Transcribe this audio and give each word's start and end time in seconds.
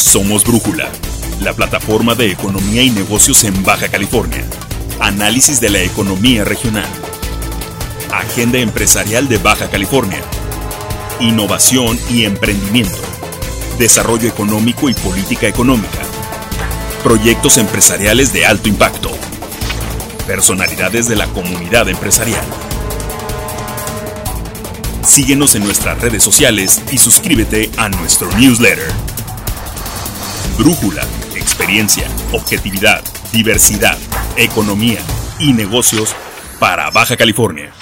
Somos 0.00 0.44
Brújula, 0.44 0.88
la 1.40 1.52
plataforma 1.52 2.14
de 2.14 2.32
economía 2.32 2.82
y 2.82 2.90
negocios 2.90 3.44
en 3.44 3.62
Baja 3.62 3.88
California. 3.88 4.44
Análisis 4.98 5.60
de 5.60 5.68
la 5.68 5.82
economía 5.82 6.42
regional. 6.42 6.88
Agenda 8.10 8.58
empresarial 8.58 9.28
de 9.28 9.36
Baja 9.36 9.68
California. 9.68 10.20
Innovación 11.20 12.00
y 12.10 12.24
emprendimiento. 12.24 12.96
Desarrollo 13.78 14.26
económico 14.26 14.88
y 14.88 14.94
política 14.94 15.46
económica. 15.46 16.00
Proyectos 17.04 17.58
empresariales 17.58 18.32
de 18.32 18.46
alto 18.46 18.68
impacto. 18.68 19.10
Personalidades 20.26 21.08
de 21.08 21.16
la 21.16 21.26
comunidad 21.26 21.88
empresarial. 21.88 22.44
Síguenos 25.06 25.54
en 25.54 25.62
nuestras 25.62 26.00
redes 26.00 26.24
sociales 26.24 26.80
y 26.90 26.98
suscríbete 26.98 27.70
a 27.76 27.90
nuestro 27.90 28.28
newsletter. 28.38 29.19
Brújula, 30.60 31.00
experiencia, 31.34 32.04
objetividad, 32.34 33.00
diversidad, 33.32 33.96
economía 34.36 34.98
y 35.38 35.54
negocios 35.54 36.14
para 36.60 36.90
Baja 36.90 37.16
California. 37.16 37.72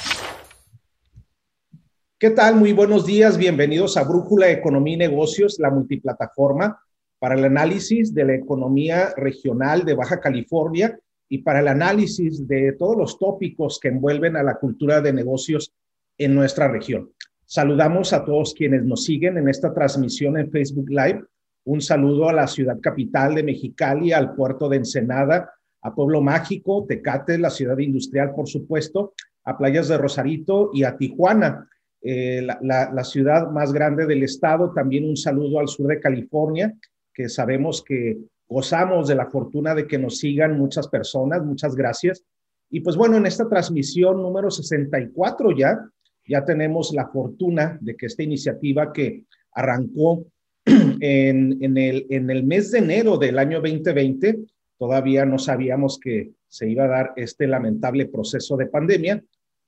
¿Qué 2.20 2.30
tal? 2.30 2.54
Muy 2.54 2.72
buenos 2.72 3.04
días. 3.04 3.36
Bienvenidos 3.36 3.96
a 3.96 4.04
Brújula 4.04 4.52
Economía 4.52 4.94
y 4.94 4.98
Negocios, 4.98 5.58
la 5.58 5.72
multiplataforma 5.72 6.80
para 7.18 7.34
el 7.34 7.44
análisis 7.46 8.14
de 8.14 8.24
la 8.24 8.34
economía 8.36 9.12
regional 9.16 9.84
de 9.84 9.94
Baja 9.94 10.20
California 10.20 10.96
y 11.28 11.38
para 11.38 11.58
el 11.58 11.66
análisis 11.66 12.46
de 12.46 12.74
todos 12.78 12.96
los 12.96 13.18
tópicos 13.18 13.80
que 13.80 13.88
envuelven 13.88 14.36
a 14.36 14.44
la 14.44 14.54
cultura 14.54 15.00
de 15.00 15.12
negocios 15.12 15.72
en 16.16 16.32
nuestra 16.32 16.68
región. 16.68 17.10
Saludamos 17.44 18.12
a 18.12 18.24
todos 18.24 18.54
quienes 18.54 18.84
nos 18.84 19.02
siguen 19.02 19.36
en 19.36 19.48
esta 19.48 19.74
transmisión 19.74 20.38
en 20.38 20.52
Facebook 20.52 20.90
Live 20.90 21.24
un 21.68 21.82
saludo 21.82 22.30
a 22.30 22.32
la 22.32 22.46
ciudad 22.46 22.80
capital 22.80 23.34
de 23.34 23.42
Mexicali, 23.42 24.10
al 24.10 24.34
puerto 24.34 24.70
de 24.70 24.78
Ensenada, 24.78 25.52
a 25.82 25.94
Pueblo 25.94 26.22
Mágico, 26.22 26.86
Tecate, 26.88 27.36
la 27.36 27.50
ciudad 27.50 27.76
industrial, 27.76 28.32
por 28.34 28.48
supuesto, 28.48 29.12
a 29.44 29.58
playas 29.58 29.88
de 29.88 29.98
Rosarito 29.98 30.70
y 30.72 30.84
a 30.84 30.96
Tijuana, 30.96 31.68
eh, 32.00 32.40
la, 32.62 33.04
ciudad 33.04 33.50
más 33.50 33.70
grande 33.74 34.06
del 34.06 34.22
estado. 34.22 34.72
También 34.72 35.06
un 35.06 35.16
saludo 35.18 35.60
al 35.60 35.68
sur 35.68 35.88
de 35.88 36.00
California, 36.00 36.74
que 37.12 37.28
sabemos 37.28 37.84
que 37.86 38.16
gozamos 38.48 39.06
de 39.06 39.16
la 39.16 39.26
fortuna 39.26 39.74
de 39.74 39.86
que 39.86 39.98
nos 39.98 40.16
sigan 40.16 40.58
muchas 40.58 40.88
personas. 40.88 41.44
Muchas 41.44 41.76
gracias. 41.76 42.24
Y 42.70 42.80
pues 42.80 42.96
bueno, 42.96 43.18
en 43.18 43.26
esta 43.26 43.46
transmisión 43.46 44.22
número 44.22 44.50
64 44.50 45.54
ya, 45.54 45.78
ya 46.26 46.46
tenemos 46.46 46.94
la 46.94 47.08
fortuna 47.08 47.76
de 47.82 47.94
que 47.94 48.06
esta 48.06 48.22
iniciativa 48.22 48.90
que 48.90 49.24
arrancó 49.52 50.24
en, 51.00 51.76
el, 51.76 52.06
en 52.10 52.30
el 52.30 52.44
mes 52.44 52.70
de 52.70 52.78
enero 52.78 53.16
del 53.16 53.38
año 53.38 53.60
2020, 53.60 54.38
todavía 54.78 55.24
no 55.24 55.38
sabíamos 55.38 55.98
que 55.98 56.32
se 56.48 56.68
iba 56.68 56.84
a 56.84 56.88
dar 56.88 57.12
este 57.16 57.46
lamentable 57.46 58.06
proceso 58.06 58.56
de 58.56 58.66
pandemia. 58.66 59.22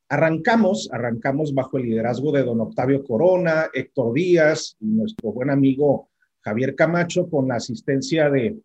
Arrancamos, 0.09 0.91
arrancamos 0.93 1.55
bajo 1.55 1.79
el 1.79 1.85
liderazgo 1.85 2.33
de 2.33 2.43
don 2.43 2.61
Octavio 2.61 3.05
Corona, 3.05 3.67
Héctor 3.73 4.13
Díaz 4.15 4.77
y 4.81 4.87
nuestro 4.87 5.33
buen 5.33 5.51
amigo 5.51 6.09
Javier 6.41 6.75
Camacho 6.75 7.29
con 7.29 7.49
la 7.49 7.57
asistencia 7.57 8.29
de, 8.31 8.59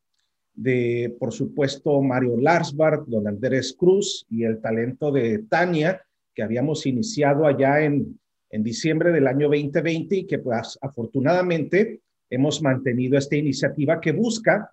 de 0.53 1.15
por 1.19 1.33
supuesto, 1.33 2.01
Mario 2.01 2.37
Larsbart, 2.37 3.05
don 3.07 3.27
Andrés 3.27 3.75
Cruz 3.77 4.25
y 4.29 4.43
el 4.43 4.59
talento 4.61 5.11
de 5.11 5.39
Tania, 5.49 6.01
que 6.33 6.41
habíamos 6.41 6.85
iniciado 6.85 7.45
allá 7.45 7.81
en, 7.81 8.19
en 8.49 8.63
diciembre 8.63 9.11
del 9.11 9.27
año 9.27 9.47
2020 9.47 10.15
y 10.15 10.25
que 10.25 10.39
pues 10.39 10.79
afortunadamente 10.81 12.01
hemos 12.29 12.61
mantenido 12.61 13.17
esta 13.17 13.35
iniciativa 13.35 13.99
que 14.01 14.11
busca 14.11 14.71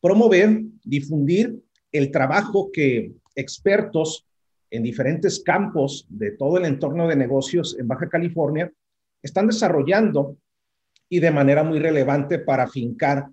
promover, 0.00 0.62
difundir 0.84 1.62
el 1.92 2.10
trabajo 2.10 2.70
que 2.72 3.12
expertos 3.34 4.26
en 4.70 4.82
diferentes 4.82 5.40
campos 5.40 6.06
de 6.08 6.32
todo 6.32 6.58
el 6.58 6.64
entorno 6.64 7.06
de 7.06 7.16
negocios 7.16 7.76
en 7.78 7.88
Baja 7.88 8.08
California 8.08 8.72
están 9.22 9.46
desarrollando 9.46 10.36
y 11.08 11.20
de 11.20 11.30
manera 11.30 11.62
muy 11.62 11.78
relevante 11.78 12.38
para 12.38 12.66
fincar 12.66 13.28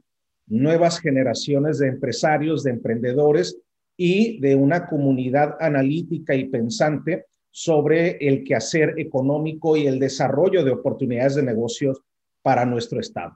nuevas 0.48 1.00
generaciones 1.00 1.80
de 1.80 1.88
empresarios, 1.88 2.64
de 2.64 2.72
emprendedores 2.72 3.58
y 3.98 4.40
de 4.40 4.56
una 4.56 4.88
comunidad 4.88 5.58
analítica 5.60 6.36
y 6.36 6.46
pensante 6.46 7.26
sobre 7.50 8.18
el 8.26 8.44
quehacer 8.44 8.96
económico 8.98 9.76
y 9.76 9.88
el 9.88 10.00
desarrollo 10.00 10.64
de 10.64 10.72
oportunidades 10.72 11.36
de 11.36 11.44
negocios 11.44 12.02
para 12.42 12.66
nuestro 12.66 13.00
Estado. 13.00 13.36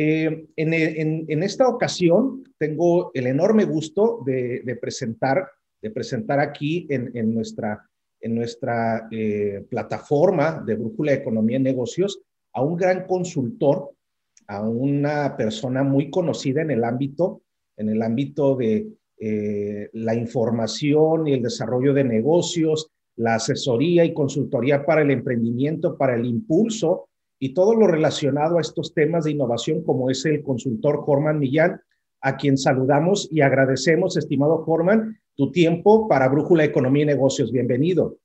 Eh, 0.00 0.46
en, 0.54 1.42
esta 1.42 1.66
ocasión 1.66 2.44
tengo 2.56 3.10
el 3.14 3.26
enorme 3.26 3.64
gusto 3.64 4.22
de, 4.24 4.78
presentar, 4.80 5.50
de 5.82 5.90
presentar 5.90 6.38
aquí 6.38 6.86
en, 6.88 7.34
nuestra, 7.34 9.08
eh, 9.10 9.64
plataforma 9.68 10.62
de 10.64 10.76
Brújula 10.76 11.10
de 11.10 11.18
Economía 11.18 11.56
y 11.56 11.62
Negocios 11.62 12.20
a 12.52 12.62
un 12.62 12.76
gran 12.76 13.08
consultor, 13.08 13.90
a 14.46 14.62
una 14.62 15.36
persona 15.36 15.82
muy 15.82 16.10
conocida 16.10 16.62
en 16.62 16.70
el 16.70 16.84
ámbito, 16.84 17.42
en 17.76 17.88
el 17.88 18.00
ámbito 18.00 18.54
de 18.54 18.86
eh, 19.18 19.90
la 19.94 20.14
información 20.14 21.26
y 21.26 21.32
el 21.32 21.42
desarrollo 21.42 21.92
de 21.92 22.04
negocios, 22.04 22.88
la 23.16 23.34
asesoría 23.34 24.04
y 24.04 24.14
consultoría 24.14 24.86
para 24.86 25.02
el 25.02 25.10
emprendimiento, 25.10 25.98
para 25.98 26.14
el 26.14 26.24
impulso 26.24 27.08
y 27.38 27.54
todo 27.54 27.74
lo 27.74 27.86
relacionado 27.86 28.58
a 28.58 28.60
estos 28.60 28.94
temas 28.94 29.24
de 29.24 29.32
innovación, 29.32 29.82
como 29.84 30.10
es 30.10 30.24
el 30.26 30.42
consultor 30.42 31.04
Corman 31.04 31.38
Millán, 31.38 31.80
a 32.20 32.36
quien 32.36 32.58
saludamos 32.58 33.28
y 33.30 33.42
agradecemos, 33.42 34.16
estimado 34.16 34.64
Corman, 34.64 35.18
tu 35.36 35.52
tiempo 35.52 36.08
para 36.08 36.28
Brújula 36.28 36.64
Economía 36.64 37.04
y 37.04 37.06
Negocios. 37.06 37.52
Bienvenido. 37.52 38.16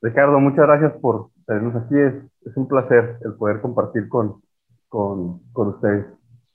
Ricardo, 0.00 0.40
muchas 0.40 0.66
gracias 0.66 0.92
por 1.00 1.28
tenernos 1.46 1.76
aquí. 1.76 1.94
Es, 1.96 2.56
un 2.56 2.66
placer 2.66 3.18
el 3.24 3.34
poder 3.34 3.60
compartir 3.60 4.08
con, 4.08 4.42
con, 4.88 5.40
con 5.52 5.68
ustedes. 5.68 6.06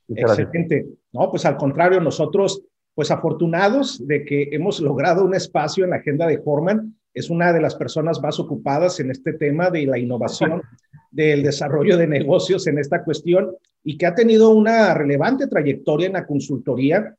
Excelente. 0.09 0.87
No, 1.13 1.29
pues 1.29 1.45
al 1.45 1.55
contrario, 1.55 2.01
nosotros, 2.01 2.63
pues 2.93 3.11
afortunados 3.11 4.05
de 4.05 4.25
que 4.25 4.49
hemos 4.51 4.81
logrado 4.81 5.23
un 5.23 5.35
espacio 5.35 5.83
en 5.83 5.91
la 5.91 5.97
agenda 5.97 6.27
de 6.27 6.43
Corman. 6.43 6.96
Es 7.17 7.31
una 7.31 7.51
de 7.51 7.59
las 7.59 7.73
personas 7.73 8.21
más 8.21 8.39
ocupadas 8.39 8.99
en 8.99 9.09
este 9.09 9.33
tema 9.33 9.71
de 9.71 9.87
la 9.87 9.97
innovación 9.97 10.61
del 11.09 11.41
desarrollo 11.41 11.97
de 11.97 12.05
negocios 12.05 12.67
en 12.67 12.77
esta 12.77 13.03
cuestión 13.03 13.55
y 13.83 13.97
que 13.97 14.05
ha 14.05 14.13
tenido 14.13 14.51
una 14.51 14.93
relevante 14.93 15.47
trayectoria 15.47 16.05
en 16.05 16.13
la 16.13 16.27
consultoría, 16.27 17.15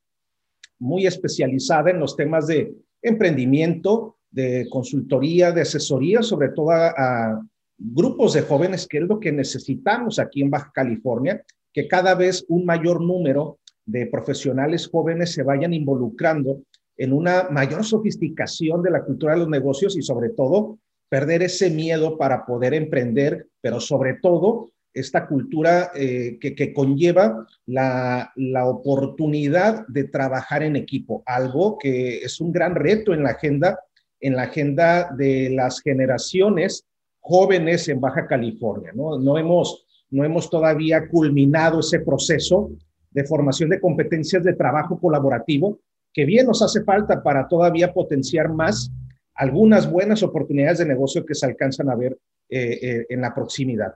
muy 0.78 1.04
especializada 1.04 1.91
en 1.91 1.98
los 1.98 2.14
temas 2.14 2.47
de 2.47 2.72
emprendimiento, 3.03 4.19
de 4.31 4.69
consultoría, 4.70 5.50
de 5.50 5.62
asesoría, 5.62 6.22
sobre 6.22 6.50
todo 6.50 6.70
a, 6.70 7.42
grupos 7.76 8.34
de 8.34 8.42
jóvenes, 8.42 8.87
que 8.87 8.98
es 8.98 9.04
lo 9.04 9.19
que 9.19 9.32
necesitamos 9.32 10.20
aquí 10.20 10.42
en 10.42 10.50
Baja 10.50 10.70
California, 10.72 11.42
que 11.72 11.88
cada 11.88 12.14
vez 12.14 12.44
un 12.48 12.64
mayor 12.64 13.00
número 13.00 13.58
de 13.84 14.06
profesionales 14.06 14.87
jóvenes 14.87 15.32
se 15.32 15.42
vayan 15.42 15.75
involucrando 15.75 16.62
en 16.98 17.12
una 17.12 17.48
mayor 17.50 17.84
sofisticación 17.84 18.82
de 18.82 18.91
la 18.91 19.04
cultura 19.04 19.32
de 19.32 19.38
los 19.38 19.48
negocios 19.48 19.97
y 19.97 20.03
sobre 20.03 20.31
todo 20.31 20.78
perder 21.09 21.42
ese 21.42 21.70
miedo 21.70 22.19
para 22.19 22.44
poder 22.44 22.75
emprender, 22.75 23.46
pero 23.62 23.81
sobre 23.81 24.14
todo 24.14 24.72
esta 24.93 25.26
cultura 25.26 25.93
eh, 25.94 26.38
que, 26.40 26.72
conlleva 26.75 27.46
la, 27.67 28.32
oportunidad 28.67 29.87
de 29.87 30.05
trabajar 30.05 30.62
en 30.62 30.76
equipo, 30.76 31.22
algo 31.25 31.78
que 31.78 32.19
es 32.19 32.40
un 32.40 32.52
gran 32.52 32.75
reto 32.75 33.14
en 33.14 33.22
la 33.22 33.31
agenda, 33.31 33.78
en 34.20 34.34
la 34.34 34.43
agenda 34.44 35.11
de 35.17 35.50
las 35.50 35.81
generaciones 35.81 36.84
jóvenes 37.20 37.88
en 37.88 38.00
Baja 38.00 38.26
California. 38.26 38.90
No, 38.94 39.19
no, 39.19 39.38
hemos, 39.38 39.87
no 40.11 40.25
hemos 40.25 40.50
todavía 40.50 41.08
culminado 41.08 41.81
ese 41.81 42.00
proceso 42.00 42.70
de 43.11 43.25
formación 43.25 43.70
de 43.70 43.81
competencias 43.81 44.43
de 44.43 44.55
trabajo 44.55 44.99
colaborativo, 44.99 45.78
que 46.19 46.25
bien 46.25 46.47
nos 46.47 46.62
hace 46.62 46.82
falta 46.82 47.23
para 47.23 47.47
todavía 47.47 47.93
potenciar 47.93 48.49
más 48.49 48.91
algunas 49.35 49.88
buenas 49.88 50.25
oportunidades 50.25 50.79
de 50.79 50.87
negocio 50.87 51.25
que 51.25 51.37
se 51.37 51.47
alcanzan 51.47 51.88
a 51.91 51.94
ver 51.94 52.19
eh, 52.49 52.76
eh, 52.82 53.06
en 53.09 53.20
la 53.20 53.32
proximidad. 53.32 53.94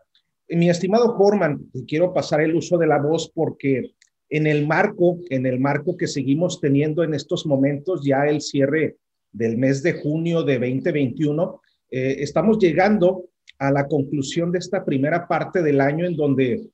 Mi 0.49 0.71
estimado 0.71 1.17
Horman, 1.19 1.69
quiero 1.89 2.15
pasar 2.15 2.41
el 2.41 2.55
uso 2.55 2.79
de 2.79 2.87
la 2.87 3.01
voz 3.01 3.29
porque 3.35 3.95
en 4.29 4.47
el 4.47 4.69
marco, 4.69 5.19
en 5.31 5.47
el 5.47 5.59
marco 5.59 5.97
que 5.97 6.07
seguimos 6.07 6.61
teniendo 6.61 7.03
en 7.03 7.13
estos 7.13 7.45
momentos, 7.45 8.05
ya 8.05 8.25
el 8.29 8.41
cierre 8.41 8.99
del 9.33 9.59
mes 9.59 9.83
de 9.83 9.95
junio 9.95 10.45
de 10.45 10.61
2021, 10.61 11.61
eh, 11.91 12.19
estamos 12.21 12.57
llegando 12.61 13.25
a 13.59 13.73
la 13.73 13.89
conclusión 13.89 14.53
de 14.53 14.61
esta 14.61 14.85
primera 14.85 15.27
parte 15.27 15.61
del 15.61 15.81
año 15.81 16.07
en 16.07 16.15
donde 16.15 16.71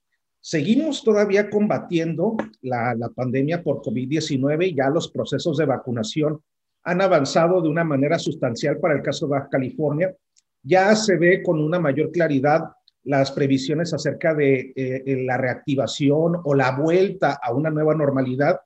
seguimos 0.49 1.05
todavía 1.05 1.51
combatiendo 1.51 2.35
la, 2.63 2.97
pandemia 3.15 3.63
por 3.63 3.83
COVID-19 3.83 4.69
y 4.69 4.75
ya 4.75 4.89
los 4.89 5.11
procesos 5.11 5.59
de 5.59 5.67
vacunación 5.67 6.41
han 6.85 7.03
avanzado 7.03 7.61
de 7.61 7.69
una 7.69 7.85
manera 7.85 8.19
sustancial 8.19 8.79
para 8.79 8.95
el 8.95 9.03
caso 9.03 9.29
de 9.29 9.39
California. 9.51 10.17
Ya 10.63 10.97
se 10.97 11.19
ve 11.19 11.43
con 11.43 11.61
una 11.61 11.79
mayor 11.79 12.11
claridad 12.13 12.63
las 13.05 13.31
previsiones 13.31 13.93
acerca 13.93 14.33
de 14.33 14.73
eh, 14.75 15.23
la 15.27 15.37
reactivación 15.37 16.41
o 16.43 16.55
la 16.55 16.71
vuelta 16.71 17.39
a 17.43 17.53
una 17.53 17.69
nueva 17.69 17.95
normalidad. 17.95 18.59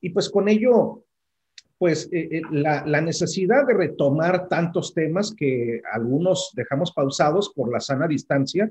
Y 0.00 0.10
pues 0.10 0.30
con 0.30 0.48
ello, 0.48 1.06
pues 1.76 2.08
eh, 2.12 2.28
eh, 2.30 2.42
la, 2.52 3.00
necesidad 3.00 3.66
de 3.66 3.74
retomar 3.74 4.46
tantos 4.46 4.94
temas 4.94 5.34
que 5.36 5.80
algunos 5.92 6.52
dejamos 6.54 6.92
pausados 6.92 7.52
por 7.52 7.72
la 7.72 7.80
sana 7.80 8.06
distancia. 8.06 8.70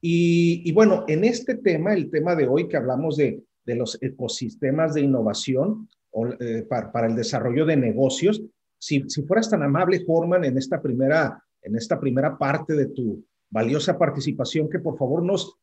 Y, 0.00 0.70
bueno, 0.72 1.04
en 1.08 1.24
este 1.24 1.56
tema, 1.56 1.92
el 1.92 2.10
tema 2.10 2.36
de 2.36 2.46
hoy 2.46 2.68
que 2.68 2.76
hablamos 2.76 3.16
de, 3.16 3.42
los 3.66 3.98
ecosistemas 4.00 4.94
de 4.94 5.02
innovación 5.02 5.88
o, 6.10 6.26
para, 6.68 7.06
el 7.06 7.16
desarrollo 7.16 7.66
de 7.66 7.76
negocios, 7.76 8.42
si, 8.78 9.04
si 9.08 9.22
fueras 9.24 9.50
tan 9.50 9.62
amable, 9.62 10.02
Horman, 10.06 10.44
en 10.44 10.56
esta 10.56 10.80
primera, 10.80 11.42
en 11.62 11.76
esta 11.76 12.00
primera 12.00 12.38
parte 12.38 12.74
de 12.74 12.86
tu, 12.86 13.22
valiosa 13.50 13.98
participación, 13.98 14.68
que 14.68 14.78
por 14.78 14.96
favor 14.98 15.22
nos, 15.22 15.58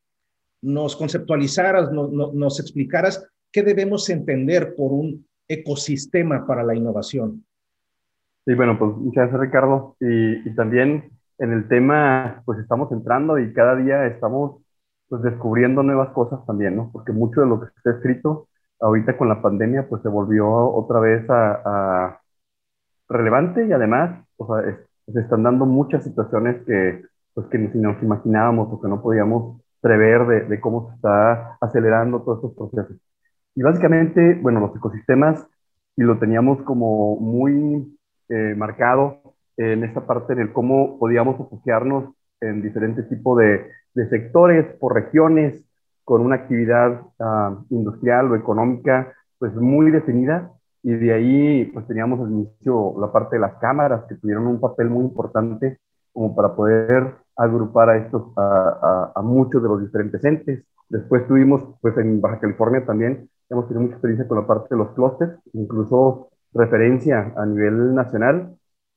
nos 0.61 0.95
conceptualizaras, 0.95 1.91
nos 1.91 2.59
explicaras 2.59 3.27
qué 3.51 3.63
debemos 3.63 4.09
entender 4.09 4.75
por 4.75 4.91
un 4.91 5.27
ecosistema 5.47 6.45
para 6.45 6.63
la 6.63 6.75
innovación. 6.75 7.45
Sí, 8.45 8.53
bueno, 8.53 8.77
pues 8.77 8.95
muchas 8.95 9.29
gracias 9.29 9.41
Ricardo. 9.41 9.95
Y, 9.99 10.53
también 10.55 11.11
en 11.37 11.53
el 11.53 11.67
tema, 11.67 12.41
pues 12.45 12.59
estamos 12.59 12.91
entrando 12.91 13.39
y 13.39 13.53
cada 13.53 13.75
día 13.75 14.05
estamos 14.07 14.61
pues 15.07 15.21
descubriendo 15.21 15.83
nuevas 15.83 16.09
cosas 16.09 16.45
también, 16.45 16.75
¿no? 16.75 16.89
Porque 16.91 17.11
mucho 17.11 17.41
de 17.41 17.47
lo 17.47 17.59
que 17.59 17.67
está 17.77 17.91
escrito 17.91 18.47
ahorita 18.79 19.17
con 19.17 19.29
la 19.29 19.41
pandemia, 19.41 19.87
pues 19.87 20.01
se 20.01 20.09
volvió 20.09 20.47
otra 20.49 20.99
vez 20.99 21.29
a, 21.29 21.61
a 21.65 22.21
relevante 23.09 23.65
y 23.65 23.71
además, 23.71 24.25
o 24.37 24.47
sea, 24.47 24.77
se 25.07 25.19
están 25.19 25.43
dando 25.43 25.65
muchas 25.65 26.03
situaciones 26.03 26.63
que 26.65 27.03
pues 27.33 27.47
que 27.47 27.57
ni 27.57 27.67
nos 27.81 28.01
imaginábamos 28.01 28.69
o 28.71 28.81
que 28.81 28.87
no 28.87 29.01
podíamos 29.01 29.61
prever 29.81 30.25
de, 30.25 30.41
de, 30.45 30.59
cómo 30.61 30.89
se 30.89 30.95
está 30.95 31.57
acelerando 31.61 32.21
todos 32.21 32.37
estos 32.37 32.55
procesos. 32.55 32.97
Y 33.55 33.61
básicamente, 33.61 34.35
bueno, 34.41 34.61
los 34.61 34.75
ecosistemas, 34.75 35.45
y 35.97 36.03
lo 36.03 36.17
teníamos 36.17 36.61
como 36.63 37.17
muy 37.17 37.97
eh, 38.29 38.55
marcado 38.55 39.24
en 39.57 39.83
esta 39.83 40.05
parte 40.05 40.33
en 40.33 40.39
el 40.39 40.53
cómo 40.53 40.99
podíamos 40.99 41.39
asociarnos 41.39 42.13
en 42.41 42.61
diferentes 42.61 43.07
tipos 43.09 43.37
de, 43.39 43.67
de, 43.93 44.09
sectores, 44.09 44.65
por 44.79 44.93
regiones, 44.93 45.63
con 46.03 46.21
una 46.21 46.35
actividad 46.35 47.01
uh, 47.19 47.65
industrial 47.69 48.31
o 48.31 48.35
económica, 48.35 49.13
pues 49.39 49.53
muy 49.55 49.91
definida. 49.91 50.51
Y 50.83 50.93
de 50.93 51.13
ahí, 51.13 51.65
pues 51.73 51.87
teníamos 51.87 52.19
al 52.19 52.31
inicio 52.31 52.93
la 52.99 53.11
parte 53.11 53.37
de 53.37 53.41
las 53.41 53.55
cámaras, 53.55 54.03
que 54.07 54.15
tuvieron 54.15 54.45
un 54.45 54.59
papel 54.59 54.89
muy 54.89 55.05
importante 55.05 55.79
como 56.13 56.35
para 56.35 56.55
poder 56.55 57.15
agrupar 57.35 57.89
a 57.89 57.97
estos, 57.97 58.37
a, 58.37 59.11
a, 59.13 59.19
a, 59.19 59.21
muchos 59.21 59.61
de 59.61 59.67
los 59.67 59.81
diferentes 59.81 60.23
entes. 60.23 60.63
Después 60.87 61.27
tuvimos, 61.27 61.63
pues 61.81 61.97
en 61.97 62.21
Baja 62.21 62.39
California 62.39 62.85
también, 62.85 63.29
hemos 63.49 63.67
tenido 63.67 63.81
mucha 63.81 63.95
experiencia 63.95 64.27
con 64.27 64.39
la 64.39 64.47
parte 64.47 64.67
de 64.69 64.77
los 64.77 64.91
clústeres, 64.91 65.35
incluso 65.53 66.29
referencia 66.53 67.33
a 67.35 67.45
nivel 67.45 67.93
nacional. 67.93 68.55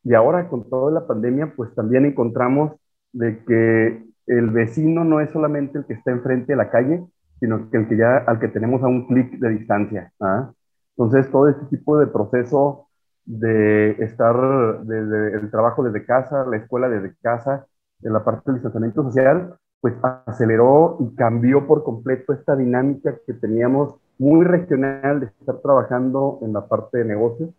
Y 0.09 0.15
ahora 0.15 0.49
con 0.49 0.71
toda 0.71 0.91
la 0.91 1.07
pandemia, 1.07 1.53
pues 1.55 1.75
también 1.75 2.07
encontramos 2.07 2.73
de 3.13 3.45
que 3.45 4.03
el 4.27 4.49
vecino 4.49 5.05
no 5.05 5.21
es 5.21 5.31
solamente 5.33 5.77
el 5.77 5.85
que 5.85 5.93
está 5.93 6.13
enfrente 6.13 6.55
de 6.55 6.57
la 6.57 6.71
calle, 6.71 7.05
sino 7.41 7.69
que 7.71 7.77
el 7.77 7.89
que 7.89 7.99
ya, 7.99 8.17
al 8.17 8.41
que 8.41 8.49
tenemos 8.49 8.83
a 8.83 8.87
un 8.87 9.07
clic 9.07 9.39
de 9.39 9.51
distancia. 9.51 10.11
¿ah? 10.19 10.51
Entonces, 10.97 11.31
todo 11.31 11.49
este 11.49 11.67
tipo 11.67 11.99
de 11.99 12.07
proceso 12.07 12.87
de 13.27 13.91
estar 14.03 14.83
desde 14.85 15.35
el 15.35 15.51
trabajo 15.51 15.83
desde 15.83 16.07
casa, 16.07 16.47
la 16.47 16.57
escuela 16.57 16.89
desde 16.89 17.15
casa, 17.21 17.67
en 18.01 18.15
la 18.15 18.25
parte 18.25 18.45
del 18.47 18.55
distanciamiento 18.55 19.03
social, 19.03 19.57
pues 19.83 19.93
aceleró 20.27 20.97
y 21.01 21.15
cambió 21.17 21.67
por 21.67 21.85
completo 21.85 22.33
esta 22.33 22.57
dinámica 22.57 23.15
que 23.27 23.35
teníamos 23.35 23.95
muy 24.17 24.47
regional 24.47 25.21
de 25.21 25.27
estar 25.27 25.59
trabajando 25.59 26.39
en 26.41 26.55
la 26.55 26.67
parte 26.67 26.97
de 26.97 27.05
negocios. 27.05 27.51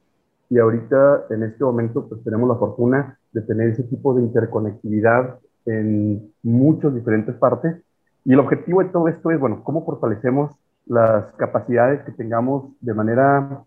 Y 0.49 0.57
ahorita, 0.57 1.25
en 1.29 1.43
este 1.43 1.63
momento, 1.63 2.07
pues 2.07 2.23
tenemos 2.23 2.49
la 2.49 2.55
fortuna 2.55 3.19
de 3.31 3.41
tener 3.41 3.69
ese 3.69 3.83
tipo 3.83 4.13
de 4.13 4.23
interconectividad 4.23 5.39
en 5.65 6.33
muchas 6.43 6.93
diferentes 6.95 7.35
partes. 7.35 7.83
Y 8.25 8.33
el 8.33 8.39
objetivo 8.39 8.83
de 8.83 8.89
todo 8.89 9.07
esto 9.07 9.31
es, 9.31 9.39
bueno, 9.39 9.63
cómo 9.63 9.85
fortalecemos 9.85 10.51
las 10.85 11.31
capacidades 11.35 12.01
que 12.03 12.11
tengamos 12.11 12.71
de 12.81 12.93
manera 12.93 13.63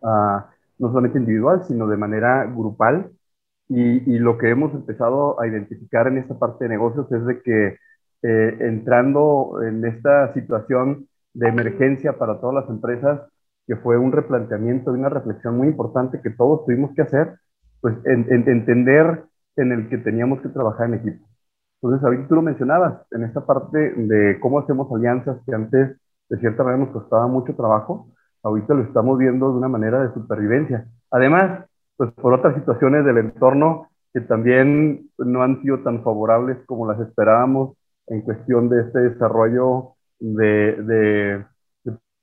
uh, 0.00 0.40
no 0.78 0.88
solamente 0.88 1.18
individual, 1.18 1.62
sino 1.64 1.86
de 1.86 1.96
manera 1.96 2.44
grupal 2.44 3.10
y, 3.68 4.14
y, 4.14 4.18
lo 4.18 4.38
que 4.38 4.50
hemos 4.50 4.74
empezado 4.74 5.40
a 5.40 5.46
identificar 5.46 6.06
en 6.08 6.18
esta 6.18 6.38
parte 6.38 6.64
de 6.64 6.70
negocios 6.70 7.10
es 7.12 7.24
de 7.24 7.40
que 7.42 7.76
eh, 8.22 8.56
entrando 8.60 9.60
en 9.62 9.84
esta 9.84 10.32
situación 10.32 11.08
de 11.34 11.48
emergencia 11.48 12.18
para 12.18 12.40
todas 12.40 12.54
las 12.54 12.70
empresas, 12.70 13.20
que 13.66 13.76
fue 13.76 13.98
un 13.98 14.12
replanteamiento 14.12 14.94
y 14.94 14.98
una 14.98 15.08
reflexión 15.08 15.56
muy 15.56 15.68
importante 15.68 16.20
que 16.20 16.30
todos 16.30 16.64
tuvimos 16.64 16.92
que 16.94 17.02
hacer, 17.02 17.38
pues 17.80 17.94
en, 18.04 18.26
en, 18.30 18.48
entender 18.48 19.24
en 19.56 19.72
el 19.72 19.88
que 19.88 19.98
teníamos 19.98 20.40
que 20.40 20.48
trabajar 20.48 20.88
en 20.88 20.94
equipo. 20.94 21.26
Entonces, 21.82 22.04
ahorita 22.04 22.28
tú 22.28 22.34
lo 22.36 22.42
mencionabas, 22.42 23.02
en 23.10 23.24
esta 23.24 23.44
parte 23.44 23.78
de 23.96 24.38
cómo 24.40 24.60
hacemos 24.60 24.90
alianzas 24.92 25.38
que 25.44 25.54
antes 25.54 25.96
de 26.28 26.38
cierta 26.38 26.64
manera 26.64 26.84
nos 26.84 26.92
costaba 26.92 27.26
mucho 27.26 27.54
trabajo, 27.54 28.08
ahorita 28.42 28.74
lo 28.74 28.82
estamos 28.82 29.18
viendo 29.18 29.50
de 29.50 29.58
una 29.58 29.68
manera 29.68 30.02
de 30.02 30.14
supervivencia. 30.14 30.86
Además, 31.10 31.66
pues 31.96 32.12
por 32.12 32.32
otras 32.32 32.54
situaciones 32.54 33.04
del 33.04 33.18
entorno 33.18 33.88
que 34.12 34.20
también 34.20 35.10
no 35.18 35.42
han 35.42 35.60
sido 35.62 35.80
tan 35.80 36.02
favorables 36.02 36.58
como 36.66 36.90
las 36.90 37.00
esperábamos 37.00 37.76
en 38.06 38.22
cuestión 38.22 38.68
de 38.68 38.82
este 38.82 38.98
desarrollo 39.00 39.94
de, 40.18 40.76
de, 40.82 41.44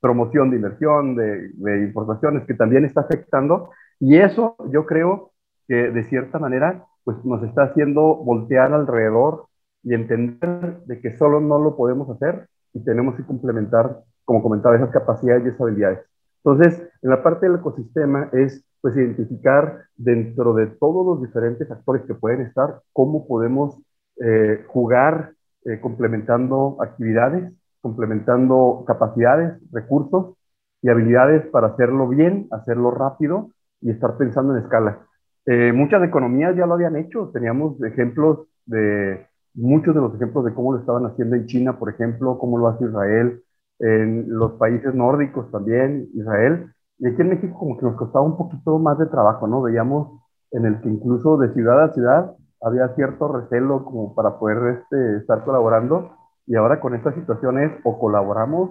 promoción 0.00 0.50
de 0.50 0.56
inversión, 0.56 1.16
de, 1.16 1.50
importaciones, 1.84 2.44
que 2.46 2.54
también 2.54 2.84
está 2.84 3.02
afectando. 3.02 3.70
Y 3.98 4.16
eso 4.16 4.56
yo 4.70 4.86
creo 4.86 5.32
que 5.68 5.90
de 5.90 6.04
cierta 6.04 6.38
manera 6.38 6.84
pues 7.04 7.24
nos 7.24 7.42
está 7.42 7.64
haciendo 7.64 8.16
voltear 8.16 8.72
alrededor 8.72 9.46
y 9.82 9.94
entender 9.94 10.80
de 10.84 11.00
que 11.00 11.16
solo 11.16 11.40
no 11.40 11.58
lo 11.58 11.76
podemos 11.76 12.08
hacer 12.10 12.48
y 12.72 12.84
tenemos 12.84 13.14
que 13.16 13.24
complementar, 13.24 14.00
como 14.24 14.42
comentaba, 14.42 14.76
esas 14.76 14.90
capacidades 14.90 15.44
y 15.44 15.48
esas 15.48 15.60
habilidades. 15.62 16.00
Entonces, 16.44 16.82
en 17.02 17.10
la 17.10 17.22
parte 17.22 17.46
del 17.46 17.58
ecosistema 17.58 18.28
es 18.32 18.64
pues 18.80 18.96
identificar 18.96 19.84
dentro 19.96 20.54
de 20.54 20.66
todos 20.66 21.04
los 21.04 21.22
diferentes 21.26 21.70
actores 21.70 22.02
que 22.06 22.14
pueden 22.14 22.42
estar, 22.42 22.80
cómo 22.92 23.26
podemos 23.26 23.76
eh, 24.22 24.64
jugar 24.68 25.34
eh, 25.64 25.80
complementando 25.80 26.78
actividades, 26.80 27.52
complementando 27.80 28.84
capacidades, 28.86 29.60
recursos 29.72 30.36
y 30.82 30.88
habilidades 30.88 31.46
para 31.46 31.68
hacerlo 31.68 32.08
bien, 32.08 32.48
hacerlo 32.50 32.90
rápido 32.90 33.50
y 33.80 33.90
estar 33.90 34.16
pensando 34.16 34.56
en 34.56 34.62
escala. 34.62 35.06
Eh, 35.46 35.72
muchas 35.72 36.02
economías 36.02 36.56
ya 36.56 36.66
lo 36.66 36.74
habían 36.74 36.96
hecho, 36.96 37.30
teníamos 37.32 37.82
ejemplos 37.82 38.46
de 38.66 39.26
muchos 39.54 39.94
de 39.94 40.00
los 40.00 40.14
ejemplos 40.14 40.44
de 40.44 40.54
cómo 40.54 40.72
lo 40.72 40.80
estaban 40.80 41.06
haciendo 41.06 41.36
en 41.36 41.46
China, 41.46 41.78
por 41.78 41.90
ejemplo, 41.90 42.38
cómo 42.38 42.58
lo 42.58 42.68
hace 42.68 42.84
Israel, 42.84 43.42
en 43.78 44.26
los 44.28 44.52
países 44.52 44.94
nórdicos 44.94 45.50
también, 45.50 46.08
Israel, 46.14 46.72
y 46.98 47.08
aquí 47.08 47.22
en 47.22 47.30
México 47.30 47.58
como 47.58 47.78
que 47.78 47.86
nos 47.86 47.96
costaba 47.96 48.24
un 48.24 48.36
poquito 48.36 48.78
más 48.78 48.98
de 48.98 49.06
trabajo, 49.06 49.46
¿no? 49.46 49.62
Veíamos 49.62 50.20
en 50.52 50.66
el 50.66 50.80
que 50.80 50.88
incluso 50.88 51.38
de 51.38 51.52
ciudad 51.54 51.82
a 51.82 51.92
ciudad 51.92 52.36
había 52.60 52.88
cierto 52.94 53.28
recelo 53.32 53.84
como 53.84 54.14
para 54.14 54.38
poder 54.38 54.80
este, 54.80 55.16
estar 55.16 55.44
colaborando 55.44 56.10
y 56.50 56.56
ahora 56.56 56.80
con 56.80 56.96
estas 56.96 57.14
situaciones 57.14 57.78
o 57.84 57.96
colaboramos 57.96 58.70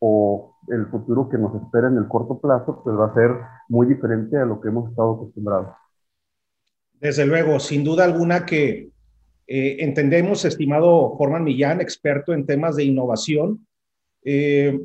o 0.00 0.54
el 0.68 0.84
futuro 0.88 1.30
que 1.30 1.38
nos 1.38 1.54
espera 1.62 1.88
en 1.88 1.96
el 1.96 2.06
corto 2.08 2.38
plazo 2.38 2.82
pues 2.84 2.94
va 2.94 3.06
a 3.06 3.14
ser 3.14 3.30
muy 3.70 3.86
diferente 3.86 4.36
a 4.36 4.44
lo 4.44 4.60
que 4.60 4.68
hemos 4.68 4.90
estado 4.90 5.14
acostumbrados. 5.14 5.74
Desde 7.00 7.24
luego, 7.24 7.58
sin 7.58 7.84
duda 7.84 8.04
alguna 8.04 8.44
que 8.44 8.90
eh, 9.46 9.76
entendemos, 9.78 10.44
estimado 10.44 11.16
Forman 11.16 11.42
Millán, 11.42 11.80
experto 11.80 12.34
en 12.34 12.44
temas 12.44 12.76
de 12.76 12.84
innovación, 12.84 13.66
eh, 14.22 14.78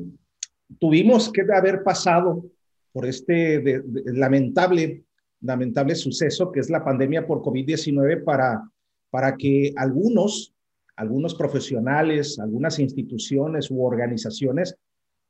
tuvimos 0.80 1.30
que 1.30 1.44
haber 1.54 1.82
pasado 1.82 2.46
por 2.94 3.04
este 3.04 3.82
lamentable, 4.06 5.04
lamentable 5.42 5.94
suceso 5.96 6.50
que 6.50 6.60
es 6.60 6.70
la 6.70 6.82
pandemia 6.82 7.26
por 7.26 7.42
COVID-19 7.42 8.24
para, 8.24 8.62
para 9.10 9.36
que 9.36 9.74
algunos, 9.76 10.51
algunos 10.96 11.34
profesionales, 11.34 12.38
algunas 12.38 12.78
instituciones 12.78 13.70
u 13.70 13.84
organizaciones 13.84 14.76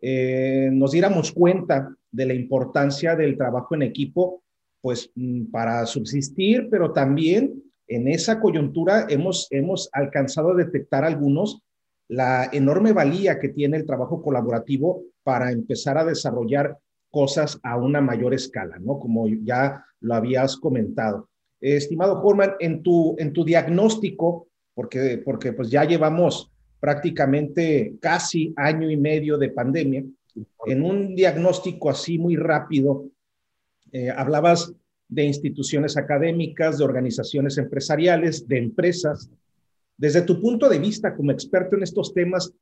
eh, 0.04 0.68
nos 0.72 0.90
diéramos 0.90 1.30
cuenta 1.30 1.96
de 2.10 2.26
la 2.26 2.34
importancia 2.34 3.14
del 3.14 3.36
trabajo 3.36 3.76
en 3.76 3.82
equipo, 3.82 4.42
pues 4.80 5.10
mm, 5.14 5.44
para 5.46 5.86
subsistir, 5.86 6.68
pero 6.68 6.92
también 6.92 7.62
en 7.86 8.08
esa 8.08 8.40
coyuntura 8.40 9.06
hemos, 9.08 9.46
hemos 9.50 9.88
alcanzado 9.92 10.50
a 10.50 10.56
detectar 10.56 11.04
algunos 11.04 11.62
la 12.08 12.50
enorme 12.52 12.92
valía 12.92 13.38
que 13.38 13.48
tiene 13.48 13.76
el 13.76 13.86
trabajo 13.86 14.20
colaborativo 14.20 15.04
para 15.22 15.52
empezar 15.52 15.96
a 15.96 16.04
desarrollar 16.04 16.76
cosas 17.10 17.60
a 17.62 17.76
una 17.76 18.00
mayor 18.00 18.34
escala, 18.34 18.78
¿no? 18.80 18.98
Como 18.98 19.28
ya 19.28 19.84
lo 20.00 20.14
habías 20.14 20.56
comentado. 20.56 21.28
estimado 21.60 22.20
Horman, 22.20 22.54
en 22.58 22.82
tu, 22.82 23.14
en 23.18 23.32
tu 23.32 23.44
diagnóstico, 23.44 24.48
porque, 24.74 25.20
porque 25.24 25.52
pues 25.52 25.70
ya 25.70 25.84
llevamos 25.84 26.50
prácticamente 26.80 27.94
casi 28.00 28.52
año 28.56 28.90
y 28.90 28.96
medio 28.96 29.38
de 29.38 29.50
pandemia. 29.50 30.04
En 30.66 30.82
un 30.82 31.14
diagnóstico 31.14 31.90
así 31.90 32.18
muy 32.18 32.36
rápido, 32.36 33.08
eh, 33.92 34.10
hablabas 34.10 34.72
de 35.08 35.24
instituciones 35.24 35.96
académicas, 35.96 36.78
de 36.78 36.84
organizaciones 36.84 37.58
empresariales, 37.58 38.48
de 38.48 38.58
empresas. 38.58 39.30
Desde 39.96 40.22
tu 40.22 40.40
punto 40.40 40.68
de 40.68 40.78
vista 40.78 41.14
como 41.14 41.30
experto 41.30 41.76
en 41.76 41.82
estos 41.82 42.14
temas, 42.14 42.52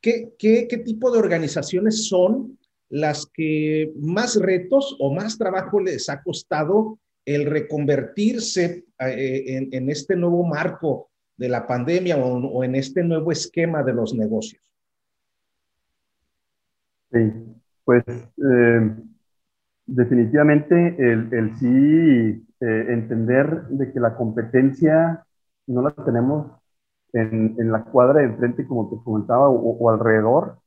¿qué, 0.00 0.32
qué, 0.36 0.66
qué 0.68 0.78
tipo 0.78 1.10
de 1.12 1.18
organizaciones 1.18 2.08
son 2.08 2.58
las 2.88 3.24
que 3.24 3.90
más 3.96 4.36
retos 4.36 4.96
o 4.98 5.14
más 5.14 5.38
trabajo 5.38 5.80
les 5.80 6.10
ha 6.10 6.22
costado 6.22 6.98
el 7.24 7.46
reconvertirse 7.46 8.84
eh, 8.98 9.68
en, 9.70 9.90
este 9.90 10.16
nuevo 10.16 10.44
marco 10.44 11.10
de 11.36 11.48
la 11.48 11.66
pandemia 11.66 12.16
o, 12.16 12.64
en 12.64 12.74
este 12.74 13.02
nuevo 13.02 13.32
esquema 13.32 13.82
de 13.82 13.92
los 13.92 14.14
negocios? 14.14 14.62
Sí, 17.12 17.32
pues 17.84 18.04
eh, 18.08 18.94
definitivamente 19.86 20.96
el, 20.98 21.56
sí 21.58 22.46
eh, 22.60 22.86
entender 22.88 23.64
de 23.68 23.92
que 23.92 24.00
la 24.00 24.16
competencia 24.16 25.24
no 25.66 25.82
la 25.82 25.90
tenemos 25.90 26.52
en, 27.12 27.70
la 27.70 27.84
cuadra 27.84 28.20
de 28.20 28.26
enfrente, 28.26 28.66
como 28.66 28.88
te 28.88 28.96
comentaba, 29.04 29.50
o 29.50 29.90
alrededor, 29.90 30.61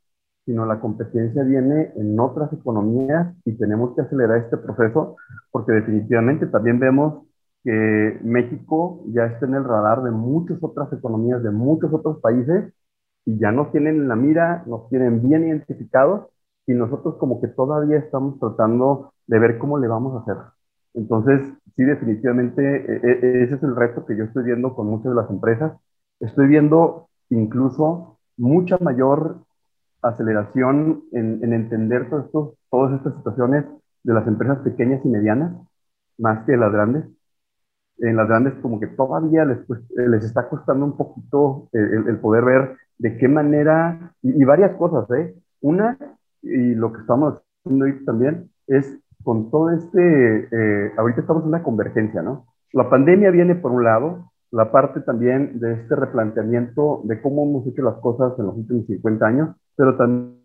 sino 0.45 0.65
la 0.65 0.79
competencia 0.79 1.43
viene 1.43 1.91
en 1.95 2.19
otras 2.19 2.53
economías 2.53 3.35
y 3.45 3.53
tenemos 3.57 3.95
que 3.95 4.01
acelerar 4.01 4.37
este 4.37 4.57
proceso 4.57 5.15
porque 5.51 5.71
definitivamente 5.71 6.45
también 6.47 6.79
vemos 6.79 7.25
que 7.63 8.19
México 8.23 9.03
ya 9.07 9.25
está 9.25 9.47
en 9.47 9.55
el 9.55 9.63
radar 9.63 10.03
de 10.03 10.11
muchas 10.11 10.59
otras 10.61 10.93
economías, 10.93 11.41
de 11.41 11.49
muchos 11.49 11.91
otros 11.91 12.19
países 12.19 12.71
y 13.25 13.39
ya 13.39 13.51
nos 13.51 13.71
tienen 13.71 13.95
en 13.95 14.07
la 14.07 14.15
mira, 14.15 14.63
nos 14.67 14.87
tienen 14.89 15.27
bien 15.27 15.47
identificados 15.47 16.27
y 16.67 16.73
nosotros 16.73 17.15
como 17.15 17.41
que 17.41 17.47
todavía 17.47 17.97
estamos 17.97 18.39
tratando 18.39 19.13
de 19.25 19.39
ver 19.39 19.57
cómo 19.57 19.79
le 19.79 19.87
vamos 19.87 20.15
a 20.15 20.19
hacer. 20.21 20.43
Entonces, 20.93 21.41
sí, 21.75 21.83
definitivamente 21.83 22.61
e, 22.63 23.01
e, 23.03 23.43
ese 23.43 23.55
es 23.55 23.63
el 23.63 23.75
reto 23.75 24.05
que 24.05 24.15
yo 24.15 24.25
estoy 24.25 24.43
viendo 24.43 24.75
con 24.75 24.87
muchas 24.87 25.11
de 25.11 25.15
las 25.15 25.29
empresas. 25.29 25.73
Estoy 26.19 26.47
viendo 26.47 27.09
incluso 27.29 28.19
mucha 28.37 28.77
mayor 28.79 29.44
aceleración 30.09 31.03
en, 31.11 31.53
entender 31.53 32.09
todas 32.09 32.93
estas 32.93 33.15
situaciones 33.15 33.65
de 34.03 34.13
las 34.13 34.27
empresas 34.27 34.59
pequeñas 34.59 35.03
y 35.03 35.09
medianas, 35.09 35.53
más 36.17 36.45
que 36.45 36.55
las 36.57 36.71
grandes. 36.71 37.05
En 37.97 38.17
las 38.17 38.27
grandes 38.27 38.53
como 38.61 38.79
que 38.79 38.87
todavía 38.87 39.45
les, 39.45 39.59
les 39.95 40.23
está 40.23 40.49
costando 40.49 40.85
un 40.85 40.97
poquito 40.97 41.69
el, 41.71 42.17
poder 42.19 42.43
ver 42.43 42.77
de 42.97 43.17
qué 43.17 43.27
manera, 43.27 44.13
y, 44.21 44.43
varias 44.43 44.75
cosas, 44.77 45.09
¿eh? 45.17 45.35
Una, 45.61 45.97
y 46.41 46.75
lo 46.75 46.91
que 46.93 47.01
estamos 47.01 47.41
haciendo 47.63 47.85
hoy 47.85 48.05
también, 48.05 48.49
es 48.67 48.99
con 49.23 49.49
todo 49.49 49.71
este, 49.71 50.47
eh, 50.51 50.91
ahorita 50.97 51.21
estamos 51.21 51.43
en 51.43 51.49
una 51.49 51.63
convergencia, 51.63 52.21
¿no? 52.21 52.45
La 52.73 52.89
pandemia 52.89 53.31
viene 53.31 53.55
por 53.55 53.71
un 53.71 53.83
lado, 53.83 54.31
la 54.51 54.71
parte 54.71 55.01
también 55.01 55.59
de 55.59 55.73
este 55.73 55.95
replanteamiento 55.95 57.01
de 57.03 57.21
cómo 57.21 57.43
hemos 57.43 57.67
hecho 57.67 57.81
las 57.81 57.95
cosas 57.95 58.37
en 58.39 58.45
los 58.45 58.55
últimos 58.55 58.85
50 58.85 59.25
años, 59.25 59.55
pero 59.75 59.97
también 59.97 60.39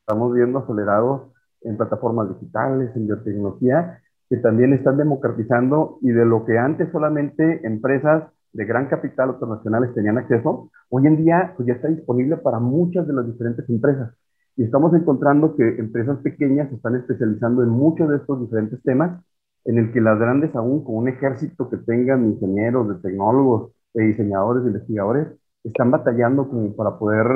estamos 0.00 0.34
viendo 0.34 0.58
acelerados 0.58 1.32
en 1.62 1.76
plataformas 1.76 2.28
digitales, 2.28 2.90
en 2.96 3.06
biotecnología, 3.06 4.00
que 4.28 4.36
también 4.36 4.72
están 4.72 4.96
democratizando 4.96 5.98
y 6.02 6.10
de 6.10 6.24
lo 6.24 6.44
que 6.44 6.58
antes 6.58 6.90
solamente 6.92 7.66
empresas 7.66 8.24
de 8.52 8.64
gran 8.64 8.88
capital 8.88 9.30
internacionales 9.30 9.94
tenían 9.94 10.18
acceso, 10.18 10.70
hoy 10.88 11.06
en 11.06 11.16
día 11.16 11.54
pues 11.56 11.66
ya 11.66 11.74
está 11.74 11.88
disponible 11.88 12.36
para 12.36 12.58
muchas 12.58 13.06
de 13.06 13.12
las 13.12 13.26
diferentes 13.26 13.68
empresas. 13.68 14.12
Y 14.56 14.64
estamos 14.64 14.92
encontrando 14.94 15.56
que 15.56 15.66
empresas 15.78 16.18
pequeñas 16.18 16.68
se 16.68 16.76
están 16.76 16.96
especializando 16.96 17.62
en 17.62 17.70
muchos 17.70 18.08
de 18.08 18.16
estos 18.16 18.40
diferentes 18.40 18.82
temas, 18.82 19.22
en 19.64 19.78
el 19.78 19.92
que 19.92 20.00
las 20.00 20.18
grandes 20.18 20.54
aún 20.54 20.84
con 20.84 20.96
un 20.96 21.08
ejército 21.08 21.68
que 21.68 21.76
tengan 21.78 22.26
ingenieros, 22.26 22.88
de 22.88 22.94
tecnólogos, 22.96 23.72
de 23.94 24.04
diseñadores, 24.04 24.64
de 24.64 24.70
investigadores, 24.70 25.28
están 25.64 25.90
batallando 25.90 26.48
como 26.48 26.74
para 26.74 26.98
poder 26.98 27.26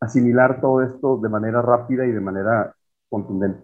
asimilar 0.00 0.60
todo 0.60 0.82
esto 0.82 1.18
de 1.18 1.28
manera 1.28 1.62
rápida 1.62 2.06
y 2.06 2.12
de 2.12 2.20
manera 2.20 2.74
contundente. 3.08 3.60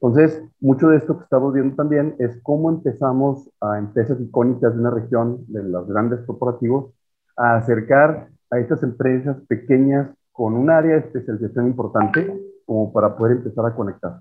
Entonces, 0.00 0.42
mucho 0.60 0.88
de 0.88 0.98
esto 0.98 1.18
que 1.18 1.24
estamos 1.24 1.52
viendo 1.52 1.74
también 1.74 2.14
es 2.18 2.40
cómo 2.42 2.70
empezamos 2.70 3.50
a 3.60 3.78
empresas 3.78 4.20
icónicas 4.20 4.74
de 4.74 4.80
una 4.80 4.90
región, 4.90 5.44
de 5.48 5.62
los 5.64 5.88
grandes 5.88 6.20
corporativos, 6.24 6.94
a 7.36 7.56
acercar 7.56 8.28
a 8.50 8.58
estas 8.58 8.82
empresas 8.82 9.36
pequeñas 9.48 10.08
con 10.32 10.54
un 10.54 10.70
área 10.70 10.92
de 10.92 11.00
especialización 11.00 11.66
importante 11.66 12.32
como 12.64 12.92
para 12.92 13.16
poder 13.16 13.38
empezar 13.38 13.66
a 13.66 13.74
conectar. 13.74 14.20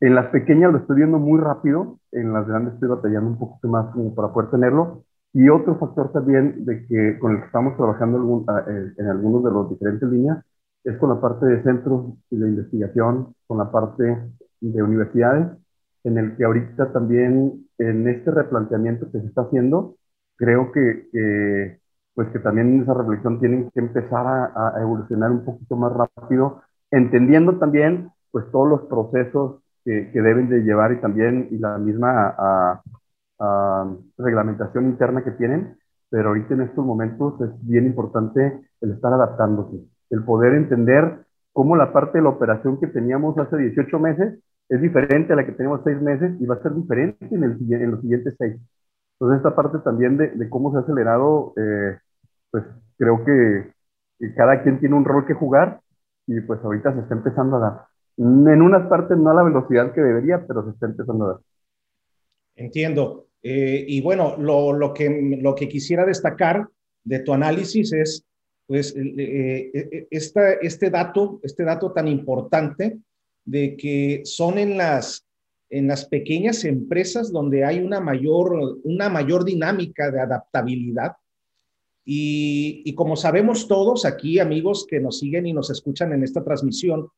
En 0.00 0.14
las 0.14 0.26
pequeñas 0.26 0.72
lo 0.72 0.78
estoy 0.78 0.96
viendo 0.96 1.18
muy 1.18 1.40
rápido, 1.40 1.98
en 2.12 2.32
las 2.32 2.46
grandes 2.46 2.74
estoy 2.74 2.88
batallando 2.88 3.30
un 3.30 3.38
poquito 3.38 3.68
más 3.68 3.92
como 3.94 4.14
para 4.14 4.32
poder 4.32 4.50
tenerlo. 4.50 5.04
Y 5.32 5.48
otro 5.48 5.78
factor 5.78 6.12
también 6.12 6.64
de 6.64 6.86
que 6.86 7.18
con 7.18 7.32
el 7.32 7.40
que 7.40 7.46
estamos 7.46 7.76
trabajando 7.76 8.44
ah, 8.48 8.64
en 8.68 9.06
algunos 9.06 9.44
de 9.44 9.50
los 9.50 9.70
diferentes 9.70 10.08
líneas 10.08 10.44
es 10.84 10.96
con 10.98 11.10
la 11.10 11.20
parte 11.20 11.46
de 11.46 11.62
centros 11.62 12.14
de 12.30 12.48
investigación, 12.48 13.34
con 13.46 13.58
la 13.58 13.70
parte 13.70 14.18
de 14.60 14.82
universidades, 14.82 15.48
en 16.04 16.18
el 16.18 16.36
que 16.36 16.44
ahorita 16.44 16.92
también 16.92 17.66
en 17.78 18.08
este 18.08 18.30
replanteamiento 18.30 19.10
que 19.10 19.20
se 19.20 19.26
está 19.26 19.42
haciendo, 19.42 19.96
creo 20.36 20.70
que, 20.72 21.80
pues 22.14 22.28
que 22.28 22.38
también 22.38 22.82
esa 22.82 22.94
reflexión 22.94 23.40
tienen 23.40 23.70
que 23.72 23.80
empezar 23.80 24.26
a, 24.26 24.80
evolucionar 24.80 25.32
un 25.32 25.44
poquito 25.44 25.76
más 25.76 25.92
rápido, 25.92 26.62
entendiendo 26.90 27.58
también 27.58 28.10
pues 28.30 28.50
todos 28.52 28.68
los 28.68 28.82
procesos 28.82 29.62
que, 29.86 30.10
que 30.12 30.20
deben 30.20 30.50
de 30.50 30.60
llevar 30.60 30.92
y 30.92 31.00
también 31.00 31.48
y 31.50 31.58
la 31.58 31.78
misma 31.78 32.34
a, 32.36 32.82
reglamentación 34.18 34.86
interna 34.86 35.22
que 35.22 35.30
tienen, 35.32 35.76
pero 36.10 36.28
ahorita 36.28 36.54
en 36.54 36.62
estos 36.62 36.84
momentos 36.84 37.40
es 37.42 37.50
bien 37.66 37.86
importante 37.86 38.60
el 38.80 38.92
estar 38.92 39.12
adaptándose 39.12 39.76
el 40.10 40.24
poder 40.24 40.54
entender 40.54 41.24
cómo 41.52 41.76
la 41.76 41.92
parte 41.92 42.18
de 42.18 42.24
la 42.24 42.30
operación 42.30 42.78
que 42.80 42.86
teníamos 42.86 43.36
hace 43.38 43.56
18 43.56 43.98
meses 43.98 44.38
es 44.68 44.80
diferente 44.80 45.32
a 45.32 45.36
la 45.36 45.46
que 45.46 45.52
tenemos 45.52 45.80
6 45.84 46.00
meses 46.02 46.32
y 46.40 46.46
va 46.46 46.56
a 46.56 46.62
ser 46.62 46.74
diferente 46.74 47.26
en, 47.30 47.44
el, 47.44 47.72
en 47.72 47.90
los 47.92 48.00
siguientes 48.00 48.34
6. 48.38 48.56
Entonces, 49.18 49.38
esta 49.38 49.54
parte 49.54 49.78
también 49.78 50.16
de, 50.16 50.28
de 50.28 50.50
cómo 50.50 50.72
se 50.72 50.78
ha 50.78 50.80
acelerado, 50.80 51.54
eh, 51.56 51.98
pues 52.50 52.64
creo 52.98 53.24
que, 53.24 53.72
cada 54.34 54.62
quien 54.62 54.80
tiene 54.80 54.94
un 54.94 55.04
rol 55.04 55.26
que 55.26 55.34
jugar 55.34 55.80
y 56.26 56.40
pues 56.40 56.62
ahorita 56.64 56.94
se 56.94 57.00
está 57.00 57.14
empezando 57.14 57.56
a 57.56 57.60
dar. 57.60 57.95
En 58.18 58.62
unas 58.62 58.88
partes 58.88 59.16
no 59.18 59.30
a 59.30 59.34
la 59.34 59.42
velocidad 59.42 59.92
que 59.92 60.00
debería, 60.00 60.44
pero 60.46 60.64
se 60.64 60.70
está 60.70 60.86
empezando 60.86 61.24
a 61.24 61.28
dar. 61.28 61.40
Entiendo. 62.56 63.26
Eh, 63.42 63.84
y 63.86 64.00
bueno, 64.00 64.36
lo, 64.38 64.72
lo, 64.72 64.92
que, 64.94 65.38
lo 65.40 65.54
que 65.54 65.68
quisiera 65.68 66.04
destacar 66.04 66.66
de 67.04 67.20
tu 67.20 67.32
análisis 67.32 67.92
es 67.92 68.26
pues 68.66 68.94
eh, 68.96 69.70
eh, 69.72 70.08
este, 70.10 70.90
dato, 70.90 71.40
este 71.42 71.64
dato 71.64 71.92
tan 71.92 72.08
importante 72.08 72.98
de 73.44 73.76
que 73.76 74.22
son 74.24 74.58
en 74.58 74.76
las, 74.76 75.24
en 75.70 75.86
las 75.86 76.06
pequeñas 76.06 76.64
empresas 76.64 77.30
donde 77.30 77.64
hay 77.64 77.78
una 77.78 78.00
mayor, 78.00 78.80
una 78.82 79.08
mayor 79.08 79.44
dinámica 79.44 80.10
de 80.10 80.20
adaptabilidad. 80.20 81.12
Y, 82.08 82.92
como 82.94 83.16
sabemos 83.16 83.66
todos 83.66 84.04
aquí, 84.04 84.38
amigos 84.38 84.86
que 84.88 85.00
nos 85.00 85.18
siguen 85.18 85.46
y 85.46 85.52
nos 85.52 85.70
escuchan 85.70 86.12
en 86.12 86.22
esta 86.22 86.42
transmisión 86.44 87.08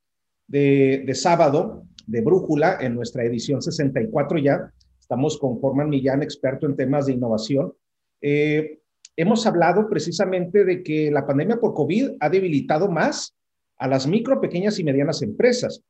de, 0.48 1.04
de 1.06 1.14
sábado 1.14 1.84
de 2.06 2.20
Brújula, 2.22 2.78
en 2.80 2.94
nuestra 2.94 3.22
edición 3.24 3.62
64 3.62 4.38
ya, 4.38 4.72
estamos 4.98 5.38
con 5.38 5.60
Forman 5.60 5.88
Millán, 5.88 6.22
experto 6.22 6.66
en 6.66 6.76
temas 6.76 7.06
de 7.06 7.12
innovación. 7.12 7.72
Eh, 8.20 8.80
hemos 9.16 9.46
hablado 9.46 9.88
precisamente 9.88 10.64
de 10.64 10.82
que 10.82 11.10
la 11.10 11.26
pandemia 11.26 11.58
por 11.58 11.74
COVID 11.74 12.12
ha 12.20 12.28
debilitado 12.28 12.90
más 12.90 13.34
a 13.78 13.88
las 13.88 14.06
micro, 14.06 14.40
pequeñas 14.40 14.78
y 14.78 14.84
medianas 14.84 15.22
empresas, 15.22 15.82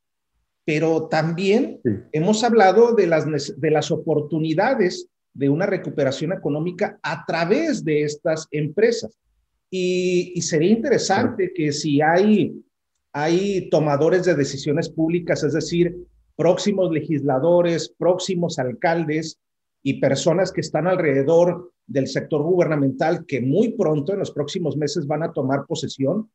pero 0.65 1.09
también 1.09 1.81
hemos 2.13 2.45
hablado 2.45 2.95
de 2.95 3.07
las, 3.07 3.25
de 3.59 3.71
las 3.71 3.91
oportunidades 3.91 5.09
de 5.33 5.49
una 5.49 5.67
recuperación 5.67 6.33
económica 6.33 6.99
a 7.03 7.25
través 7.27 7.85
de 7.85 8.03
estas 8.03 8.47
empresas. 8.51 9.19
Y, 9.71 10.41
sería 10.43 10.73
interesante 10.73 11.53
que 11.55 11.73
si 11.73 12.01
hay, 12.01 12.55
hay 13.21 13.69
tomadores 13.69 14.25
de 14.25 14.37
decisiones 14.37 14.89
públicas, 14.89 15.43
es 15.43 15.53
decir, 15.53 16.07
próximos 16.37 16.93
legisladores, 16.93 17.93
próximos 17.99 18.61
alcaldes 18.61 19.41
y 19.83 20.01
personas 20.01 20.53
que 20.53 20.61
están 20.61 20.87
alrededor 20.87 21.73
del 21.89 22.07
sector 22.07 22.43
gubernamental 22.43 23.27
que 23.27 23.41
muy 23.41 23.71
pronto, 23.71 24.13
en 24.13 24.21
los 24.21 24.31
próximos 24.31 24.77
meses, 24.77 25.09
van 25.09 25.25
a 25.25 25.33
tomar 25.33 25.67
posesión, 25.67 26.31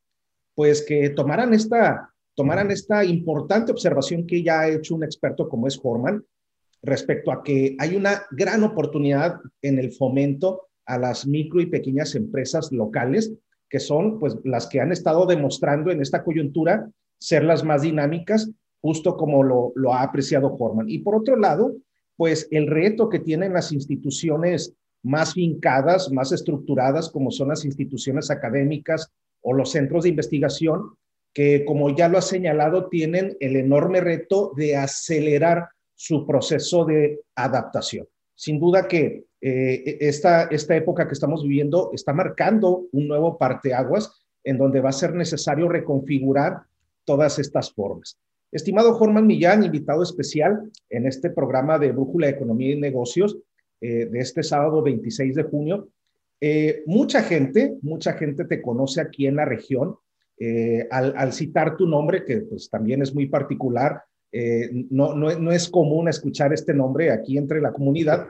pues 0.54 0.84
que 0.84 1.08
tomaran 1.08 1.54
esta, 1.54 2.12
tomaran 2.34 2.70
esta 2.70 3.02
importante 3.02 3.72
observación 3.72 4.26
que 4.26 4.42
ya 4.42 4.60
ha 4.60 4.68
hecho 4.68 4.94
un 4.94 5.04
experto 5.04 5.48
como 5.48 5.66
es 5.66 5.80
Forman 5.80 6.22
respecto 6.82 7.32
a 7.32 7.42
que 7.42 7.76
hay 7.78 7.96
una 7.96 8.24
gran 8.30 8.62
oportunidad 8.62 9.40
en 9.62 9.78
el 9.78 9.90
fomento 9.90 10.68
a 10.84 10.98
las 10.98 11.26
micro 11.26 11.62
y 11.62 11.66
pequeñas 11.66 12.14
empresas 12.14 12.70
locales, 12.72 13.32
que 13.68 13.80
son 13.80 14.18
pues 14.18 14.36
las 14.44 14.66
que 14.66 14.80
han 14.80 14.92
estado 14.92 15.26
demostrando 15.26 15.90
en 15.90 16.00
esta 16.00 16.22
coyuntura 16.22 16.90
ser 17.18 17.44
las 17.44 17.64
más 17.64 17.82
dinámicas, 17.82 18.50
justo 18.80 19.16
como 19.16 19.42
lo, 19.42 19.72
lo 19.74 19.94
ha 19.94 20.02
apreciado 20.02 20.54
Horman. 20.58 20.88
Y 20.88 20.98
por 20.98 21.16
otro 21.16 21.36
lado, 21.36 21.74
pues 22.16 22.48
el 22.50 22.66
reto 22.66 23.08
que 23.08 23.18
tienen 23.18 23.52
las 23.52 23.72
instituciones 23.72 24.74
más 25.02 25.34
fincadas, 25.34 26.10
más 26.10 26.32
estructuradas, 26.32 27.10
como 27.10 27.30
son 27.30 27.48
las 27.48 27.64
instituciones 27.64 28.30
académicas 28.30 29.10
o 29.42 29.52
los 29.52 29.70
centros 29.70 30.04
de 30.04 30.10
investigación, 30.10 30.96
que 31.32 31.64
como 31.64 31.94
ya 31.94 32.08
lo 32.08 32.18
ha 32.18 32.22
señalado, 32.22 32.88
tienen 32.88 33.36
el 33.40 33.56
enorme 33.56 34.00
reto 34.00 34.52
de 34.56 34.76
acelerar 34.76 35.68
su 35.94 36.26
proceso 36.26 36.84
de 36.84 37.20
adaptación. 37.34 38.06
Sin 38.34 38.58
duda 38.58 38.88
que 38.88 39.24
eh, 39.46 39.98
esta, 40.00 40.44
esta 40.44 40.74
época 40.74 41.06
que 41.06 41.12
estamos 41.12 41.42
viviendo 41.42 41.90
está 41.92 42.14
marcando 42.14 42.86
un 42.92 43.06
nuevo 43.06 43.36
parteaguas 43.36 44.24
en 44.42 44.56
donde 44.56 44.80
va 44.80 44.88
a 44.88 44.92
ser 44.92 45.14
necesario 45.14 45.68
reconfigurar 45.68 46.62
todas 47.04 47.38
estas 47.38 47.70
formas. 47.70 48.18
Estimado 48.50 48.94
Jorman 48.94 49.26
Millán, 49.26 49.62
invitado 49.62 50.02
especial 50.02 50.70
en 50.88 51.06
este 51.06 51.28
programa 51.28 51.78
de 51.78 51.92
Brújula 51.92 52.30
Economía 52.30 52.72
y 52.72 52.80
Negocios 52.80 53.36
eh, 53.82 54.06
de 54.06 54.18
este 54.18 54.42
sábado 54.42 54.80
26 54.80 55.34
de 55.34 55.42
junio. 55.42 55.88
Eh, 56.40 56.82
mucha 56.86 57.22
gente, 57.22 57.76
mucha 57.82 58.14
gente 58.14 58.46
te 58.46 58.62
conoce 58.62 59.02
aquí 59.02 59.26
en 59.26 59.36
la 59.36 59.44
región. 59.44 59.96
al, 60.90 61.14
al, 61.18 61.32
citar 61.34 61.76
tu 61.76 61.86
nombre, 61.86 62.24
que 62.24 62.38
pues 62.40 62.70
también 62.70 63.02
es 63.02 63.14
muy 63.14 63.26
particular, 63.26 64.02
eh, 64.36 64.68
no, 64.90 65.14
no, 65.14 65.38
no, 65.38 65.52
es 65.52 65.68
común 65.68 66.08
escuchar 66.08 66.52
este 66.52 66.74
nombre 66.74 67.12
aquí 67.12 67.38
entre 67.38 67.60
la 67.60 67.72
comunidad. 67.72 68.26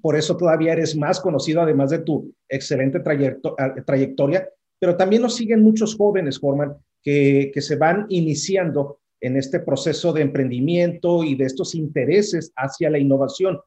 Por 0.00 0.16
eso 0.16 0.36
todavía 0.36 0.72
eres 0.72 0.96
más 0.96 1.20
conocido, 1.20 1.60
además 1.60 1.90
de 1.90 2.00
tu 2.00 2.32
excelente 2.48 3.00
trayectoria. 3.00 4.48
Pero 4.78 4.96
también 4.96 5.22
nos 5.22 5.36
siguen 5.36 5.62
muchos 5.62 5.96
jóvenes, 5.96 6.38
Forman, 6.38 6.76
que, 7.02 7.50
que 7.52 7.60
se 7.60 7.76
van 7.76 8.06
iniciando 8.08 9.00
en 9.20 9.36
este 9.36 9.60
proceso 9.60 10.12
de 10.12 10.22
emprendimiento 10.22 11.24
y 11.24 11.34
de 11.34 11.44
estos 11.44 11.74
intereses 11.74 12.52
hacia 12.56 12.90
la 12.90 12.98
innovación. 12.98 13.58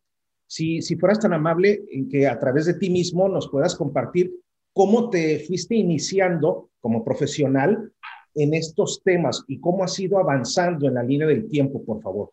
Si, 0.47 0.81
si 0.81 0.95
fueras 0.95 1.19
tan 1.19 1.33
amable 1.33 1.83
en 1.91 2.09
que 2.09 2.27
a 2.27 2.39
través 2.39 2.65
de 2.65 2.75
ti 2.75 2.89
mismo 2.89 3.27
nos 3.29 3.49
puedas 3.49 3.75
compartir 3.75 4.33
cómo 4.73 5.09
te 5.09 5.39
fuiste 5.39 5.75
iniciando 5.75 6.69
como 6.79 7.03
profesional 7.03 7.91
en 8.35 8.53
estos 8.53 9.01
temas 9.03 9.43
y 9.47 9.59
cómo 9.59 9.83
has 9.83 9.99
ido 9.99 10.17
avanzando 10.19 10.87
en 10.87 10.95
la 10.95 11.03
línea 11.03 11.27
del 11.27 11.47
tiempo, 11.49 11.83
por 11.83 12.01
favor. 12.01 12.31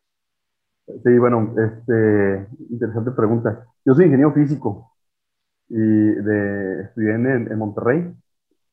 Sí, 1.05 1.19
bueno, 1.19 1.55
este, 1.59 2.49
interesante 2.71 3.11
pregunta. 3.11 3.67
Yo 3.85 3.95
soy 3.95 4.07
ingeniero 4.07 4.33
físico 4.33 4.93
y 5.69 5.77
de, 5.77 6.83
estudié 6.83 7.15
en, 7.15 7.59
Monterrey 7.59 8.15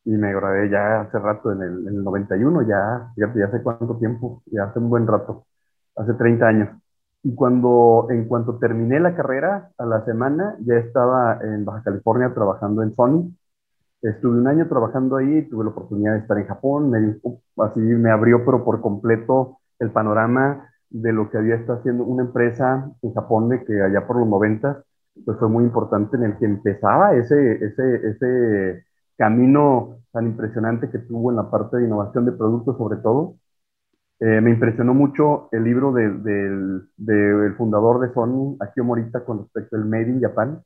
y 0.05 0.11
me 0.11 0.33
gradué 0.33 0.69
ya 0.69 1.01
hace 1.01 1.19
rato, 1.19 1.51
en 1.51 1.61
el, 1.61 1.87
en 1.87 1.95
el 1.95 2.03
91, 2.03 2.61
ya, 2.67 3.11
fíjate, 3.15 3.39
ya 3.39 3.45
hace 3.47 3.61
cuánto 3.63 3.97
tiempo, 3.97 4.43
ya 4.47 4.65
hace 4.65 4.79
un 4.79 4.89
buen 4.89 5.07
rato, 5.07 5.45
hace 5.95 6.13
30 6.13 6.47
años. 6.47 6.69
Y 7.23 7.35
cuando, 7.35 8.07
en 8.09 8.27
cuanto 8.27 8.57
terminé 8.59 8.99
la 8.99 9.15
carrera, 9.15 9.71
a 9.77 9.85
la 9.85 10.05
semana 10.05 10.55
ya 10.61 10.75
estaba 10.75 11.39
en 11.41 11.65
Baja 11.65 11.83
California 11.83 12.33
trabajando 12.33 12.83
en 12.83 12.95
Sony 12.95 13.33
Estuve 14.01 14.37
un 14.37 14.47
año 14.47 14.67
trabajando 14.67 15.17
ahí, 15.17 15.43
tuve 15.49 15.63
la 15.63 15.71
oportunidad 15.71 16.13
de 16.13 16.19
estar 16.19 16.37
en 16.37 16.45
Japón, 16.45 16.91
me, 16.91 17.17
así 17.63 17.79
me 17.79 18.11
abrió 18.11 18.45
pero 18.45 18.63
por 18.63 18.79
completo 18.79 19.59
el 19.79 19.89
panorama 19.91 20.69
de 20.89 21.13
lo 21.13 21.29
que 21.29 21.37
había 21.37 21.55
estado 21.55 21.79
haciendo 21.79 22.03
una 22.03 22.23
empresa 22.23 22.91
en 23.01 23.13
Japón 23.13 23.49
de 23.49 23.63
que 23.65 23.81
allá 23.81 24.05
por 24.07 24.17
los 24.17 24.27
90 24.27 24.83
pues 25.23 25.37
fue 25.37 25.49
muy 25.49 25.63
importante 25.63 26.17
en 26.17 26.23
el 26.23 26.37
que 26.37 26.45
empezaba 26.45 27.15
ese, 27.15 27.65
ese, 27.65 28.07
ese 28.09 28.85
camino 29.17 29.99
tan 30.11 30.25
impresionante 30.27 30.89
que 30.89 30.99
tuvo 30.99 31.31
en 31.31 31.37
la 31.37 31.49
parte 31.49 31.77
de 31.77 31.85
innovación 31.85 32.25
de 32.25 32.33
productos 32.33 32.77
sobre 32.77 32.97
todo. 32.97 33.35
Eh, 34.19 34.41
me 34.41 34.51
impresionó 34.51 34.93
mucho 34.93 35.49
el 35.51 35.63
libro 35.63 35.91
del 35.91 36.87
de, 36.95 37.53
fundador 37.57 37.99
de 37.99 38.13
Sony, 38.13 38.55
Akio 38.59 38.83
Morita, 38.83 39.25
con 39.25 39.39
respecto 39.39 39.75
al 39.75 39.85
Made 39.85 40.09
in 40.09 40.21
Japan 40.21 40.61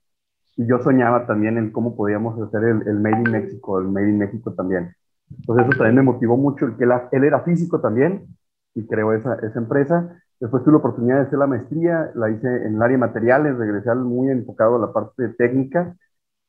y 0.56 0.68
yo 0.68 0.80
soñaba 0.80 1.26
también 1.26 1.58
en 1.58 1.72
cómo 1.72 1.96
podíamos 1.96 2.40
hacer 2.42 2.64
el, 2.64 2.88
el 2.88 3.00
Made 3.00 3.24
in 3.26 3.32
México, 3.32 3.80
el 3.80 3.88
Made 3.88 4.10
in 4.10 4.18
México 4.18 4.54
también. 4.54 4.94
Entonces 5.32 5.68
eso 5.68 5.78
también 5.78 5.96
me 5.96 6.02
motivó 6.02 6.38
mucho, 6.38 6.66
el 6.66 6.76
que 6.76 6.84
él 6.84 7.24
era 7.24 7.42
físico 7.42 7.80
también 7.80 8.28
y 8.76 8.86
creó 8.88 9.14
esa, 9.14 9.36
esa 9.36 9.60
empresa. 9.60 10.22
Después 10.40 10.64
tuve 10.64 10.74
la 10.74 10.80
oportunidad 10.80 11.16
de 11.18 11.22
hacer 11.24 11.40
la 11.40 11.48
maestría, 11.48 12.12
la 12.16 12.30
hice 12.30 12.48
en 12.48 12.76
el 12.76 12.82
área 12.82 12.96
de 12.96 13.06
materiales, 13.06 13.58
regresé 13.58 13.94
muy 13.96 14.30
enfocado 14.30 14.76
a 14.78 14.80
la 14.80 14.94
parte 14.94 15.30
técnica 15.38 15.96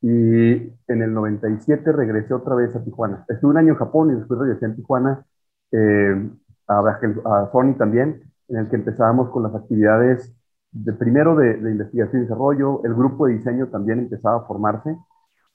y 0.00 0.52
en 0.88 1.02
el 1.02 1.12
97 1.12 1.92
regresé 1.92 2.34
otra 2.34 2.54
vez 2.54 2.74
a 2.76 2.84
Tijuana. 2.84 3.24
Estuve 3.28 3.50
un 3.50 3.58
año 3.58 3.72
en 3.72 3.78
Japón 3.78 4.10
y 4.12 4.16
después 4.16 4.40
regresé 4.40 4.66
en 4.66 4.76
Tijuana 4.76 5.24
eh, 5.72 6.30
a, 6.68 6.78
a 6.80 7.50
Sony 7.52 7.74
también, 7.76 8.22
en 8.48 8.56
el 8.56 8.68
que 8.68 8.76
empezábamos 8.76 9.30
con 9.30 9.42
las 9.42 9.54
actividades 9.54 10.34
de 10.72 10.92
primero 10.92 11.36
de, 11.36 11.54
investigación 11.54 12.22
y 12.22 12.24
desarrollo, 12.24 12.82
el 12.84 12.94
grupo 12.94 13.26
de 13.26 13.34
diseño 13.34 13.68
también 13.68 13.98
empezaba 13.98 14.38
a 14.38 14.46
formarse 14.46 14.96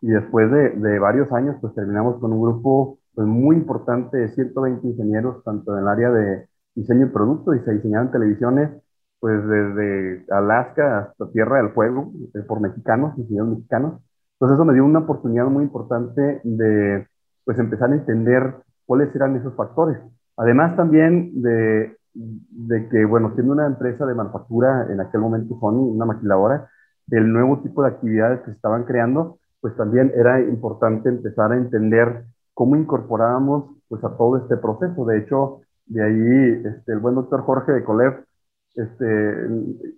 y 0.01 0.07
después 0.07 0.51
de, 0.51 0.99
varios 0.99 1.31
años 1.31 1.55
pues 1.61 1.73
terminamos 1.73 2.19
con 2.19 2.33
un 2.33 2.41
grupo 2.41 2.99
pues, 3.13 3.27
muy 3.27 3.55
importante 3.55 4.17
de 4.17 4.29
120 4.29 4.87
ingenieros, 4.87 5.43
tanto 5.43 5.73
en 5.73 5.83
el 5.83 5.87
área 5.87 6.11
de 6.11 6.47
diseño 6.75 7.07
y 7.07 7.09
producto 7.09 7.53
y 7.53 7.59
se 7.61 7.73
diseñaban 7.73 8.11
televisiones 8.11 8.69
pues 9.19 9.41
desde 9.47 10.25
Alaska 10.29 10.99
hasta 10.99 11.31
Tierra 11.31 11.57
del 11.57 11.71
Fuego 11.71 12.11
eh, 12.33 12.41
por 12.47 12.59
mexicanos, 12.59 13.17
ingenieros 13.17 13.49
mexicanos. 13.49 14.01
Entonces 14.33 14.55
eso 14.55 14.65
me 14.65 14.73
dio 14.73 14.85
una 14.85 14.99
oportunidad 14.99 15.45
muy 15.45 15.63
importante 15.63 16.41
de 16.43 17.07
pues 17.43 17.57
empezar 17.57 17.91
a 17.91 17.95
entender 17.95 18.55
cuáles 18.85 19.15
eran 19.15 19.35
esos 19.35 19.55
factores. 19.55 19.97
Además 20.35 20.75
también 20.75 21.41
de 21.41 21.97
de 22.15 22.87
que, 22.89 23.05
bueno, 23.05 23.33
siendo 23.35 23.53
una 23.53 23.67
empresa 23.67 24.05
de 24.05 24.15
manufactura, 24.15 24.87
en 24.89 25.01
aquel 25.01 25.21
momento 25.21 25.57
Sony, 25.59 25.93
una 25.93 26.05
maquiladora, 26.05 26.69
del 27.05 27.31
nuevo 27.31 27.59
tipo 27.59 27.83
de 27.83 27.89
actividades 27.89 28.39
que 28.39 28.51
se 28.51 28.55
estaban 28.55 28.85
creando, 28.85 29.37
pues 29.59 29.75
también 29.75 30.11
era 30.15 30.39
importante 30.39 31.09
empezar 31.09 31.51
a 31.51 31.57
entender 31.57 32.23
cómo 32.53 32.75
incorporábamos 32.77 33.75
pues 33.89 34.03
a 34.03 34.15
todo 34.17 34.37
este 34.37 34.57
proceso. 34.57 35.05
De 35.05 35.19
hecho, 35.19 35.61
de 35.85 36.03
ahí 36.03 36.63
este, 36.65 36.93
el 36.93 36.99
buen 36.99 37.15
doctor 37.15 37.41
Jorge 37.41 37.71
de 37.71 37.83
Colev 37.83 38.25
este, 38.75 39.47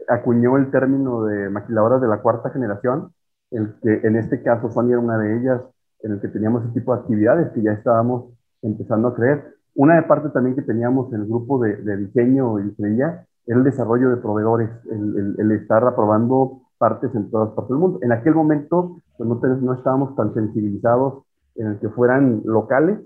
acuñó 0.08 0.58
el 0.58 0.70
término 0.70 1.24
de 1.26 1.50
maquiladoras 1.50 2.02
de 2.02 2.08
la 2.08 2.22
cuarta 2.22 2.52
generación, 2.52 3.12
el 3.52 3.76
que 3.82 4.08
en 4.08 4.16
este 4.16 4.44
caso 4.44 4.70
Sony 4.70 4.90
era 4.90 5.00
una 5.00 5.18
de 5.18 5.40
ellas, 5.40 5.62
en 6.02 6.14
el 6.14 6.22
que 6.22 6.28
teníamos 6.28 6.64
ese 6.64 6.74
tipo 6.74 6.94
de 6.94 7.02
actividades 7.02 7.52
que 7.54 7.64
ya 7.64 7.72
estábamos 7.72 8.34
empezando 8.62 9.10
a 9.10 9.16
creer. 9.16 9.56
Una 9.76 10.08
parte 10.08 10.30
también 10.30 10.56
que 10.56 10.62
teníamos 10.62 11.12
en 11.14 11.22
el 11.22 11.28
grupo 11.28 11.60
de, 11.60 11.98
diseño 11.98 12.60
y 12.60 12.64
ingeniería 12.64 13.26
era 13.46 13.58
el 13.58 13.64
desarrollo 13.64 14.10
de 14.10 14.18
proveedores, 14.18 14.70
el, 14.92 15.52
estar 15.52 15.84
aprobando 15.84 16.62
partes 16.78 17.14
en 17.16 17.32
todas 17.32 17.54
partes 17.54 17.70
del 17.70 17.80
mundo. 17.80 18.00
En 18.02 18.12
aquel 18.12 18.36
momento 18.36 18.98
pues 19.18 19.28
no, 19.28 19.36
no 19.36 19.74
estábamos 19.74 20.16
tan 20.16 20.34
sensibilizados 20.34 21.24
en 21.56 21.68
el 21.68 21.80
que 21.80 21.90
fueran 21.90 22.42
locales, 22.46 23.00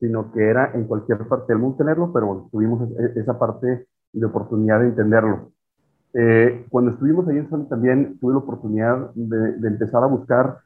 sino 0.00 0.32
que 0.32 0.48
era 0.48 0.72
en 0.74 0.84
cualquier 0.84 1.26
parte 1.28 1.52
del 1.52 1.60
mundo 1.60 1.76
tenerlo, 1.76 2.12
pero 2.12 2.48
tuvimos 2.50 2.88
e, 2.98 3.20
esa 3.20 3.38
parte 3.38 3.86
de 4.12 4.26
oportunidad 4.26 4.80
de 4.80 4.86
entenderlo. 4.86 5.52
Eh, 6.14 6.64
cuando 6.70 6.92
estuvimos 6.92 7.28
ahí 7.28 7.38
en 7.38 7.50
Sony 7.50 7.66
también 7.68 8.18
tuve 8.18 8.32
la 8.32 8.38
oportunidad 8.38 9.10
de, 9.14 9.68
empezar 9.68 10.02
a 10.02 10.06
buscar 10.06 10.58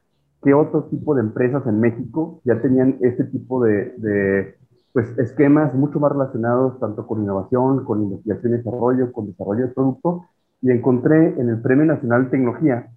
qué 0.43 0.55
otro 0.55 0.85
tipo 0.85 1.15
de 1.15 1.23
empresas 1.23 1.67
en 1.67 1.81
México 1.81 2.41
ya 2.45 2.61
tenían 2.61 2.99
este 3.01 3.25
tipo 3.25 3.63
de, 3.65 4.57
pues, 4.93 5.19
esquemas 5.19 5.75
mucho 5.75 5.99
más 5.99 6.13
relacionados 6.13 6.79
tanto 6.79 7.07
con 7.07 7.23
innovación, 7.23 7.85
con 7.85 8.03
investigación 8.03 8.55
y 8.55 8.57
desarrollo, 8.59 9.13
con 9.13 9.27
desarrollo 9.27 9.67
de 9.67 9.75
producto, 9.75 10.27
y 10.61 10.71
encontré 10.71 11.41
en 11.41 11.49
el 11.49 11.61
Premio 11.61 11.87
Nacional 11.87 12.25
de 12.25 12.31
Tecnología, 12.31 12.89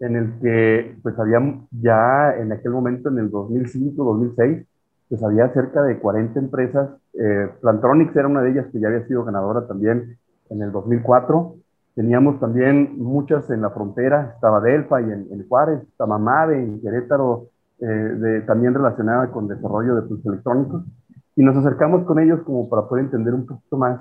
en 0.00 0.16
el 0.16 0.38
que 0.40 0.96
pues 1.02 1.18
había 1.18 1.40
ya 1.70 2.34
en 2.36 2.52
aquel 2.52 2.72
momento, 2.72 3.08
en 3.10 3.18
el 3.18 3.30
2005, 3.30 4.04
2006, 4.04 4.66
pues 5.08 5.22
había 5.22 5.52
cerca 5.52 5.82
de 5.82 5.98
40 5.98 6.38
empresas. 6.38 6.90
Eh, 7.14 7.48
Plantronics 7.60 8.16
era 8.16 8.28
una 8.28 8.42
de 8.42 8.50
ellas 8.50 8.66
que 8.72 8.80
ya 8.80 8.88
había 8.88 9.06
sido 9.06 9.24
ganadora 9.24 9.66
también 9.66 10.16
en 10.50 10.62
el 10.62 10.72
2004. 10.72 11.56
Teníamos 11.94 12.40
también 12.40 12.98
muchas 12.98 13.48
en 13.50 13.62
la 13.62 13.70
frontera, 13.70 14.32
estaba 14.34 14.60
Delphi 14.60 15.04
en, 15.04 15.28
en 15.30 15.48
Juárez, 15.48 15.82
estaba 15.82 16.18
Mave 16.18 16.58
en 16.58 16.80
Querétaro, 16.80 17.48
eh, 17.80 18.42
también 18.46 18.74
relacionada 18.74 19.30
con 19.30 19.46
desarrollo 19.46 19.94
de 19.96 20.02
productos 20.02 20.32
electrónicos 20.32 20.84
y 21.36 21.42
nos 21.42 21.56
acercamos 21.56 22.04
con 22.04 22.18
ellos 22.18 22.40
como 22.42 22.68
para 22.68 22.86
poder 22.86 23.04
entender 23.04 23.34
un 23.34 23.46
poquito 23.46 23.76
más, 23.76 24.00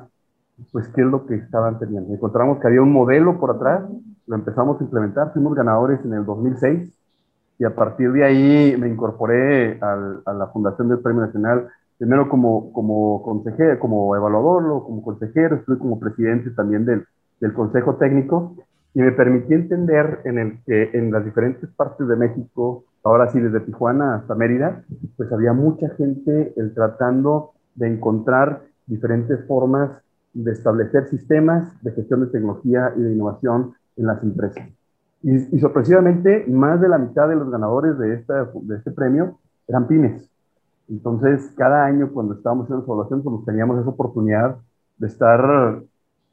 pues, 0.72 0.88
qué 0.90 1.02
es 1.02 1.08
lo 1.08 1.26
que 1.26 1.36
estaban 1.36 1.80
teniendo. 1.80 2.14
Encontramos 2.14 2.60
que 2.60 2.68
había 2.68 2.82
un 2.82 2.92
modelo 2.92 3.40
por 3.40 3.52
atrás, 3.52 3.84
lo 4.28 4.36
empezamos 4.36 4.80
a 4.80 4.84
implementar, 4.84 5.34
fuimos 5.34 5.56
ganadores 5.56 6.00
en 6.06 6.14
el 6.14 6.26
2006 6.26 7.03
y 7.60 7.66
a 7.66 7.76
partir 7.76 8.12
de 8.12 8.24
ahí 8.24 8.76
me 8.78 8.90
incorporé 8.90 9.80
a 9.82 10.34
la 10.34 10.48
Fundación 10.48 10.90
del 10.90 11.00
Premio 11.00 11.26
Nacional, 11.26 11.68
primero 11.98 12.28
como, 12.28 12.74
como 12.74 13.22
consejero, 13.24 13.80
como 13.80 14.16
evaluador, 14.16 14.84
como 14.84 15.04
consejero, 15.04 15.58
estuve 15.58 15.78
como 15.78 16.00
presidente 16.00 16.50
también 16.52 16.86
del, 16.86 17.06
del 17.40 17.54
Consejo 17.54 17.96
Técnico 17.96 18.56
y 18.94 19.02
me 19.02 19.12
permití 19.12 19.54
entender 19.54 20.20
en 20.26 20.38
el 20.38 20.60
en 20.68 21.12
las 21.12 21.26
diferentes 21.26 21.70
partes 21.72 22.08
de 22.08 22.16
México, 22.16 22.86
ahora 23.04 23.28
sí 23.32 23.40
desde 23.40 23.62
Tijuana 23.62 24.16
hasta 24.16 24.36
Mérida, 24.36 24.84
pues 25.18 25.32
había 25.32 25.54
mucha 25.54 25.90
gente 25.96 26.54
el 26.56 26.74
tratando 26.74 27.52
de 27.76 27.88
encontrar 27.88 28.62
diferentes 28.86 29.46
formas 29.48 29.92
de 30.34 30.52
establecer 30.52 31.08
sistemas 31.08 31.82
de 31.84 31.92
gestión 31.92 32.22
de 32.22 32.28
tecnología 32.28 32.94
y 32.96 33.02
de 33.02 33.14
innovación 33.14 33.74
en 33.96 34.08
las 34.08 34.22
empresas. 34.24 34.68
Y, 35.24 35.58
sorpresivamente, 35.60 36.46
más 36.48 36.82
de 36.82 36.90
la 36.90 36.98
mitad 36.98 37.30
de 37.30 37.36
los 37.36 37.50
ganadores 37.50 37.98
de, 37.98 38.16
esta, 38.16 38.50
de 38.54 38.76
este 38.76 38.92
premio 38.92 39.40
eran 39.68 39.88
pymes. 39.88 40.30
Entonces, 40.90 41.50
cada 41.56 41.86
año 41.86 42.12
cuando 42.12 42.34
estábamos 42.34 42.66
haciendo 42.66 42.86
evaluación, 42.86 43.24
pues 43.24 43.46
teníamos 43.46 43.80
esa 43.80 43.90
oportunidad 43.90 44.58
de 44.98 45.08
estar 45.08 45.82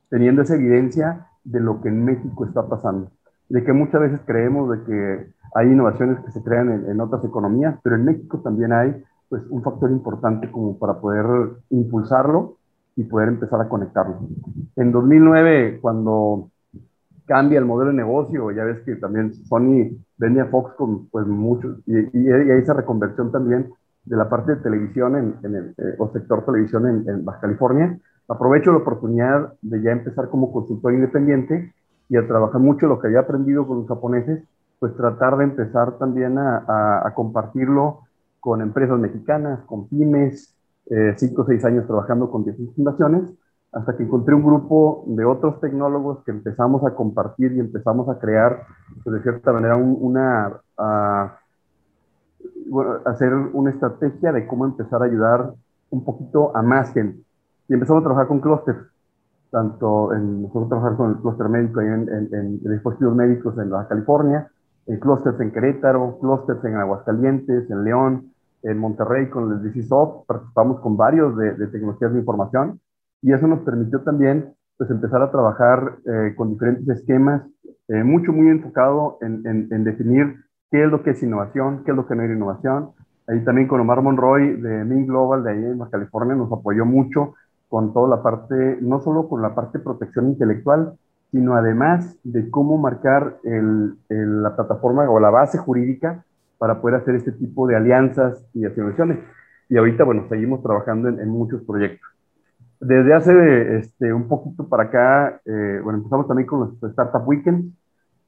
teniendo 0.09 0.43
esa 0.43 0.57
evidencia 0.57 1.29
de 1.45 1.61
lo 1.61 1.81
que 1.81 1.89
en 1.89 2.05
México 2.05 2.45
está 2.45 2.67
pasando. 2.67 3.13
De 3.49 3.63
que 3.63 3.73
muchas 3.73 4.01
veces 4.01 4.21
creemos 4.27 4.71
de 4.71 4.85
que 4.85 5.33
hay 5.55 5.69
innovaciones 5.69 6.19
que 6.25 6.33
se 6.33 6.43
crean 6.43 6.71
en, 6.71 6.91
en 6.91 7.01
otras 7.01 7.25
economías, 7.25 7.79
pero 7.85 7.95
en 7.95 8.05
México 8.05 8.41
también 8.41 8.73
hay 8.73 9.05
pues, 9.29 9.45
un 9.51 9.63
factor 9.63 9.91
importante 9.93 10.51
como 10.51 10.77
para 10.79 11.01
poder 11.01 11.27
impulsarlo 11.71 12.57
y 12.97 13.05
poder 13.05 13.29
empezar 13.29 13.61
a 13.61 13.69
conectarlo. 13.69 14.19
En 14.75 14.91
2009, 14.91 15.79
cuando 15.81 16.51
cambia 17.31 17.61
el 17.61 17.65
modelo 17.65 17.93
de 17.93 17.97
negocio, 17.99 18.51
ya 18.51 18.65
ves 18.65 18.81
que 18.81 18.97
también 18.97 19.33
Sony 19.33 19.97
vende 20.19 20.41
a 20.41 20.47
Fox 20.47 20.75
con 20.75 21.07
pues 21.11 21.25
muchos, 21.29 21.79
y, 21.87 21.97
y, 21.97 22.29
hay 22.29 22.59
esa 22.59 22.75
reconversión 22.75 23.31
también 23.31 23.73
de 24.05 24.17
la 24.17 24.29
parte 24.29 24.57
de 24.57 24.63
televisión 24.63 25.15
en, 25.15 25.37
en 25.45 25.55
el 25.55 25.75
eh, 25.79 25.95
o 26.01 26.11
sector 26.13 26.45
televisión 26.45 26.89
en, 26.89 27.09
en, 27.09 27.25
Baja 27.25 27.43
California, 27.43 27.97
aprovecho 28.29 28.73
la 28.73 28.79
oportunidad 28.79 29.53
de 29.63 29.81
ya 29.81 29.93
empezar 29.93 30.29
como 30.29 30.53
consultor 30.53 30.93
independiente 30.93 31.73
y 32.09 32.17
a 32.17 32.27
trabajar 32.27 32.61
mucho 32.61 32.89
lo 32.89 32.99
que 32.99 33.07
había 33.07 33.21
aprendido 33.21 33.65
con 33.65 33.79
los 33.79 33.87
japoneses, 33.87 34.43
pues 34.81 34.97
tratar 34.97 35.37
de 35.37 35.45
empezar 35.45 35.99
también 35.99 36.37
a, 36.37 36.65
a, 36.67 37.07
a 37.07 37.15
compartirlo 37.15 38.01
con 38.41 38.61
empresas 38.61 38.99
mexicanas, 38.99 39.61
con 39.67 39.87
pymes, 39.87 40.53
eh, 40.91 41.15
cinco 41.17 41.43
o 41.43 41.47
seis 41.47 41.65
años 41.65 41.87
trabajando 41.87 42.29
con 42.29 42.43
10 42.43 42.57
fundaciones, 42.75 43.31
hasta 43.73 43.97
que 43.97 44.03
encontré 44.03 44.35
un 44.35 44.43
grupo 44.43 45.05
de 45.07 45.25
otros 45.25 45.61
tecnólogos 45.61 46.25
que 46.25 46.33
empezamos 46.33 46.85
a 46.85 46.95
compartir 46.95 47.53
y 47.53 47.61
empezamos 47.61 48.09
a 48.09 48.19
crear, 48.19 48.67
pues, 49.05 49.15
de 49.15 49.23
cierta 49.23 49.53
manera, 49.53 49.77
una, 49.77 50.61
hacer 53.05 53.33
una 53.35 53.71
estrategia 53.71 54.33
de 54.33 54.47
cómo 54.47 54.65
empezar 54.65 55.03
a 55.03 55.05
ayudar 55.05 55.55
un 55.91 56.05
poquito 56.05 56.57
a 56.57 56.63
más 56.63 56.93
gente. 56.93 57.21
Y 57.69 57.75
empezamos 57.75 58.01
a 58.01 58.05
trabajar 58.05 58.27
con 58.27 58.41
clústeres, 58.41 58.83
tanto 59.51 60.15
en, 60.15 60.43
nosotros 60.43 60.69
trabajar 60.69 60.97
con 60.97 61.11
el 61.11 61.17
clúster 61.19 61.49
médico 61.49 61.81
en, 61.81 62.09
en, 62.09 62.29
en, 62.33 62.61
dispositivos 62.63 63.15
médicos 63.15 63.57
en 63.59 63.71
Baja 63.71 63.89
California, 63.89 64.51
en 64.87 64.99
clústeres 64.99 65.41
en 65.41 65.53
Querétaro, 65.53 66.19
clústeres 66.21 66.65
en 66.65 66.75
Aguascalientes, 66.75 67.71
en 67.71 67.85
León, 67.85 68.33
en 68.63 68.79
Monterrey 68.79 69.31
con 69.31 69.53
el 69.53 69.63
DCSOft, 69.63 70.27
participamos 70.27 70.81
con 70.81 70.97
varios 70.97 71.37
de, 71.37 71.53
tecnologías 71.69 72.13
de 72.13 72.19
información 72.19 72.81
y 73.23 73.33
eso 73.33 73.47
nos 73.47 73.61
permitió 73.61 74.01
también 74.01 74.55
pues, 74.77 74.91
empezar 74.91 75.23
a 75.23 75.31
trabajar 75.31 75.99
eh, 76.07 76.35
con 76.37 76.53
diferentes 76.53 76.89
esquemas, 76.89 77.43
eh, 77.89 78.03
mucho, 78.03 78.33
muy 78.33 78.49
enfocado 78.49 79.19
en, 79.21 79.43
en, 79.45 79.85
definir 79.85 80.37
qué 80.71 80.85
es 80.85 80.91
lo 80.91 81.03
que 81.03 81.11
es 81.11 81.23
innovación, 81.23 81.83
qué 81.85 81.91
es 81.91 81.97
lo 81.97 82.07
que 82.07 82.15
no 82.15 82.23
es 82.23 82.31
innovación. 82.31 82.91
Ahí 83.27 83.45
también 83.45 83.69
con 83.69 83.81
Omar 83.81 84.01
Monroy 84.01 84.61
de 84.61 84.85
Min 84.85 85.07
Global 85.07 85.45
de 85.45 85.51
ahí 85.51 85.65
en 85.65 85.79
California 85.91 86.35
nos 86.35 86.51
apoyó 86.53 86.85
mucho 86.85 87.35
con 87.69 87.93
toda 87.93 88.09
la 88.09 88.23
parte, 88.23 88.79
no 88.81 89.01
solo 89.01 89.29
con 89.29 89.43
la 89.43 89.55
parte 89.55 89.79
de 89.79 89.85
protección 89.85 90.29
intelectual, 90.29 90.95
sino 91.31 91.55
además 91.55 92.19
de 92.25 92.51
cómo 92.51 92.79
marcar 92.79 93.39
el, 93.45 93.97
la 94.09 94.57
plataforma 94.57 95.09
o 95.09 95.21
la 95.21 95.31
base 95.31 95.59
jurídica 95.59 96.25
para 96.59 96.81
poder 96.81 97.01
hacer 97.01 97.15
este 97.15 97.33
tipo 97.33 97.67
de 97.69 97.77
alianzas 97.77 98.45
y 98.55 98.65
asociaciones. 98.65 99.19
Y 99.69 99.77
ahorita, 99.77 100.05
bueno, 100.05 100.27
seguimos 100.29 100.63
trabajando 100.63 101.09
en 101.09 101.29
muchos 101.29 101.63
proyectos. 101.63 102.10
Desde 102.81 103.13
hace 103.13 103.77
este, 103.77 104.13
un 104.13 104.27
poquito 104.27 104.67
para 104.69 104.85
acá, 104.85 105.41
eh, 105.45 105.81
bueno, 105.85 105.99
empezamos 105.99 106.27
también 106.27 106.47
con 106.47 106.61
los 106.61 106.91
Startup 106.91 107.27
Weekends, 107.27 107.67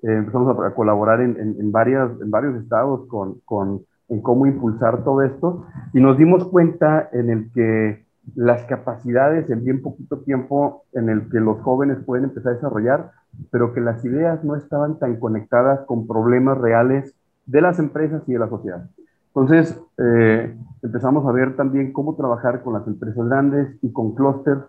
eh, 0.03 0.13
empezamos 0.13 0.59
a, 0.59 0.75
colaborar 0.75 1.23
en, 1.23 1.73
varias, 1.73 2.11
en 2.21 2.31
varios 2.31 2.61
estados 2.63 3.07
con, 3.09 3.41
con, 3.47 3.83
en 4.09 4.21
cómo 4.21 4.47
impulsar 4.47 5.05
todo 5.05 5.23
esto 5.23 5.65
y 5.95 6.01
nos 6.01 6.19
dimos 6.19 6.47
cuenta 6.49 7.09
en 7.13 7.31
el 7.31 7.51
que 7.53 8.05
las 8.35 8.63
capacidades 8.65 9.49
en 9.49 9.65
bien 9.65 9.81
poquito 9.81 10.19
tiempo 10.19 10.85
en 10.93 11.09
el 11.09 11.31
que 11.31 11.41
los 11.41 11.61
jóvenes 11.61 11.99
pueden 12.05 12.25
empezar 12.25 12.53
a 12.53 12.57
desarrollar, 12.57 13.11
pero 13.51 13.73
que 13.73 13.81
las 13.81 14.05
ideas 14.05 14.45
no 14.45 14.55
estaban 14.55 14.99
tan 14.99 15.19
conectadas 15.19 15.81
con 15.87 16.07
problemas 16.07 16.59
reales 16.59 17.15
de 17.47 17.61
las 17.63 17.79
empresas 17.79 18.23
y 18.27 18.35
de 18.35 18.39
la 18.39 18.49
sociedad. 18.49 18.89
Entonces, 19.35 19.81
eh, 19.99 20.55
empezamos 20.83 21.27
a 21.27 21.33
ver 21.33 21.57
también 21.57 21.93
cómo 21.93 22.15
trabajar 22.17 22.63
con 22.63 22.75
las 22.75 22.87
empresas 22.87 23.27
grandes 23.27 23.77
y 23.81 23.91
con 23.91 24.15
clústeres 24.15 24.65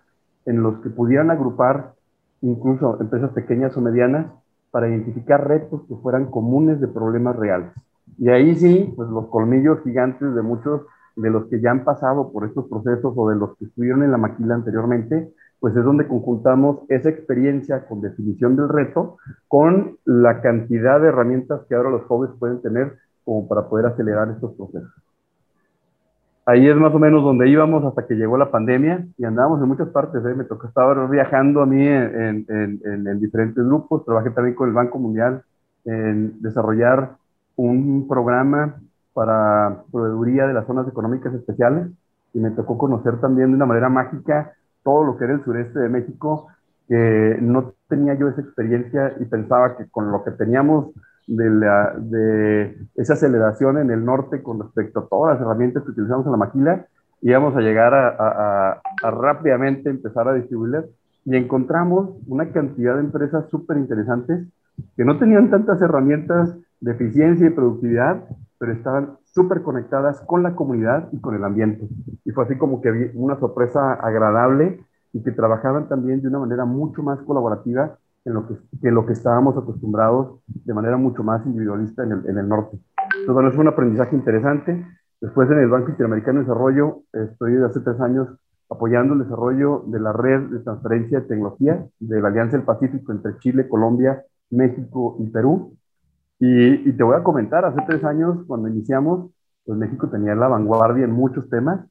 en 0.46 0.62
los 0.62 0.80
que 0.80 0.88
pudieran 0.88 1.30
agrupar 1.30 1.92
incluso 2.40 2.98
empresas 3.00 3.30
pequeñas 3.32 3.76
o 3.76 3.80
medianas 3.80 4.26
para 4.70 4.88
identificar 4.88 5.46
retos 5.46 5.82
que 5.86 5.94
fueran 5.96 6.30
comunes 6.30 6.80
de 6.80 6.88
problemas 6.88 7.36
reales. 7.36 7.70
Y 8.18 8.28
ahí 8.28 8.54
sí, 8.54 8.92
pues 8.96 9.08
los 9.10 9.26
colmillos 9.26 9.82
gigantes 9.82 10.34
de 10.34 10.42
muchos 10.42 10.82
de 11.16 11.30
los 11.30 11.44
que 11.46 11.60
ya 11.60 11.70
han 11.70 11.84
pasado 11.84 12.32
por 12.32 12.44
estos 12.46 12.66
procesos 12.66 13.12
o 13.16 13.30
de 13.30 13.36
los 13.36 13.56
que 13.56 13.66
estuvieron 13.66 14.02
en 14.02 14.10
la 14.10 14.18
maquila 14.18 14.54
anteriormente, 14.54 15.30
pues 15.60 15.76
es 15.76 15.84
donde 15.84 16.08
conjuntamos 16.08 16.80
esa 16.88 17.08
experiencia 17.08 17.86
con 17.86 18.00
definición 18.00 18.56
del 18.56 18.68
reto 18.68 19.18
con 19.48 19.98
la 20.04 20.40
cantidad 20.42 21.00
de 21.00 21.08
herramientas 21.08 21.62
que 21.68 21.74
ahora 21.74 21.90
los 21.90 22.02
jóvenes 22.04 22.36
pueden 22.38 22.60
tener 22.60 22.98
como 23.24 23.48
para 23.48 23.68
poder 23.68 23.86
acelerar 23.86 24.28
estos 24.30 24.52
procesos. 24.54 24.92
Ahí 26.46 26.68
es 26.68 26.76
más 26.76 26.94
o 26.94 26.98
menos 26.98 27.24
donde 27.24 27.48
íbamos 27.48 27.84
hasta 27.84 28.06
que 28.06 28.14
llegó 28.14 28.36
la 28.36 28.50
pandemia 28.50 29.06
y 29.16 29.24
andábamos 29.24 29.62
en 29.62 29.68
muchas 29.68 29.88
partes. 29.88 30.22
¿eh? 30.26 30.34
Me 30.34 30.44
tocó 30.44 30.66
estar 30.66 31.08
viajando 31.08 31.62
a 31.62 31.66
mí 31.66 31.86
en, 31.86 32.46
en, 32.48 32.80
en, 32.84 33.06
en 33.06 33.20
diferentes 33.20 33.64
grupos. 33.64 34.04
Trabajé 34.04 34.30
también 34.30 34.54
con 34.54 34.68
el 34.68 34.74
Banco 34.74 34.98
Mundial 34.98 35.42
en 35.86 36.40
desarrollar 36.42 37.16
un 37.56 38.06
programa 38.08 38.76
para 39.14 39.84
proveeduría 39.90 40.46
de 40.46 40.54
las 40.54 40.66
zonas 40.66 40.86
económicas 40.88 41.32
especiales 41.32 41.88
y 42.34 42.40
me 42.40 42.50
tocó 42.50 42.76
conocer 42.76 43.20
también 43.20 43.50
de 43.50 43.56
una 43.56 43.66
manera 43.66 43.88
mágica 43.88 44.52
todo 44.82 45.04
lo 45.04 45.16
que 45.16 45.24
era 45.24 45.34
el 45.34 45.44
sureste 45.44 45.78
de 45.78 45.88
México, 45.88 46.48
que 46.88 47.38
no 47.40 47.72
tenía 47.88 48.14
yo 48.14 48.28
esa 48.28 48.42
experiencia 48.42 49.14
y 49.18 49.24
pensaba 49.24 49.76
que 49.76 49.88
con 49.88 50.10
lo 50.10 50.22
que 50.24 50.32
teníamos 50.32 50.90
de, 51.26 52.76
esa 52.96 53.14
aceleración 53.14 53.78
en 53.78 53.90
el 53.90 54.04
norte 54.04 54.42
con 54.42 54.60
respecto 54.60 55.00
a 55.00 55.08
todas 55.08 55.34
las 55.34 55.42
herramientas 55.42 55.84
que 55.84 55.90
utilizamos 55.90 56.26
en 56.26 56.32
la 56.32 56.38
maquila, 56.38 56.86
íbamos 57.22 57.56
a 57.56 57.60
llegar 57.60 57.94
a, 57.94 58.08
a, 58.08 58.80
a 59.02 59.10
rápidamente 59.10 59.90
empezar 59.90 60.28
a 60.28 60.34
distribuirlas 60.34 60.84
y 61.24 61.36
encontramos 61.36 62.10
una 62.26 62.50
cantidad 62.52 62.94
de 62.94 63.00
empresas 63.00 63.48
súper 63.50 63.78
interesantes 63.78 64.46
que 64.96 65.04
no 65.04 65.18
tenían 65.18 65.50
tantas 65.50 65.80
herramientas 65.80 66.54
de 66.80 66.92
eficiencia 66.92 67.46
y 67.46 67.50
productividad, 67.50 68.24
pero 68.58 68.72
estaban 68.72 69.16
súper 69.24 69.62
conectadas 69.62 70.20
con 70.22 70.42
la 70.42 70.54
comunidad 70.54 71.08
y 71.12 71.20
con 71.20 71.34
el 71.34 71.44
ambiente. 71.44 71.88
Y 72.24 72.30
fue 72.32 72.44
así 72.44 72.56
como 72.56 72.80
que 72.80 72.90
vi 72.90 73.10
una 73.14 73.38
sorpresa 73.38 73.94
agradable 73.94 74.84
y 75.12 75.22
que 75.22 75.32
trabajaban 75.32 75.88
también 75.88 76.20
de 76.20 76.28
una 76.28 76.40
manera 76.40 76.64
mucho 76.64 77.02
más 77.02 77.20
colaborativa 77.20 77.98
en 78.24 78.34
lo 78.34 78.46
que, 78.46 78.54
que 78.80 78.90
lo 78.90 79.06
que 79.06 79.12
estábamos 79.12 79.56
acostumbrados 79.56 80.40
de 80.46 80.74
manera 80.74 80.96
mucho 80.96 81.22
más 81.22 81.44
individualista 81.46 82.02
en 82.04 82.12
el, 82.12 82.26
en 82.26 82.38
el 82.38 82.48
norte. 82.48 82.78
Entonces, 82.96 83.34
bueno, 83.34 83.48
es 83.50 83.56
un 83.56 83.68
aprendizaje 83.68 84.16
interesante. 84.16 84.86
Después 85.20 85.50
en 85.50 85.58
el 85.58 85.68
Banco 85.68 85.90
Interamericano 85.90 86.40
de 86.40 86.46
Desarrollo, 86.46 87.02
estoy 87.12 87.52
desde 87.52 87.66
hace 87.66 87.80
tres 87.80 88.00
años 88.00 88.28
apoyando 88.70 89.14
el 89.14 89.20
desarrollo 89.20 89.84
de 89.86 90.00
la 90.00 90.12
red 90.12 90.40
de 90.50 90.60
transferencia 90.60 91.20
de 91.20 91.26
tecnología 91.26 91.86
de 92.00 92.20
la 92.20 92.28
Alianza 92.28 92.56
del 92.56 92.66
Pacífico 92.66 93.12
entre 93.12 93.38
Chile, 93.38 93.68
Colombia, 93.68 94.24
México 94.50 95.16
y 95.20 95.26
Perú. 95.28 95.76
Y, 96.38 96.88
y, 96.88 96.92
te 96.92 97.02
voy 97.02 97.16
a 97.16 97.22
comentar, 97.22 97.64
hace 97.64 97.80
tres 97.86 98.02
años 98.04 98.38
cuando 98.46 98.68
iniciamos, 98.68 99.30
pues 99.64 99.78
México 99.78 100.08
tenía 100.08 100.34
la 100.34 100.48
vanguardia 100.48 101.04
en 101.04 101.12
muchos 101.12 101.48
temas, 101.48 101.86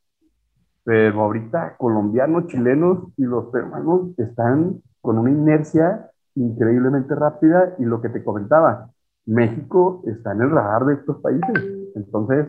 pero 0.83 1.21
ahorita 1.21 1.77
colombianos, 1.77 2.47
chilenos 2.47 3.13
y 3.17 3.23
los 3.23 3.45
peruanos 3.45 4.17
están 4.17 4.81
con 5.01 5.17
una 5.17 5.31
inercia 5.31 6.11
increíblemente 6.35 7.15
rápida 7.15 7.75
y 7.79 7.85
lo 7.85 8.01
que 8.01 8.09
te 8.09 8.23
comentaba, 8.23 8.89
México 9.25 10.01
está 10.05 10.33
en 10.33 10.41
el 10.41 10.51
radar 10.51 10.85
de 10.85 10.95
estos 10.95 11.21
países. 11.21 11.91
Entonces, 11.95 12.47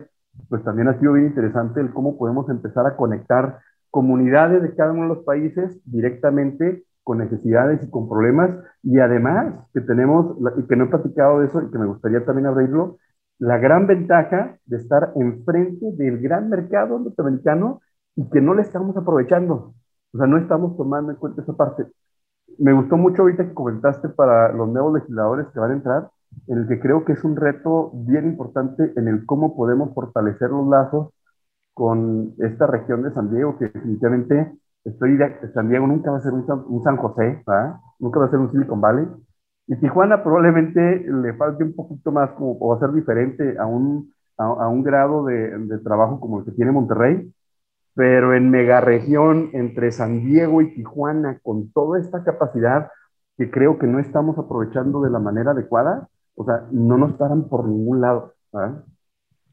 pues 0.49 0.63
también 0.63 0.87
ha 0.87 0.99
sido 0.99 1.13
bien 1.13 1.27
interesante 1.27 1.79
el 1.79 1.93
cómo 1.93 2.17
podemos 2.17 2.49
empezar 2.49 2.85
a 2.85 2.95
conectar 2.95 3.59
comunidades 3.89 4.61
de 4.61 4.75
cada 4.75 4.91
uno 4.91 5.03
de 5.03 5.15
los 5.15 5.23
países 5.23 5.79
directamente 5.85 6.83
con 7.03 7.19
necesidades 7.19 7.81
y 7.83 7.89
con 7.89 8.09
problemas. 8.09 8.51
Y 8.83 8.99
además 8.99 9.53
que 9.73 9.81
tenemos, 9.81 10.37
y 10.57 10.63
que 10.67 10.75
no 10.75 10.85
he 10.85 10.89
platicado 10.89 11.39
de 11.39 11.47
eso 11.47 11.61
y 11.61 11.71
que 11.71 11.77
me 11.77 11.85
gustaría 11.85 12.25
también 12.25 12.47
abrirlo, 12.47 12.97
la 13.39 13.57
gran 13.57 13.87
ventaja 13.87 14.57
de 14.65 14.77
estar 14.77 15.11
enfrente 15.15 15.91
del 15.93 16.19
gran 16.19 16.49
mercado 16.49 16.99
norteamericano 16.99 17.81
y 18.15 18.29
que 18.29 18.41
no 18.41 18.53
le 18.53 18.61
estamos 18.63 18.95
aprovechando. 18.97 19.73
O 20.13 20.17
sea, 20.17 20.27
no 20.27 20.37
estamos 20.37 20.77
tomando 20.77 21.11
en 21.11 21.17
cuenta 21.17 21.41
esa 21.41 21.53
parte. 21.53 21.85
Me 22.59 22.73
gustó 22.73 22.97
mucho 22.97 23.23
ahorita 23.23 23.45
que 23.45 23.53
comentaste 23.53 24.09
para 24.09 24.51
los 24.53 24.69
nuevos 24.69 24.93
legisladores 24.93 25.47
que 25.53 25.59
van 25.59 25.71
a 25.71 25.75
entrar, 25.75 26.09
en 26.47 26.59
el 26.59 26.67
que 26.67 26.79
creo 26.79 27.05
que 27.05 27.13
es 27.13 27.23
un 27.23 27.35
reto 27.35 27.91
bien 27.93 28.25
importante 28.25 28.93
en 28.95 29.07
el 29.07 29.25
cómo 29.25 29.55
podemos 29.55 29.93
fortalecer 29.93 30.49
los 30.49 30.67
lazos 30.67 31.09
con 31.73 32.33
esta 32.39 32.67
región 32.67 33.03
de 33.03 33.13
San 33.13 33.29
Diego, 33.31 33.57
que 33.57 33.65
definitivamente 33.65 34.53
estoy 34.85 35.17
de 35.17 35.51
San 35.53 35.69
Diego 35.69 35.87
nunca 35.87 36.11
va 36.11 36.17
a 36.17 36.21
ser 36.21 36.31
un, 36.33 36.45
San 36.83 36.97
José, 36.97 37.43
nunca 37.99 38.19
va 38.19 38.25
a 38.25 38.29
ser 38.29 38.39
un 38.39 38.51
Silicon 38.51 38.79
Valley. 38.79 39.07
Y 39.67 39.75
Tijuana 39.77 40.23
probablemente 40.23 41.05
le 41.11 41.33
falte 41.33 41.63
un 41.63 41.75
poquito 41.75 42.11
más 42.11 42.31
como, 42.31 42.57
o 42.59 42.69
va 42.69 42.75
a 42.77 42.79
ser 42.79 42.91
diferente 42.93 43.57
a 43.57 43.65
un, 43.65 44.13
a, 44.37 44.67
un 44.67 44.83
grado 44.83 45.25
de, 45.25 45.57
de, 45.57 45.79
trabajo 45.79 46.19
como 46.19 46.39
el 46.39 46.45
que 46.45 46.51
tiene 46.51 46.71
Monterrey, 46.71 47.31
pero 47.95 48.35
en 48.35 48.51
megaregión 48.51 49.49
entre 49.53 49.91
San 49.91 50.21
Diego 50.21 50.61
y 50.61 50.75
Tijuana, 50.75 51.39
con 51.41 51.71
toda 51.71 51.99
esta 51.99 52.23
capacidad 52.23 52.91
que 53.37 53.49
creo 53.49 53.79
que 53.79 53.87
no 53.87 53.99
estamos 53.99 54.37
aprovechando 54.37 55.01
de 55.01 55.09
la 55.09 55.19
manera 55.19 55.51
adecuada, 55.51 56.09
o 56.35 56.45
sea, 56.45 56.67
no 56.71 56.97
nos 56.97 57.13
paran 57.13 57.47
por 57.47 57.65
ningún 57.67 58.01
lado. 58.01 58.33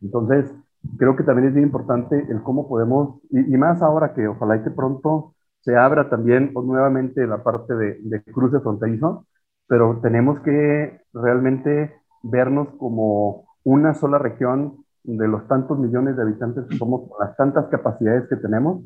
Entonces, 0.01 0.53
creo 0.99 1.17
que 1.17 1.23
también 1.23 1.49
es 1.49 1.55
bien 1.55 1.67
importante 1.67 2.27
el 2.29 2.43
cómo 2.43 2.69
podemos, 2.69 3.21
y, 3.31 3.57
más 3.57 3.81
ahora 3.81 4.13
que 4.13 4.27
ojalá 4.27 4.57
y 4.57 4.63
que 4.63 4.71
pronto 4.71 5.35
se 5.61 5.77
abra 5.77 6.11
también 6.11 6.53
nuevamente 6.55 7.27
la 7.27 7.43
parte 7.45 7.75
de, 7.75 7.99
de 8.03 8.23
cruce 8.25 8.59
fronterizo, 8.61 9.27
pero 9.69 10.01
tenemos 10.03 10.41
que 10.41 11.01
realmente 11.13 11.95
vernos 12.25 12.69
como 12.79 13.45
una 13.63 13.95
sola 13.95 14.19
región 14.19 14.82
de 15.05 15.29
los 15.29 15.47
tantos 15.49 15.79
millones 15.79 16.17
de 16.17 16.23
habitantes 16.23 16.65
que 16.67 16.77
somos, 16.77 17.11
las 17.19 17.37
tantas 17.37 17.67
capacidades 17.67 18.29
que 18.29 18.37
tenemos, 18.37 18.85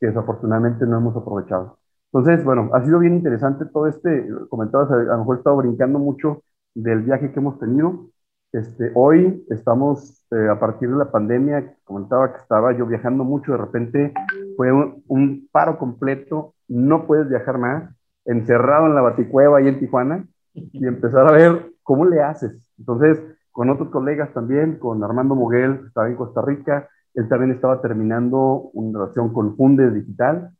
que 0.00 0.06
desafortunadamente 0.06 0.86
no 0.86 0.98
hemos 0.98 1.16
aprovechado. 1.16 1.78
Entonces, 2.12 2.44
bueno, 2.44 2.70
ha 2.72 2.82
sido 2.84 2.98
bien 2.98 3.16
interesante 3.16 3.66
todo 3.66 3.86
este, 3.86 4.28
comentabas, 4.48 4.90
a 4.90 4.96
lo 4.96 5.18
mejor 5.18 5.36
he 5.36 5.38
estado 5.38 5.56
brincando 5.56 5.98
mucho 5.98 6.42
del 6.74 7.02
viaje 7.02 7.32
que 7.32 7.40
hemos 7.40 7.58
tenido. 7.58 8.08
Este, 8.52 8.92
hoy 8.94 9.44
estamos, 9.50 10.24
eh, 10.30 10.48
a 10.48 10.58
partir 10.58 10.88
de 10.88 10.96
la 10.96 11.10
pandemia, 11.10 11.76
comentaba 11.84 12.32
que 12.32 12.40
estaba 12.40 12.72
yo 12.72 12.86
viajando 12.86 13.24
mucho, 13.24 13.52
de 13.52 13.58
repente 13.58 14.14
fue 14.56 14.72
un, 14.72 15.48
paro 15.52 15.78
completo, 15.78 16.54
no 16.66 17.06
puedes 17.06 17.28
viajar 17.28 17.58
más, 17.58 17.94
encerrado 18.24 18.86
en 18.86 18.94
la 18.94 19.02
baticueva 19.02 19.58
ahí 19.58 19.68
en 19.68 19.78
Tijuana, 19.78 20.26
y 20.54 20.86
empezar 20.86 21.28
a 21.28 21.32
ver 21.32 21.72
cómo 21.82 22.06
le 22.06 22.22
haces. 22.22 22.72
Entonces, 22.78 23.22
con 23.58 23.70
otros 23.70 23.88
colegas 23.88 24.32
también, 24.32 24.78
con 24.78 25.02
Armando 25.02 25.34
Moguel, 25.34 25.80
que 25.80 25.86
estaba 25.88 26.06
en 26.06 26.14
Costa 26.14 26.40
Rica, 26.42 26.88
él 27.12 27.28
también 27.28 27.50
estaba 27.50 27.82
terminando 27.82 28.70
una 28.72 29.00
relación 29.00 29.32
con 29.32 29.56
Funde 29.56 29.90
Digital, 29.90 30.52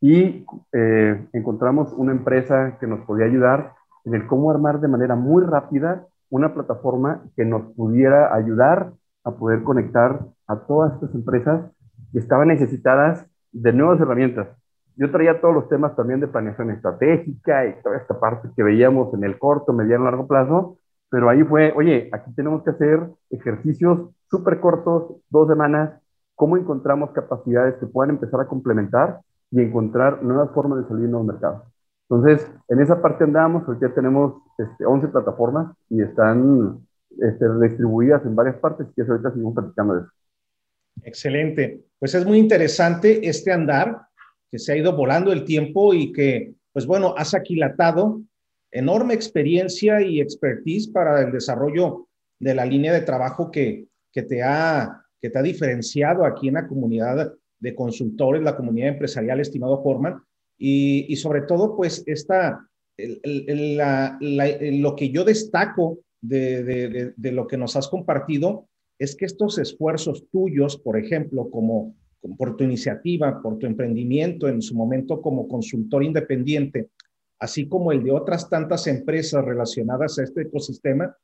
y 0.00 0.46
eh, 0.72 1.26
encontramos 1.32 1.92
una 1.94 2.12
empresa 2.12 2.78
que 2.78 2.86
nos 2.86 3.00
podía 3.06 3.26
ayudar 3.26 3.72
en 4.04 4.14
el 4.14 4.28
cómo 4.28 4.52
armar 4.52 4.80
de 4.80 4.86
manera 4.86 5.16
muy 5.16 5.42
rápida 5.42 6.06
una 6.30 6.54
plataforma 6.54 7.24
que 7.34 7.44
nos 7.44 7.74
pudiera 7.74 8.32
ayudar 8.32 8.92
a 9.24 9.32
poder 9.32 9.64
conectar 9.64 10.20
a 10.46 10.56
todas 10.60 10.94
estas 10.94 11.12
empresas 11.12 11.72
que 12.12 12.20
estaban 12.20 12.46
necesitadas 12.46 13.26
de 13.50 13.72
nuevas 13.72 14.00
herramientas. 14.00 14.46
Yo 14.94 15.10
traía 15.10 15.40
todos 15.40 15.56
los 15.56 15.68
temas 15.68 15.96
también 15.96 16.20
de 16.20 16.28
planeación 16.28 16.70
estratégica 16.70 17.66
y 17.66 17.82
toda 17.82 17.96
esta 17.96 18.20
parte 18.20 18.48
que 18.54 18.62
veíamos 18.62 19.12
en 19.12 19.24
el 19.24 19.40
corto, 19.40 19.72
mediano, 19.72 20.04
largo 20.04 20.28
plazo, 20.28 20.78
pero 21.14 21.30
ahí 21.30 21.44
fue, 21.44 21.72
oye, 21.76 22.10
aquí 22.10 22.32
tenemos 22.34 22.64
que 22.64 22.70
hacer 22.70 22.98
ejercicios 23.30 24.10
súper 24.28 24.58
cortos, 24.58 25.14
dos 25.30 25.46
semanas, 25.46 25.92
cómo 26.34 26.56
encontramos 26.56 27.12
capacidades 27.12 27.76
que 27.76 27.86
puedan 27.86 28.16
empezar 28.16 28.40
a 28.40 28.48
complementar 28.48 29.20
y 29.52 29.60
encontrar 29.60 30.24
nuevas 30.24 30.50
formas 30.50 30.82
de 30.82 30.88
salir 30.88 31.04
en 31.04 31.12
los 31.12 31.24
mercados. 31.24 31.62
Entonces, 32.10 32.50
en 32.66 32.80
esa 32.80 33.00
parte 33.00 33.22
andamos, 33.22 33.62
hoy 33.68 33.76
ya 33.80 33.94
tenemos 33.94 34.42
este, 34.58 34.84
11 34.84 35.06
plataformas 35.06 35.76
y 35.88 36.02
están 36.02 36.84
este, 37.10 37.44
distribuidas 37.62 38.26
en 38.26 38.34
varias 38.34 38.56
partes 38.56 38.88
y 38.96 39.00
ahorita 39.00 39.30
seguimos 39.30 39.54
platicando 39.54 39.94
de 39.94 40.00
eso. 40.00 40.10
Excelente. 41.04 41.84
Pues 42.00 42.12
es 42.16 42.26
muy 42.26 42.38
interesante 42.38 43.24
este 43.28 43.52
andar 43.52 44.00
que 44.50 44.58
se 44.58 44.72
ha 44.72 44.76
ido 44.76 44.96
volando 44.96 45.30
el 45.30 45.44
tiempo 45.44 45.94
y 45.94 46.10
que, 46.10 46.54
pues 46.72 46.86
bueno, 46.86 47.14
has 47.16 47.34
aquilatado 47.34 48.20
enorme 48.74 49.14
experiencia 49.14 50.02
y 50.02 50.20
expertise 50.20 50.88
para 50.88 51.22
el 51.22 51.32
desarrollo 51.32 52.08
de 52.40 52.54
la 52.54 52.66
línea 52.66 52.92
de 52.92 53.00
trabajo 53.00 53.50
que, 53.50 53.86
que, 54.12 54.22
te, 54.22 54.42
ha, 54.42 55.02
que 55.22 55.30
te 55.30 55.38
ha 55.38 55.42
diferenciado 55.42 56.26
aquí 56.26 56.48
en 56.48 56.54
la 56.54 56.66
comunidad 56.66 57.32
de 57.60 57.74
consultores, 57.74 58.42
la 58.42 58.56
comunidad 58.56 58.88
empresarial, 58.88 59.40
estimado 59.40 59.82
Forman, 59.82 60.20
y, 60.58 61.16
sobre 61.16 61.42
todo, 61.42 61.76
pues, 61.76 62.02
esta, 62.06 62.68
lo 62.98 64.96
que 64.96 65.10
yo 65.10 65.24
destaco 65.24 65.98
de, 66.20 67.12
lo 67.16 67.46
que 67.46 67.56
nos 67.56 67.76
has 67.76 67.88
compartido 67.88 68.68
es 68.98 69.16
que 69.16 69.24
estos 69.24 69.58
esfuerzos 69.58 70.26
tuyos, 70.30 70.78
por 70.78 70.98
ejemplo, 70.98 71.50
como, 71.50 71.96
por 72.38 72.56
tu 72.56 72.64
iniciativa, 72.64 73.42
por 73.42 73.58
tu 73.58 73.66
emprendimiento, 73.66 74.48
en 74.48 74.62
su 74.62 74.74
momento 74.74 75.20
como 75.20 75.48
consultor 75.48 76.04
independiente, 76.04 76.88
así 77.38 77.68
como 77.68 77.92
el 77.92 78.02
de 78.02 78.12
otras 78.12 78.48
tantas 78.48 78.86
empresas 78.86 79.44
relacionadas 79.44 80.18
a 80.18 80.24
este 80.24 80.42
ecosistema, 80.42 81.16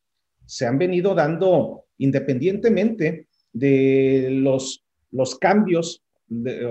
se 0.46 0.66
han 0.66 0.79
venido 0.79 1.14
dando 1.14 1.85
independientemente 1.99 3.29
de 3.53 4.29
los, 4.31 4.85
los 5.11 5.38
cambios 5.38 6.03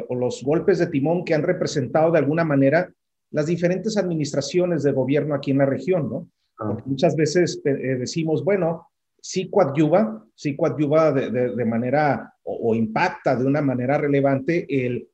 o 0.08 0.15
los 0.15 0.43
golpes 0.43 0.80
de 0.80 0.88
timón 0.88 1.25
que 1.25 1.34
han 1.34 1.43
representado 1.43 2.12
de 2.12 2.19
alguna 2.19 2.45
manera 2.45 2.89
las 3.32 3.45
diferentes 3.45 3.97
administraciones 3.97 4.84
de 4.84 4.91
gobierno 4.91 5.36
aquí 5.36 5.52
en 5.52 5.60
la 5.60 5.65
región, 5.65 6.10
¿no? 6.10 6.28
Ah. 6.60 6.78
muchas 6.86 7.15
veces 7.15 7.62
eh, 7.63 7.71
decimos, 7.71 8.43
bueno, 8.43 8.88
sí 9.21 9.49
coadyuva, 9.49 10.25
sí 10.36 10.56
coadyuva 10.56 11.12
de, 11.12 11.56
de, 11.56 11.65
manera 11.65 12.34
o, 12.43 12.75
impacta 12.75 13.36
de 13.36 13.45
una 13.45 13.62
manera 13.62 13.97
relevante 13.97 14.65
el, 14.86 15.08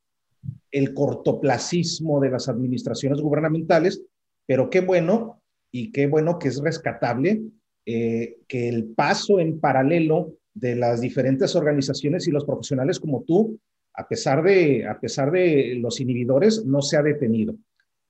el 0.71 0.93
cortoplacismo 0.93 2.19
de 2.19 2.31
las 2.31 2.49
administraciones 2.49 3.21
gubernamentales, 3.21 4.01
pero 4.45 4.69
qué 4.69 4.81
bueno 4.81 5.41
y 5.71 5.91
qué 5.91 6.08
bueno 6.08 6.39
que 6.39 6.47
es 6.47 6.62
rescatable 6.62 7.41
eh, 7.86 8.38
que 8.47 8.69
el 8.69 8.86
paso 8.86 9.39
en 9.39 9.60
paralelo 9.60 10.38
de 10.53 10.75
las 10.75 11.01
diferentes 11.01 11.55
organizaciones 11.55 12.27
y 12.27 12.31
los 12.31 12.45
profesionales 12.45 12.99
como 12.99 13.23
tú 13.23 13.60
a 13.97 14.08
pesar 14.08 14.43
de, 14.43 14.86
a 14.86 14.99
pesar 14.99 15.31
de 15.31 15.75
los 15.79 15.99
inhibidores, 15.99 16.65
no 16.65 16.81
se 16.81 16.97
ha 16.97 17.03
detenido. 17.03 17.55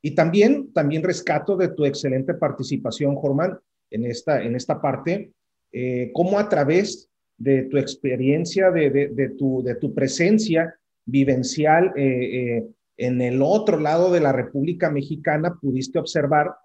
Y 0.01 0.11
también, 0.11 0.71
también 0.73 1.03
rescato 1.03 1.55
de 1.55 1.69
tu 1.69 1.85
excelente 1.85 2.33
participación, 2.33 3.15
Jorman, 3.15 3.57
en 3.91 4.05
esta, 4.05 4.43
en 4.43 4.55
esta 4.55 4.81
parte, 4.81 5.31
eh, 5.71 6.11
cómo 6.13 6.39
a 6.39 6.49
través 6.49 7.09
de 7.37 7.63
tu 7.63 7.77
experiencia, 7.77 8.71
de, 8.71 8.89
de, 8.89 9.29
tu, 9.29 9.63
de 9.63 9.75
tu 9.75 9.93
presencia 9.93 10.75
vivencial 11.05 11.93
eh, 11.95 12.57
eh, 12.57 12.65
en 12.97 13.21
el 13.21 13.41
otro 13.41 13.79
lado 13.79 14.11
de 14.11 14.19
la 14.19 14.31
República 14.31 14.89
Mexicana, 14.89 15.57
pudiste 15.61 15.99
observar 15.99 16.55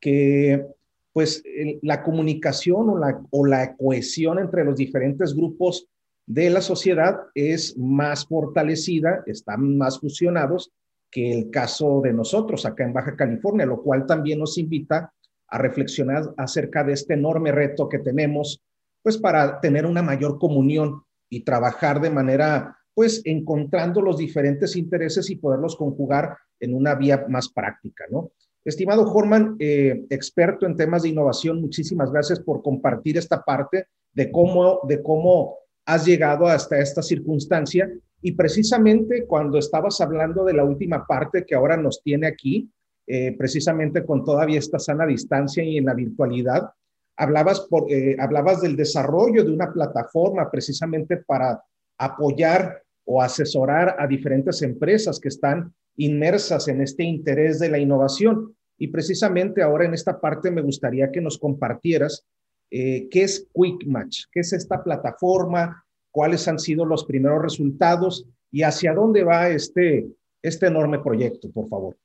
que 0.00 0.64
pues 1.12 1.42
la 1.82 2.02
comunicación 2.02 2.90
o 2.90 2.98
la, 2.98 3.20
o 3.30 3.44
la 3.44 3.74
cohesión 3.76 4.38
entre 4.38 4.64
los 4.64 4.76
diferentes 4.76 5.34
grupos 5.34 5.88
de 6.26 6.50
la 6.50 6.60
sociedad 6.60 7.20
es 7.34 7.76
más 7.76 8.26
fortalecida, 8.26 9.22
están 9.26 9.76
más 9.76 9.98
fusionados 9.98 10.70
que 11.10 11.32
el 11.32 11.50
caso 11.50 12.00
de 12.02 12.12
nosotros 12.12 12.66
acá 12.66 12.84
en 12.84 12.92
Baja 12.92 13.16
California, 13.16 13.66
lo 13.66 13.82
cual 13.82 14.06
también 14.06 14.38
nos 14.38 14.58
invita 14.58 15.12
a 15.48 15.58
reflexionar 15.58 16.34
acerca 16.36 16.84
de 16.84 16.92
este 16.92 17.14
enorme 17.14 17.50
reto 17.50 17.88
que 17.88 17.98
tenemos, 17.98 18.62
pues 19.02 19.16
para 19.16 19.60
tener 19.60 19.86
una 19.86 20.02
mayor 20.02 20.38
comunión 20.38 21.02
y 21.30 21.40
trabajar 21.40 22.00
de 22.00 22.10
manera, 22.10 22.77
pues 22.98 23.22
encontrando 23.24 24.02
los 24.02 24.18
diferentes 24.18 24.74
intereses 24.74 25.30
y 25.30 25.36
poderlos 25.36 25.76
conjugar 25.76 26.36
en 26.58 26.74
una 26.74 26.96
vía 26.96 27.26
más 27.28 27.48
práctica, 27.48 28.06
¿no? 28.10 28.32
Estimado 28.64 29.06
Jorman, 29.06 29.54
eh, 29.60 30.04
experto 30.10 30.66
en 30.66 30.74
temas 30.74 31.04
de 31.04 31.10
innovación, 31.10 31.60
muchísimas 31.60 32.10
gracias 32.10 32.40
por 32.40 32.60
compartir 32.60 33.16
esta 33.16 33.44
parte 33.44 33.86
de 34.12 34.32
cómo, 34.32 34.80
de 34.88 35.00
cómo 35.00 35.58
has 35.86 36.06
llegado 36.06 36.48
hasta 36.48 36.80
esta 36.80 37.00
circunstancia 37.00 37.88
y 38.20 38.32
precisamente 38.32 39.26
cuando 39.26 39.58
estabas 39.58 40.00
hablando 40.00 40.44
de 40.44 40.54
la 40.54 40.64
última 40.64 41.06
parte 41.06 41.46
que 41.46 41.54
ahora 41.54 41.76
nos 41.76 42.02
tiene 42.02 42.26
aquí, 42.26 42.68
eh, 43.06 43.32
precisamente 43.38 44.04
con 44.04 44.24
todavía 44.24 44.58
esta 44.58 44.80
sana 44.80 45.06
distancia 45.06 45.62
y 45.62 45.76
en 45.76 45.84
la 45.84 45.94
virtualidad, 45.94 46.68
hablabas, 47.16 47.60
por, 47.60 47.92
eh, 47.92 48.16
hablabas 48.18 48.60
del 48.60 48.74
desarrollo 48.74 49.44
de 49.44 49.52
una 49.52 49.72
plataforma 49.72 50.50
precisamente 50.50 51.18
para 51.18 51.62
apoyar 51.96 52.82
o 53.10 53.22
asesorar 53.22 53.96
a 53.98 54.06
diferentes 54.06 54.60
empresas 54.60 55.18
que 55.18 55.28
están 55.28 55.72
inmersas 55.96 56.68
en 56.68 56.82
este 56.82 57.04
interés 57.04 57.58
de 57.58 57.70
la 57.70 57.78
innovación. 57.78 58.54
Y 58.76 58.88
precisamente 58.88 59.62
ahora 59.62 59.86
en 59.86 59.94
esta 59.94 60.20
parte 60.20 60.50
me 60.50 60.60
gustaría 60.60 61.10
que 61.10 61.22
nos 61.22 61.38
compartieras 61.38 62.26
eh, 62.70 63.08
¿Qué 63.10 63.22
es 63.22 63.48
Quick 63.54 63.86
Match? 63.86 64.24
¿Qué 64.30 64.40
es 64.40 64.52
esta 64.52 64.82
plataforma? 64.82 65.84
¿Cuáles 66.10 66.46
han 66.48 66.58
sido 66.58 66.84
los 66.84 67.04
primeros 67.04 67.40
resultados? 67.40 68.26
¿Y 68.50 68.62
hacia 68.62 68.92
dónde 68.92 69.24
va 69.24 69.48
este, 69.48 70.06
este 70.42 70.66
enorme 70.66 70.98
proyecto, 70.98 71.50
por 71.50 71.68
favor? 71.68 71.96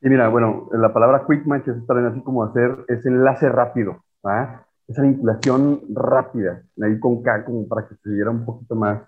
Sí, 0.00 0.08
mira, 0.08 0.28
bueno, 0.28 0.68
la 0.72 0.92
palabra 0.92 1.24
quick 1.28 1.44
match 1.46 1.66
es 1.66 1.84
también 1.86 2.12
así 2.12 2.20
como 2.20 2.44
hacer 2.44 2.84
ese 2.86 3.08
enlace 3.08 3.48
rápido, 3.48 4.04
esa 4.86 5.02
vinculación 5.02 5.82
rápida, 5.88 6.62
ahí 6.80 7.00
con 7.00 7.20
K, 7.20 7.44
como 7.44 7.66
para 7.66 7.88
que 7.88 7.96
se 7.96 8.10
viera 8.10 8.30
un 8.30 8.44
poquito 8.44 8.76
más, 8.76 9.02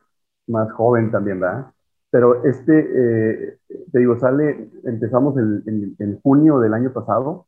más 0.50 0.70
joven 0.72 1.10
también, 1.10 1.40
¿verdad? 1.40 1.66
Pero 2.10 2.44
este, 2.44 2.78
eh, 2.78 3.58
te 3.92 3.98
digo, 3.98 4.18
sale, 4.18 4.70
empezamos 4.84 5.36
en, 5.38 5.94
en, 5.98 6.20
junio 6.20 6.58
del 6.58 6.74
año 6.74 6.92
pasado, 6.92 7.46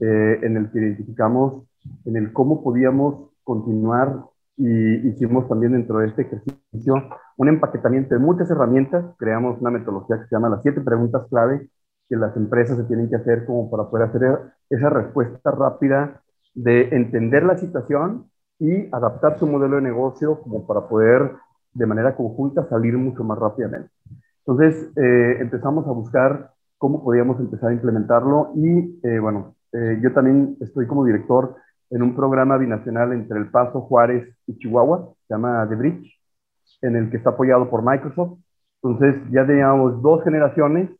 eh, 0.00 0.40
en 0.42 0.56
el 0.56 0.70
que 0.70 0.80
identificamos 0.80 1.62
en 2.04 2.16
el 2.16 2.32
cómo 2.32 2.62
podíamos 2.62 3.30
continuar 3.44 4.24
y 4.56 5.08
hicimos 5.08 5.48
también 5.48 5.72
dentro 5.72 5.98
de 5.98 6.08
este 6.08 6.22
ejercicio 6.22 6.94
un 7.36 7.48
empaquetamiento 7.48 8.14
de 8.14 8.20
muchas 8.20 8.50
herramientas, 8.50 9.04
creamos 9.18 9.60
una 9.60 9.70
metodología 9.70 10.18
que 10.18 10.28
se 10.28 10.36
llama 10.36 10.48
las 10.48 10.62
siete 10.62 10.80
preguntas 10.80 11.26
clave 11.28 11.68
que 12.08 12.16
las 12.16 12.36
empresas 12.36 12.76
se 12.76 12.84
tienen 12.84 13.08
que 13.08 13.16
hacer 13.16 13.46
como 13.46 13.70
para 13.70 13.88
poder 13.88 14.08
hacer 14.08 14.38
esa 14.70 14.90
respuesta 14.90 15.50
rápida 15.50 16.22
de 16.54 16.88
entender 16.90 17.42
la 17.44 17.56
situación 17.56 18.30
y 18.58 18.88
adaptar 18.94 19.38
su 19.38 19.46
modelo 19.46 19.76
de 19.76 19.82
negocio 19.82 20.40
como 20.40 20.66
para 20.66 20.88
poder 20.88 21.32
de 21.74 21.86
manera 21.86 22.16
conjunta 22.16 22.68
salir 22.68 22.96
mucho 22.96 23.24
más 23.24 23.38
rápidamente. 23.38 23.90
Entonces 24.46 24.90
eh, 24.96 25.38
empezamos 25.40 25.86
a 25.86 25.90
buscar 25.90 26.50
cómo 26.78 27.02
podíamos 27.02 27.38
empezar 27.40 27.70
a 27.70 27.74
implementarlo 27.74 28.52
y 28.54 29.00
eh, 29.02 29.18
bueno, 29.18 29.54
eh, 29.72 29.98
yo 30.02 30.12
también 30.12 30.56
estoy 30.60 30.86
como 30.86 31.04
director 31.04 31.56
en 31.90 32.02
un 32.02 32.14
programa 32.14 32.56
binacional 32.56 33.12
entre 33.12 33.38
El 33.38 33.50
Paso, 33.50 33.82
Juárez 33.82 34.36
y 34.46 34.56
Chihuahua, 34.58 35.14
se 35.26 35.34
llama 35.34 35.66
The 35.68 35.74
Bridge, 35.76 36.20
en 36.82 36.96
el 36.96 37.10
que 37.10 37.16
está 37.16 37.30
apoyado 37.30 37.68
por 37.70 37.82
Microsoft. 37.82 38.38
Entonces 38.82 39.16
ya 39.30 39.46
teníamos 39.46 40.02
dos 40.02 40.22
generaciones 40.24 40.90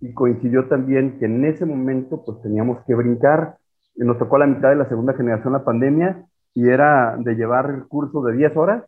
y 0.00 0.12
coincidió 0.14 0.68
también 0.68 1.18
que 1.18 1.26
en 1.26 1.44
ese 1.44 1.66
momento 1.66 2.22
pues 2.24 2.40
teníamos 2.42 2.78
que 2.86 2.94
brincar. 2.94 3.56
Nos 3.96 4.18
tocó 4.18 4.36
a 4.36 4.40
la 4.40 4.46
mitad 4.46 4.70
de 4.70 4.76
la 4.76 4.88
segunda 4.88 5.14
generación 5.14 5.52
la 5.52 5.64
pandemia 5.64 6.24
y 6.54 6.68
era 6.68 7.16
de 7.18 7.34
llevar 7.34 7.70
el 7.70 7.86
curso 7.86 8.22
de 8.22 8.34
10 8.34 8.56
horas, 8.56 8.84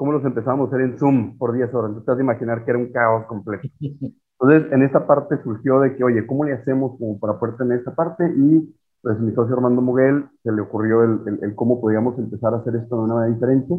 ¿cómo 0.00 0.12
los 0.12 0.24
empezamos 0.24 0.64
a 0.64 0.68
hacer 0.68 0.80
en 0.80 0.98
Zoom 0.98 1.36
por 1.36 1.52
10 1.52 1.74
horas? 1.74 1.90
Entonces 1.90 2.06
te 2.06 2.10
vas 2.12 2.18
a 2.18 2.22
imaginar 2.22 2.64
que 2.64 2.70
era 2.70 2.78
un 2.78 2.90
caos 2.90 3.26
completo. 3.26 3.68
Entonces 4.40 4.72
en 4.72 4.82
esta 4.82 5.06
parte 5.06 5.36
surgió 5.42 5.78
de 5.80 5.94
que, 5.94 6.02
oye, 6.02 6.26
¿cómo 6.26 6.44
le 6.44 6.54
hacemos 6.54 6.98
como 6.98 7.20
para 7.20 7.38
poder 7.38 7.58
tener 7.58 7.80
esta 7.80 7.94
parte? 7.94 8.24
Y 8.34 8.74
pues 9.02 9.20
mi 9.20 9.30
socio 9.34 9.54
Armando 9.54 9.82
Muguel 9.82 10.24
se 10.42 10.52
le 10.52 10.62
ocurrió 10.62 11.04
el, 11.04 11.38
el, 11.42 11.54
cómo 11.54 11.82
podíamos 11.82 12.18
empezar 12.18 12.54
a 12.54 12.56
hacer 12.56 12.76
esto 12.76 12.96
de 12.96 13.02
una 13.02 13.14
manera 13.14 13.34
diferente. 13.34 13.74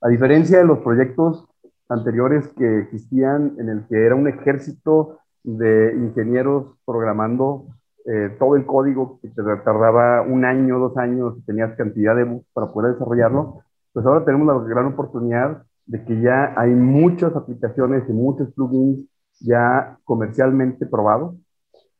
A 0.00 0.08
diferencia 0.08 0.56
de 0.56 0.64
los 0.64 0.78
proyectos 0.78 1.46
anteriores 1.90 2.48
que 2.56 2.78
existían 2.78 3.52
en 3.58 3.68
el 3.68 3.86
que 3.86 4.06
era 4.06 4.14
un 4.14 4.28
ejército 4.28 5.18
de 5.44 5.94
ingenieros 5.94 6.72
programando 6.86 7.66
eh, 8.06 8.34
todo 8.38 8.56
el 8.56 8.64
código 8.64 9.18
que 9.20 9.28
te 9.28 9.42
tardaba 9.42 10.22
un 10.22 10.46
año, 10.46 10.78
dos 10.78 10.96
años, 10.96 11.34
tenías 11.44 11.76
cantidad 11.76 12.16
de 12.16 12.24
bugs 12.24 12.46
para 12.54 12.72
poder 12.72 12.94
desarrollarlo, 12.94 13.60
pues 13.96 14.04
ahora 14.04 14.26
tenemos 14.26 14.46
la 14.46 14.68
gran 14.68 14.84
oportunidad 14.88 15.62
de 15.86 16.04
que 16.04 16.20
ya 16.20 16.52
hay 16.54 16.68
muchas 16.74 17.34
aplicaciones 17.34 18.06
y 18.06 18.12
muchos 18.12 18.52
plugins 18.52 19.08
ya 19.40 19.96
comercialmente 20.04 20.84
probados 20.84 21.34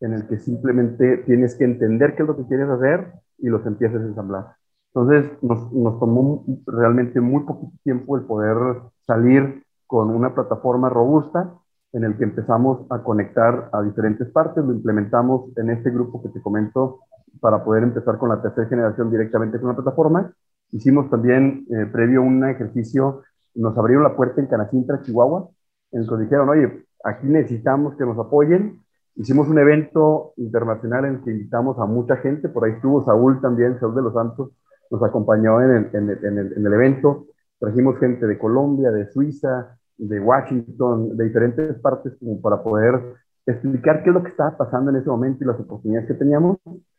en 0.01 0.13
el 0.13 0.29
que 0.29 0.39
simplemente 0.39 1.17
tienes 1.25 1.55
que 1.55 1.65
entender 1.65 2.15
qué 2.15 2.21
es 2.21 2.29
lo 2.29 2.37
que 2.37 2.47
quieres 2.49 2.69
hacer 2.69 3.15
y 3.39 3.49
los 3.49 3.65
empiezas 3.65 4.03
a 4.03 4.05
ensamblar. 4.05 4.57
Entonces, 4.93 5.43
nos, 5.43 5.73
nos 5.73 5.99
tomó 5.99 6.45
realmente 6.67 7.19
muy 7.19 7.45
poquito 7.45 7.73
tiempo 7.83 8.19
el 8.19 8.25
poder 8.25 8.59
salir 9.07 9.63
con 9.87 10.11
una 10.11 10.35
plataforma 10.35 10.91
robusta 10.91 11.55
en 11.95 12.05
el 12.05 12.19
que 12.19 12.25
empezamos 12.25 12.85
a 12.91 13.03
conectar 13.03 13.71
a 13.73 13.81
diferentes 13.81 14.29
partes, 14.33 14.63
lo 14.63 14.75
implementamos 14.75 15.51
en 15.57 15.71
este 15.71 15.89
grupo 15.89 16.23
que 16.23 16.29
te 16.29 16.43
comento 16.43 17.01
para 17.41 17.65
poder 17.65 17.85
empezar 17.85 18.19
con 18.19 18.29
la 18.29 18.43
tercera 18.43 18.69
generación 18.69 19.11
directamente 19.11 19.59
con 19.59 19.71
la 19.71 19.77
plataforma. 19.77 20.31
Hicimos 20.73 21.11
también, 21.11 21.67
eh, 21.71 21.87
previo 21.87 22.23
un 22.23 22.45
ejercicio, 22.49 23.23
nos 23.55 23.77
abrieron 23.79 24.05
la 24.05 24.17
puerta 24.17 24.41
en 24.41 24.47
Canacintra, 24.47 25.01
Chihuahua, 25.03 25.49
en 25.93 26.01
el 26.01 26.07
que 26.07 26.11
nos 26.11 26.21
dijeron, 26.21 26.49
oye, 26.49 26.87
aquí 27.05 27.27
necesitamos 27.27 27.97
que 27.97 28.05
nos 28.05 28.19
apoyen, 28.19 28.81
Hicimos 29.19 29.49
un 29.49 29.59
evento 29.59 30.35
internacional 30.37 31.07
en 31.07 31.15
el 31.15 31.21
que 31.23 31.31
invitamos 31.31 31.79
a 31.79 31.87
mucha 31.87 32.17
gente, 32.19 32.51
por 32.51 32.67
ahí 32.67 32.73
estuvo 32.73 33.03
Saúl 33.03 33.41
también, 33.41 33.81
Saúl 33.81 33.95
de 33.95 34.03
los 34.03 34.13
Santos, 34.13 34.51
nos 34.91 35.03
acompañó 35.03 35.63
en 35.63 35.71
el, 35.71 35.91
en 35.95 36.11
el, 36.11 36.53
en 36.55 36.67
el, 36.67 36.73
evento, 36.75 37.25
trajimos 37.59 37.99
gente 37.99 38.27
de 38.27 38.37
Colombia, 38.37 38.91
de 38.91 39.11
Suiza, 39.11 39.79
de 39.97 40.21
Washington, 40.21 41.17
de 41.17 41.25
diferentes 41.25 41.79
partes 41.79 42.13
como 42.21 42.43
para 42.43 42.63
poder 42.63 43.15
explicar 43.47 44.03
qué 44.03 44.11
es 44.11 44.15
lo 44.15 44.23
que 44.23 44.29
estaba 44.29 44.55
pasando 44.55 44.91
en 44.91 44.99
ese 44.99 45.09
momento 45.09 45.43
y 45.43 45.47
las 45.47 45.61
oportunidades 45.61 46.09
que 46.09 46.15
teníamos. 46.15 46.59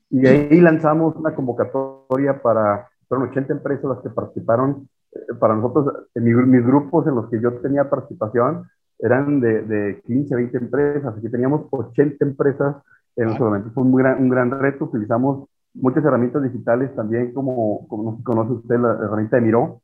Y 0.10 0.20
de 0.20 0.30
ahí 0.30 0.60
lanzamos 0.60 1.16
una 1.18 1.36
convocatoria 1.36 2.42
para, 2.42 2.88
fueron 3.08 3.30
80 3.30 3.54
empresas 3.54 3.86
las 3.86 4.00
que 4.00 4.10
participaron. 4.10 4.90
Eh, 5.12 5.34
para 5.40 5.56
nosotros, 5.56 6.08
en 6.16 6.24
mis 6.24 6.66
grupos 6.66 7.08
en 7.08 7.16
los 7.16 7.30
que 7.30 7.42
yo 7.42 7.54
tenía 7.60 7.90
participación, 7.90 8.68
eran 9.00 9.40
de, 9.40 9.62
de 9.62 10.02
15, 10.06 10.36
20 10.36 10.58
empresas, 10.58 11.16
aquí 11.18 11.30
teníamos 11.30 11.68
80 11.70 12.24
empresas 12.26 12.78
en 13.16 13.30
ese 13.30 13.40
momento. 13.40 13.72
Fue 13.74 13.84
un 13.84 13.96
gran, 13.96 14.22
un 14.22 14.30
gran 14.30 14.52
reto, 14.60 14.86
utilizamos 14.86 15.50
muchas 15.74 16.04
herramientas 16.04 16.44
digitales 16.44 16.94
también, 16.96 17.34
como, 17.34 17.88
como 17.88 18.24
conoce 18.24 18.54
usted 18.54 18.80
la 18.80 18.94
herramienta 18.94 19.38
de 19.38 19.42
Miro, 19.44 19.82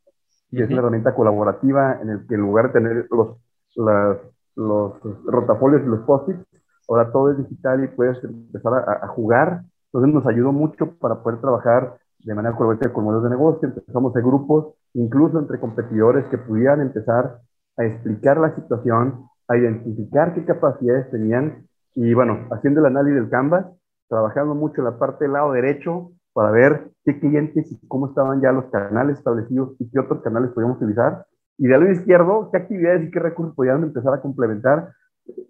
que 0.49 0.63
es 0.63 0.69
una 0.69 0.79
herramienta 0.79 1.15
colaborativa 1.15 1.99
en 2.01 2.09
el 2.09 2.27
que 2.27 2.35
en 2.35 2.41
lugar 2.41 2.67
de 2.67 2.73
tener 2.73 3.07
los, 3.11 3.37
las, 3.75 4.17
los 4.55 4.93
rotafolios 5.25 5.81
y 5.83 5.87
los 5.87 6.01
post-its, 6.01 6.45
ahora 6.87 7.11
todo 7.11 7.31
es 7.31 7.37
digital 7.37 7.83
y 7.83 7.87
puedes 7.87 8.23
empezar 8.23 8.73
a, 8.73 9.05
a, 9.05 9.07
jugar. 9.07 9.63
Entonces 9.87 10.13
nos 10.13 10.25
ayudó 10.27 10.51
mucho 10.51 10.91
para 10.99 11.21
poder 11.23 11.39
trabajar 11.39 11.97
de 12.23 12.35
manera 12.35 12.55
colaborativa 12.55 12.93
con 12.93 13.03
modelos 13.03 13.23
de 13.23 13.29
negocio, 13.31 13.67
empezamos 13.67 14.13
de 14.13 14.21
grupos, 14.21 14.73
incluso 14.93 15.39
entre 15.39 15.59
competidores 15.59 16.25
que 16.25 16.37
pudieran 16.37 16.81
empezar 16.81 17.39
a 17.77 17.85
explicar 17.85 18.37
la 18.37 18.55
situación, 18.55 19.25
a 19.47 19.57
identificar 19.57 20.33
qué 20.33 20.45
capacidades 20.45 21.09
tenían 21.11 21.65
y 21.95 22.13
bueno, 22.13 22.47
haciendo 22.51 22.79
el 22.79 22.87
análisis 22.87 23.19
del 23.19 23.29
Canvas, 23.29 23.65
trabajando 24.09 24.55
mucho 24.55 24.81
en 24.81 24.85
la 24.85 24.97
parte 24.97 25.25
del 25.25 25.33
lado 25.33 25.51
derecho 25.51 26.11
para 26.33 26.51
ver 26.51 26.89
qué 27.05 27.19
clientes 27.19 27.71
y 27.71 27.87
cómo 27.87 28.07
estaban 28.07 28.41
ya 28.41 28.51
los 28.51 28.65
canales 28.65 29.17
establecidos 29.17 29.75
y 29.79 29.89
qué 29.89 29.99
otros 29.99 30.21
canales 30.23 30.51
podíamos 30.51 30.77
utilizar. 30.77 31.25
Y 31.57 31.67
del 31.67 31.81
lado 31.81 31.91
izquierdo, 31.91 32.49
qué 32.51 32.57
actividades 32.57 33.07
y 33.07 33.11
qué 33.11 33.19
recursos 33.19 33.55
podían 33.55 33.83
empezar 33.83 34.13
a 34.13 34.21
complementar. 34.21 34.89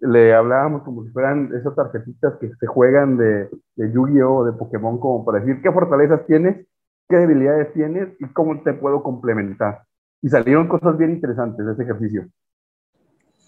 Le 0.00 0.34
hablábamos 0.34 0.82
como 0.82 1.04
si 1.04 1.10
fueran 1.10 1.50
esas 1.54 1.74
tarjetitas 1.74 2.34
que 2.38 2.54
se 2.54 2.66
juegan 2.66 3.16
de, 3.16 3.48
de 3.76 3.92
Yu-Gi-Oh! 3.92 4.36
o 4.36 4.44
de 4.44 4.52
Pokémon, 4.52 4.98
como 4.98 5.24
para 5.24 5.40
decir 5.40 5.62
qué 5.62 5.72
fortalezas 5.72 6.26
tienes, 6.26 6.66
qué 7.08 7.16
debilidades 7.16 7.72
tienes 7.72 8.08
y 8.20 8.26
cómo 8.32 8.62
te 8.62 8.74
puedo 8.74 9.02
complementar 9.02 9.82
y 10.24 10.30
salieron 10.30 10.68
cosas 10.68 10.96
bien 10.96 11.10
interesantes 11.10 11.66
de 11.66 11.72
ese 11.72 11.82
ejercicio. 11.82 12.26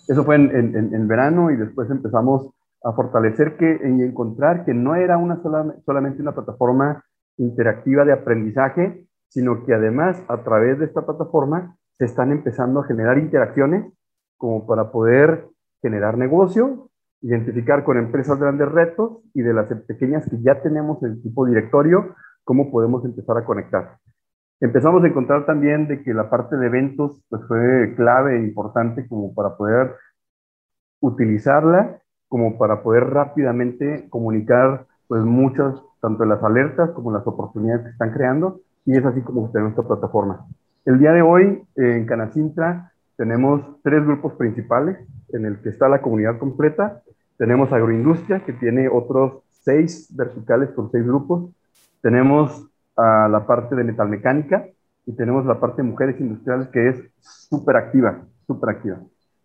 Eso 0.06 0.24
fue 0.24 0.34
en, 0.34 0.52
en, 0.54 1.08
verano 1.08 1.50
y 1.50 1.56
después 1.56 1.90
empezamos 1.90 2.50
a 2.84 2.92
fortalecer 2.92 3.56
que, 3.56 3.80
y 3.82 4.02
encontrar 4.02 4.66
que 4.66 4.74
no 4.74 4.94
era 4.94 5.16
una 5.16 5.42
sola, 5.42 5.74
solamente 5.86 6.20
una 6.20 6.34
plataforma 6.34 7.02
interactiva 7.38 8.04
de 8.04 8.12
aprendizaje, 8.12 9.06
sino 9.28 9.64
que 9.64 9.72
además 9.72 10.22
a 10.28 10.44
través 10.44 10.78
de 10.78 10.84
esta 10.84 11.06
plataforma 11.06 11.74
se 11.94 12.04
están 12.04 12.30
empezando 12.30 12.80
a 12.80 12.84
generar 12.84 13.16
interacciones 13.16 13.90
como 14.36 14.66
para 14.66 14.92
poder 14.92 15.48
generar 15.86 16.18
negocio, 16.18 16.90
identificar 17.22 17.84
con 17.84 17.96
empresas 17.96 18.40
grandes 18.40 18.68
retos 18.68 19.18
y 19.34 19.42
de 19.42 19.54
las 19.54 19.66
pequeñas 19.86 20.28
que 20.28 20.42
ya 20.42 20.60
tenemos 20.62 21.00
el 21.04 21.22
tipo 21.22 21.46
directorio, 21.46 22.16
cómo 22.42 22.72
podemos 22.72 23.04
empezar 23.04 23.38
a 23.38 23.44
conectar. 23.44 23.98
Empezamos 24.60 25.04
a 25.04 25.06
encontrar 25.06 25.46
también 25.46 25.86
de 25.86 26.02
que 26.02 26.12
la 26.12 26.28
parte 26.28 26.56
de 26.56 26.66
eventos 26.66 27.22
pues, 27.28 27.42
fue 27.46 27.94
clave 27.94 28.36
e 28.36 28.42
importante 28.42 29.06
como 29.06 29.32
para 29.32 29.56
poder 29.56 29.94
utilizarla, 31.00 32.00
como 32.26 32.58
para 32.58 32.82
poder 32.82 33.04
rápidamente 33.10 34.08
comunicar 34.10 34.86
pues 35.06 35.22
muchas, 35.22 35.80
tanto 36.00 36.24
las 36.24 36.42
alertas 36.42 36.90
como 36.90 37.12
las 37.12 37.24
oportunidades 37.26 37.84
que 37.84 37.90
están 37.90 38.10
creando, 38.10 38.60
y 38.84 38.96
es 38.96 39.04
así 39.04 39.20
como 39.22 39.50
tenemos 39.52 39.70
esta 39.70 39.86
plataforma. 39.86 40.46
El 40.84 40.98
día 40.98 41.12
de 41.12 41.22
hoy 41.22 41.62
en 41.76 42.06
Canacintra 42.06 42.92
tenemos 43.16 43.62
tres 43.82 44.04
grupos 44.04 44.34
principales 44.34 44.98
en 45.30 45.46
el 45.46 45.60
que 45.60 45.70
está 45.70 45.88
la 45.88 46.02
comunidad 46.02 46.38
completa. 46.38 47.02
Tenemos 47.38 47.72
agroindustria, 47.72 48.44
que 48.44 48.52
tiene 48.52 48.88
otros 48.88 49.42
seis 49.50 50.08
verticales 50.14 50.70
con 50.70 50.90
seis 50.90 51.04
grupos. 51.04 51.50
Tenemos 52.02 52.68
a 52.96 53.28
la 53.28 53.46
parte 53.46 53.74
de 53.74 53.84
metalmecánica 53.84 54.66
y 55.06 55.12
tenemos 55.12 55.46
la 55.46 55.58
parte 55.60 55.82
de 55.82 55.88
mujeres 55.88 56.20
industriales 56.20 56.68
que 56.68 56.88
es 56.88 56.96
súper 57.20 57.76
activa, 57.76 58.22
súper 58.46 58.70
activa. 58.70 58.98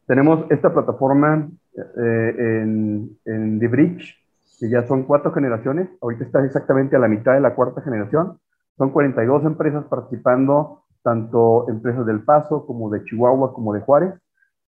Tenemos 0.05 0.45
esta 0.49 0.73
plataforma 0.73 1.49
eh, 1.75 2.35
en, 2.37 3.17
en 3.25 3.59
The 3.59 3.67
Bridge, 3.67 4.17
que 4.59 4.69
ya 4.69 4.85
son 4.85 5.03
cuatro 5.03 5.31
generaciones, 5.31 5.89
ahorita 6.01 6.25
está 6.25 6.45
exactamente 6.45 6.95
a 6.95 6.99
la 6.99 7.07
mitad 7.07 7.33
de 7.33 7.39
la 7.39 7.55
cuarta 7.55 7.81
generación, 7.81 8.37
son 8.77 8.89
42 8.91 9.45
empresas 9.45 9.85
participando, 9.85 10.83
tanto 11.03 11.69
empresas 11.69 12.05
del 12.05 12.23
Paso 12.23 12.65
como 12.65 12.89
de 12.89 13.03
Chihuahua 13.03 13.53
como 13.53 13.73
de 13.73 13.81
Juárez, 13.81 14.13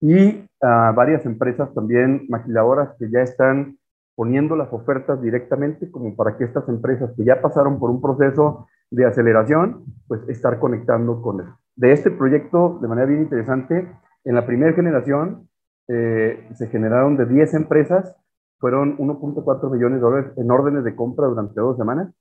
y 0.01 0.29
uh, 0.29 0.95
varias 0.95 1.25
empresas 1.25 1.73
también 1.75 2.27
maquiladoras 2.29 2.91
que 2.99 3.11
ya 3.11 3.21
están 3.21 3.79
poniendo 4.15 4.57
las 4.57 4.73
ofertas 4.73 5.21
directamente 5.21 5.91
como 5.91 6.17
para 6.17 6.37
que 6.37 6.45
estas 6.45 6.69
empresas 6.69 7.13
que 7.17 7.25
ya 7.25 7.41
pasaron 7.41 7.79
por 7.79 7.91
un 7.91 8.01
proceso 8.01 8.67
de 8.91 9.05
aceleración, 9.05 9.85
pues 10.07 10.27
estar 10.29 10.59
conectando 10.59 11.21
con 11.21 11.41
él. 11.41 11.47
De 11.77 11.93
este 11.93 12.11
proyecto, 12.11 12.79
de 12.81 12.89
manera 12.89 13.07
bien 13.07 13.23
interesante, 13.23 13.89
en 14.25 14.35
la 14.35 14.47
primera 14.47 14.73
generación 14.73 15.49
eh, 15.89 16.49
se 16.55 16.69
generaron 16.69 17.17
de 17.17 17.27
10 17.27 17.55
empresas, 17.55 18.17
fueron 18.59 18.97
1.4 18.97 19.71
millones 19.71 19.99
de 19.99 20.01
dólares 20.01 20.33
en 20.37 20.51
órdenes 20.51 20.85
de 20.85 20.97
compra 20.97 21.27
durante 21.27 21.61
dos 21.61 21.77
semanas. 21.77 22.13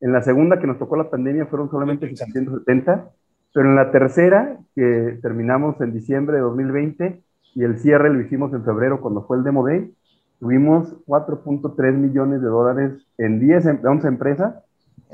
En 0.00 0.12
la 0.12 0.22
segunda, 0.22 0.60
que 0.60 0.66
nos 0.66 0.78
tocó 0.78 0.96
la 0.96 1.10
pandemia, 1.10 1.46
fueron 1.46 1.70
solamente 1.70 2.08
670, 2.08 3.10
pero 3.54 3.68
en 3.68 3.76
la 3.76 3.92
tercera, 3.92 4.58
que 4.74 5.20
terminamos 5.22 5.80
en 5.80 5.92
diciembre 5.92 6.36
de 6.36 6.42
2020 6.42 7.22
y 7.54 7.62
el 7.62 7.78
cierre 7.78 8.12
lo 8.12 8.20
hicimos 8.20 8.52
en 8.52 8.64
febrero 8.64 9.00
cuando 9.00 9.22
fue 9.26 9.36
el 9.36 9.44
Demo 9.44 9.64
Day, 9.64 9.94
tuvimos 10.40 10.92
4.3 11.06 11.92
millones 11.94 12.42
de 12.42 12.48
dólares 12.48 13.06
en 13.16 13.38
10, 13.38 13.84
11 13.84 14.08
empresas 14.08 14.56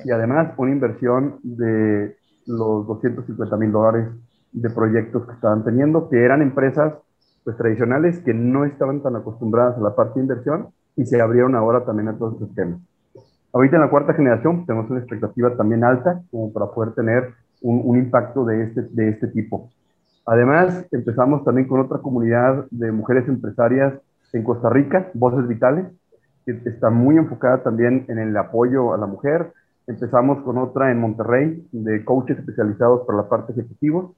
y 0.06 0.10
además 0.10 0.54
una 0.56 0.72
inversión 0.72 1.38
de 1.42 2.16
los 2.46 2.86
250 2.86 3.56
mil 3.58 3.72
dólares 3.72 4.08
de 4.52 4.70
proyectos 4.70 5.26
que 5.26 5.34
estaban 5.34 5.62
teniendo, 5.62 6.08
que 6.08 6.24
eran 6.24 6.40
empresas 6.40 6.94
pues, 7.44 7.58
tradicionales 7.58 8.20
que 8.20 8.32
no 8.32 8.64
estaban 8.64 9.02
tan 9.02 9.16
acostumbradas 9.16 9.76
a 9.76 9.80
la 9.82 9.94
parte 9.94 10.14
de 10.14 10.22
inversión 10.22 10.68
y 10.96 11.04
se 11.04 11.20
abrieron 11.20 11.54
ahora 11.56 11.84
también 11.84 12.08
a 12.08 12.16
todos 12.16 12.40
estos 12.40 12.54
temas. 12.54 12.80
Ahorita 13.52 13.76
en 13.76 13.82
la 13.82 13.90
cuarta 13.90 14.14
generación 14.14 14.64
tenemos 14.64 14.88
una 14.90 15.00
expectativa 15.00 15.54
también 15.56 15.84
alta 15.84 16.22
como 16.30 16.50
para 16.54 16.70
poder 16.70 16.94
tener 16.94 17.34
un, 17.60 17.96
impacto 17.98 18.44
de 18.44 18.64
este, 18.64 18.82
de 18.82 19.10
este 19.10 19.28
tipo. 19.28 19.70
Además, 20.26 20.86
empezamos 20.92 21.44
también 21.44 21.66
con 21.66 21.80
otra 21.80 21.98
comunidad 21.98 22.66
de 22.70 22.92
mujeres 22.92 23.28
empresarias 23.28 23.94
en 24.32 24.44
Costa 24.44 24.70
Rica, 24.70 25.10
Voces 25.14 25.48
Vitales, 25.48 25.86
que 26.44 26.52
está 26.64 26.90
muy 26.90 27.16
enfocada 27.16 27.62
también 27.62 28.04
en 28.08 28.18
el 28.18 28.36
apoyo 28.36 28.94
a 28.94 28.98
la 28.98 29.06
mujer. 29.06 29.52
Empezamos 29.86 30.42
con 30.42 30.58
otra 30.58 30.90
en 30.90 31.00
Monterrey, 31.00 31.66
de 31.72 32.04
coaches 32.04 32.38
especializados 32.38 33.06
para 33.06 33.18
la 33.18 33.28
parte 33.28 33.52
ejecutiva. 33.52 34.08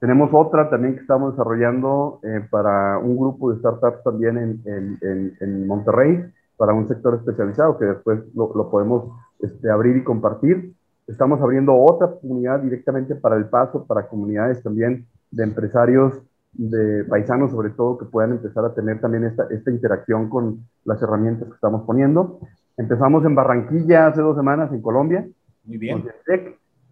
Tenemos 0.00 0.30
otra 0.32 0.70
también 0.70 0.94
que 0.94 1.00
estamos 1.00 1.32
desarrollando 1.32 2.20
eh, 2.22 2.46
para 2.50 2.98
un 2.98 3.16
grupo 3.16 3.50
de 3.50 3.58
startups 3.58 4.04
también 4.04 4.38
en, 4.38 4.98
en, 5.00 5.36
en, 5.40 5.66
Monterrey, 5.66 6.24
para 6.56 6.72
un 6.72 6.86
sector 6.86 7.14
especializado 7.14 7.78
que 7.78 7.86
después 7.86 8.20
lo, 8.34 8.52
lo 8.54 8.70
podemos 8.70 9.10
este, 9.40 9.70
abrir 9.70 9.96
y 9.96 10.04
compartir. 10.04 10.72
Estamos 11.08 11.40
abriendo 11.40 11.74
otra 11.74 12.10
comunidad 12.20 12.60
directamente 12.60 13.14
para 13.14 13.36
el 13.36 13.46
paso, 13.46 13.86
para 13.86 14.06
comunidades 14.06 14.62
también 14.62 15.06
de 15.30 15.42
empresarios 15.42 16.20
de 16.52 17.04
paisanos, 17.04 17.50
sobre 17.50 17.70
todo, 17.70 17.96
que 17.96 18.04
puedan 18.04 18.32
empezar 18.32 18.64
a 18.66 18.74
tener 18.74 19.00
también 19.00 19.24
esta, 19.24 19.46
esta 19.50 19.70
interacción 19.70 20.28
con 20.28 20.66
las 20.84 21.00
herramientas 21.00 21.48
que 21.48 21.54
estamos 21.54 21.84
poniendo. 21.84 22.40
Empezamos 22.76 23.24
en 23.24 23.34
Barranquilla 23.34 24.06
hace 24.06 24.20
dos 24.20 24.36
semanas, 24.36 24.70
en 24.70 24.82
Colombia. 24.82 25.26
Muy 25.64 25.78
bien. 25.78 26.04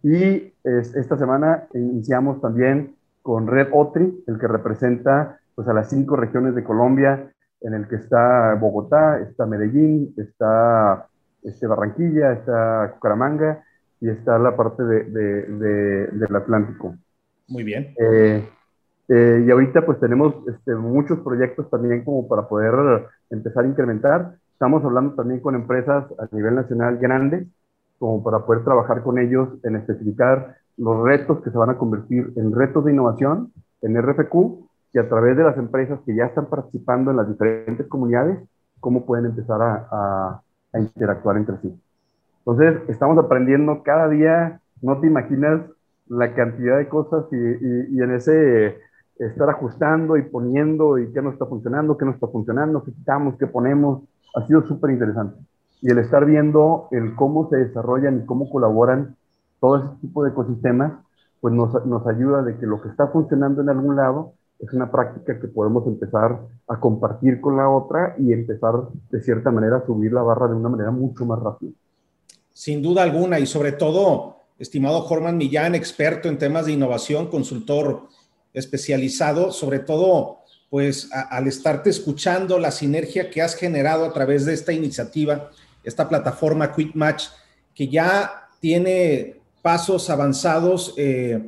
Y 0.02 0.52
esta 0.64 1.18
semana 1.18 1.66
iniciamos 1.74 2.40
también 2.40 2.96
con 3.20 3.46
Red 3.46 3.68
Otri, 3.72 4.24
el 4.26 4.38
que 4.38 4.48
representa 4.48 5.40
pues, 5.54 5.68
a 5.68 5.74
las 5.74 5.90
cinco 5.90 6.16
regiones 6.16 6.54
de 6.54 6.64
Colombia, 6.64 7.32
en 7.60 7.74
el 7.74 7.86
que 7.86 7.96
está 7.96 8.54
Bogotá, 8.54 9.20
está 9.20 9.44
Medellín, 9.44 10.14
está 10.16 11.06
este, 11.42 11.66
Barranquilla, 11.66 12.32
está 12.32 12.92
Cucaramanga 12.94 13.62
y 14.06 14.10
está 14.10 14.38
la 14.38 14.56
parte 14.56 14.84
de, 14.84 15.04
de, 15.04 16.06
del 16.12 16.36
Atlántico. 16.36 16.94
Muy 17.48 17.64
bien. 17.64 17.92
Eh, 17.98 18.48
eh, 19.08 19.44
y 19.44 19.50
ahorita 19.50 19.84
pues 19.84 19.98
tenemos 19.98 20.32
este, 20.46 20.76
muchos 20.76 21.18
proyectos 21.20 21.68
también 21.70 22.04
como 22.04 22.28
para 22.28 22.46
poder 22.48 23.08
empezar 23.30 23.64
a 23.64 23.68
incrementar. 23.68 24.36
Estamos 24.52 24.84
hablando 24.84 25.14
también 25.16 25.40
con 25.40 25.56
empresas 25.56 26.04
a 26.20 26.28
nivel 26.30 26.54
nacional 26.54 26.98
grandes, 26.98 27.48
como 27.98 28.22
para 28.22 28.46
poder 28.46 28.62
trabajar 28.62 29.02
con 29.02 29.18
ellos 29.18 29.48
en 29.64 29.74
especificar 29.74 30.56
los 30.76 31.02
retos 31.04 31.42
que 31.42 31.50
se 31.50 31.58
van 31.58 31.70
a 31.70 31.78
convertir 31.78 32.32
en 32.36 32.54
retos 32.54 32.84
de 32.84 32.92
innovación, 32.92 33.52
en 33.82 34.00
RFQ, 34.00 34.34
y 34.92 34.98
a 34.98 35.08
través 35.08 35.36
de 35.36 35.42
las 35.42 35.58
empresas 35.58 35.98
que 36.06 36.14
ya 36.14 36.26
están 36.26 36.46
participando 36.46 37.10
en 37.10 37.16
las 37.16 37.28
diferentes 37.28 37.88
comunidades, 37.88 38.38
cómo 38.78 39.04
pueden 39.04 39.26
empezar 39.26 39.60
a, 39.60 39.88
a, 39.90 40.42
a 40.72 40.78
interactuar 40.78 41.38
entre 41.38 41.56
sí. 41.58 41.76
Entonces, 42.46 42.88
estamos 42.88 43.18
aprendiendo 43.18 43.82
cada 43.82 44.08
día, 44.08 44.60
no 44.80 45.00
te 45.00 45.08
imaginas 45.08 45.62
la 46.06 46.32
cantidad 46.32 46.78
de 46.78 46.88
cosas 46.88 47.24
y, 47.32 48.00
en 48.00 48.10
ese 48.12 48.78
estar 49.18 49.50
ajustando 49.50 50.16
y 50.16 50.22
poniendo 50.22 50.96
y 50.98 51.12
qué 51.12 51.22
no 51.22 51.30
está 51.30 51.46
funcionando, 51.46 51.96
qué 51.98 52.04
no 52.04 52.12
está 52.12 52.28
funcionando, 52.28 52.84
qué 52.84 52.92
quitamos, 52.92 53.34
qué 53.36 53.48
ponemos, 53.48 54.04
ha 54.36 54.46
sido 54.46 54.62
súper 54.62 54.92
interesante. 54.92 55.40
Y 55.82 55.90
el 55.90 55.98
estar 55.98 56.24
viendo 56.24 56.86
el 56.92 57.16
cómo 57.16 57.48
se 57.50 57.56
desarrollan 57.56 58.20
y 58.22 58.26
cómo 58.26 58.48
colaboran 58.48 59.16
todo 59.58 59.78
ese 59.78 59.88
tipo 60.00 60.22
de 60.22 60.30
ecosistemas, 60.30 60.92
pues 61.40 61.52
nos, 61.52 61.84
nos 61.84 62.06
ayuda 62.06 62.42
de 62.44 62.56
que 62.58 62.66
lo 62.66 62.80
que 62.80 62.90
está 62.90 63.08
funcionando 63.08 63.60
en 63.60 63.70
algún 63.70 63.96
lado 63.96 64.34
es 64.60 64.72
una 64.72 64.88
práctica 64.92 65.40
que 65.40 65.48
podemos 65.48 65.84
empezar 65.88 66.38
a 66.68 66.78
compartir 66.78 67.40
con 67.40 67.56
la 67.56 67.68
otra 67.68 68.14
y 68.18 68.32
empezar 68.32 68.74
de 69.10 69.20
cierta 69.20 69.50
manera 69.50 69.78
a 69.78 69.86
subir 69.86 70.12
la 70.12 70.22
barra 70.22 70.46
de 70.46 70.54
una 70.54 70.68
manera 70.68 70.92
mucho 70.92 71.26
más 71.26 71.40
rápida. 71.40 71.72
Sin 72.56 72.80
duda 72.80 73.02
alguna 73.02 73.38
y 73.38 73.44
sobre 73.44 73.72
todo, 73.72 74.46
estimado 74.58 75.02
Jorman 75.02 75.36
Millán, 75.36 75.74
experto 75.74 76.30
en 76.30 76.38
temas 76.38 76.64
de 76.64 76.72
innovación, 76.72 77.26
consultor 77.28 78.08
especializado, 78.54 79.52
sobre 79.52 79.80
todo 79.80 80.38
pues 80.70 81.10
al 81.12 81.48
estarte 81.48 81.90
escuchando 81.90 82.58
la 82.58 82.70
sinergia 82.70 83.28
que 83.28 83.42
has 83.42 83.56
generado 83.56 84.06
a 84.06 84.12
través 84.14 84.46
de 84.46 84.54
esta 84.54 84.72
iniciativa, 84.72 85.50
esta 85.84 86.08
plataforma 86.08 86.74
Quick 86.74 86.94
Match, 86.94 87.24
que 87.74 87.88
ya 87.88 88.48
tiene 88.58 89.36
pasos 89.60 90.08
avanzados 90.08 90.94
eh, 90.96 91.38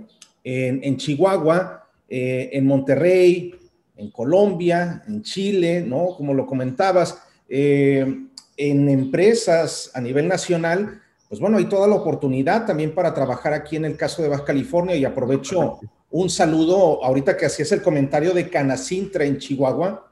en, 0.45 0.97
Chihuahua, 0.99 1.89
eh, 2.07 2.51
en 2.53 2.67
Monterrey, 2.67 3.55
en 3.97 4.11
Colombia, 4.11 5.03
en 5.09 5.23
Chile, 5.23 5.81
¿no? 5.81 6.09
Como 6.15 6.35
lo 6.35 6.45
comentabas, 6.45 7.19
eh, 7.49 8.28
en 8.59 8.89
empresas 8.89 9.91
a 9.95 10.01
nivel 10.01 10.29
nacional, 10.29 11.01
pues 11.29 11.41
bueno, 11.41 11.59
hay 11.59 11.67
toda 11.67 11.87
la 11.87 11.95
oportunidad 11.95 12.67
también 12.67 12.95
para 12.95 13.15
trabajar 13.15 13.53
aquí 13.55 13.77
en 13.77 13.85
el 13.85 13.97
caso 13.97 14.21
de 14.21 14.29
Baja 14.29 14.45
California 14.45 14.97
y 14.97 15.05
aprovecho 15.05 15.79
un 16.11 16.29
saludo, 16.29 17.05
ahorita 17.05 17.37
que 17.37 17.47
hacías 17.47 17.71
el 17.73 17.83
comentario 17.83 18.33
de 18.33 18.51
Canacintra 18.51 19.25
en 19.25 19.39
Chihuahua, 19.39 20.11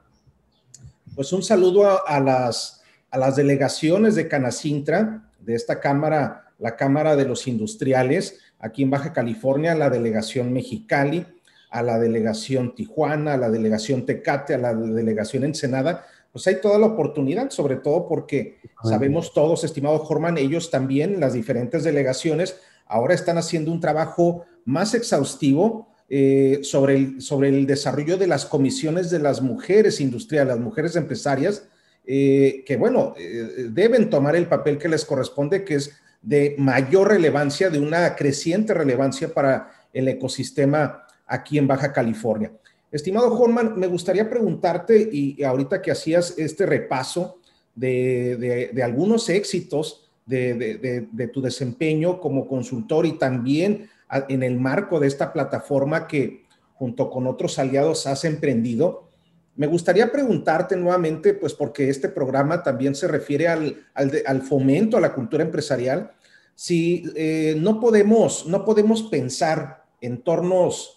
pues 1.13 1.33
un 1.33 1.43
saludo 1.43 2.07
a, 2.07 2.19
las, 2.19 2.83
a 3.09 3.17
las 3.17 3.35
delegaciones 3.35 4.15
de 4.15 4.27
Canacintra, 4.27 5.29
de 5.39 5.55
esta 5.55 5.79
Cámara, 5.79 6.51
la 6.59 6.75
Cámara 6.75 7.15
de 7.15 7.25
los 7.25 7.47
Industriales, 7.47 8.39
aquí 8.59 8.83
en 8.83 8.91
Baja 8.91 9.11
California, 9.11 9.75
la 9.75 9.89
delegación 9.89 10.53
Mexicali, 10.53 11.25
a 11.69 11.81
la 11.81 11.99
delegación 11.99 12.75
Tijuana, 12.75 13.33
a 13.33 13.37
la 13.37 13.49
delegación 13.49 14.05
Tecate, 14.05 14.53
a 14.53 14.57
la 14.57 14.73
delegación 14.73 15.43
Ensenada, 15.43 16.05
pues 16.31 16.47
hay 16.47 16.61
toda 16.61 16.77
la 16.77 16.87
oportunidad, 16.87 17.49
sobre 17.49 17.77
todo 17.77 18.07
porque 18.07 18.59
sabemos 18.83 19.33
todos, 19.33 19.63
estimado 19.63 19.99
Jorman, 19.99 20.37
ellos 20.37 20.69
también, 20.69 21.19
las 21.19 21.33
diferentes 21.33 21.83
delegaciones, 21.83 22.59
ahora 22.85 23.13
están 23.13 23.37
haciendo 23.37 23.71
un 23.71 23.79
trabajo 23.79 24.45
más 24.65 24.93
exhaustivo 24.93 25.87
eh, 26.09 26.59
sobre, 26.63 26.95
el, 26.95 27.21
sobre 27.21 27.49
el 27.49 27.65
desarrollo 27.65 28.17
de 28.17 28.27
las 28.27 28.45
comisiones 28.45 29.09
de 29.09 29.19
las 29.19 29.41
mujeres 29.41 29.99
industriales, 29.99 30.55
las 30.55 30.63
mujeres 30.63 30.95
empresarias, 30.95 31.67
eh, 32.05 32.63
que 32.65 32.77
bueno, 32.77 33.13
eh, 33.17 33.67
deben 33.69 34.09
tomar 34.09 34.35
el 34.35 34.47
papel 34.47 34.77
que 34.77 34.87
les 34.87 35.03
corresponde, 35.03 35.65
que 35.65 35.75
es 35.75 35.97
de 36.21 36.55
mayor 36.57 37.09
relevancia, 37.09 37.69
de 37.69 37.79
una 37.79 38.15
creciente 38.15 38.73
relevancia 38.73 39.33
para 39.33 39.71
el 39.91 40.07
ecosistema 40.07 41.05
aquí 41.25 41.57
en 41.57 41.67
Baja 41.67 41.91
California. 41.91 42.51
Estimado 42.91 43.31
Jorman, 43.31 43.77
me 43.77 43.87
gustaría 43.87 44.29
preguntarte, 44.29 45.09
y, 45.11 45.43
ahorita 45.43 45.81
que 45.81 45.91
hacías 45.91 46.35
este 46.37 46.65
repaso 46.65 47.39
de, 47.75 48.71
algunos 48.83 49.29
éxitos 49.29 50.09
de, 50.25 51.29
tu 51.33 51.41
desempeño 51.41 52.19
como 52.19 52.47
consultor 52.47 53.05
y 53.05 53.13
también 53.17 53.89
en 54.29 54.43
el 54.43 54.57
marco 54.57 54.99
de 54.99 55.07
esta 55.07 55.33
plataforma 55.33 56.07
que 56.07 56.45
junto 56.75 57.09
con 57.09 57.27
otros 57.27 57.59
aliados 57.59 58.07
has 58.07 58.23
emprendido. 58.23 59.09
Me 59.55 59.67
gustaría 59.67 60.11
preguntarte 60.11 60.75
nuevamente, 60.75 61.33
pues 61.33 61.53
porque 61.53 61.89
este 61.89 62.07
programa 62.07 62.61
también 62.61 62.93
se 62.95 63.07
refiere 63.07 63.47
al, 63.47 63.85
al, 63.95 64.41
fomento 64.43 64.97
a 64.97 65.01
la 65.01 65.13
cultura 65.13 65.43
empresarial, 65.43 66.11
si 66.53 67.03
eh, 67.15 67.55
no, 67.57 67.79
podemos, 67.79 68.45
no 68.47 68.63
podemos 68.63 69.03
pensar 69.03 69.83
entornos 69.99 70.96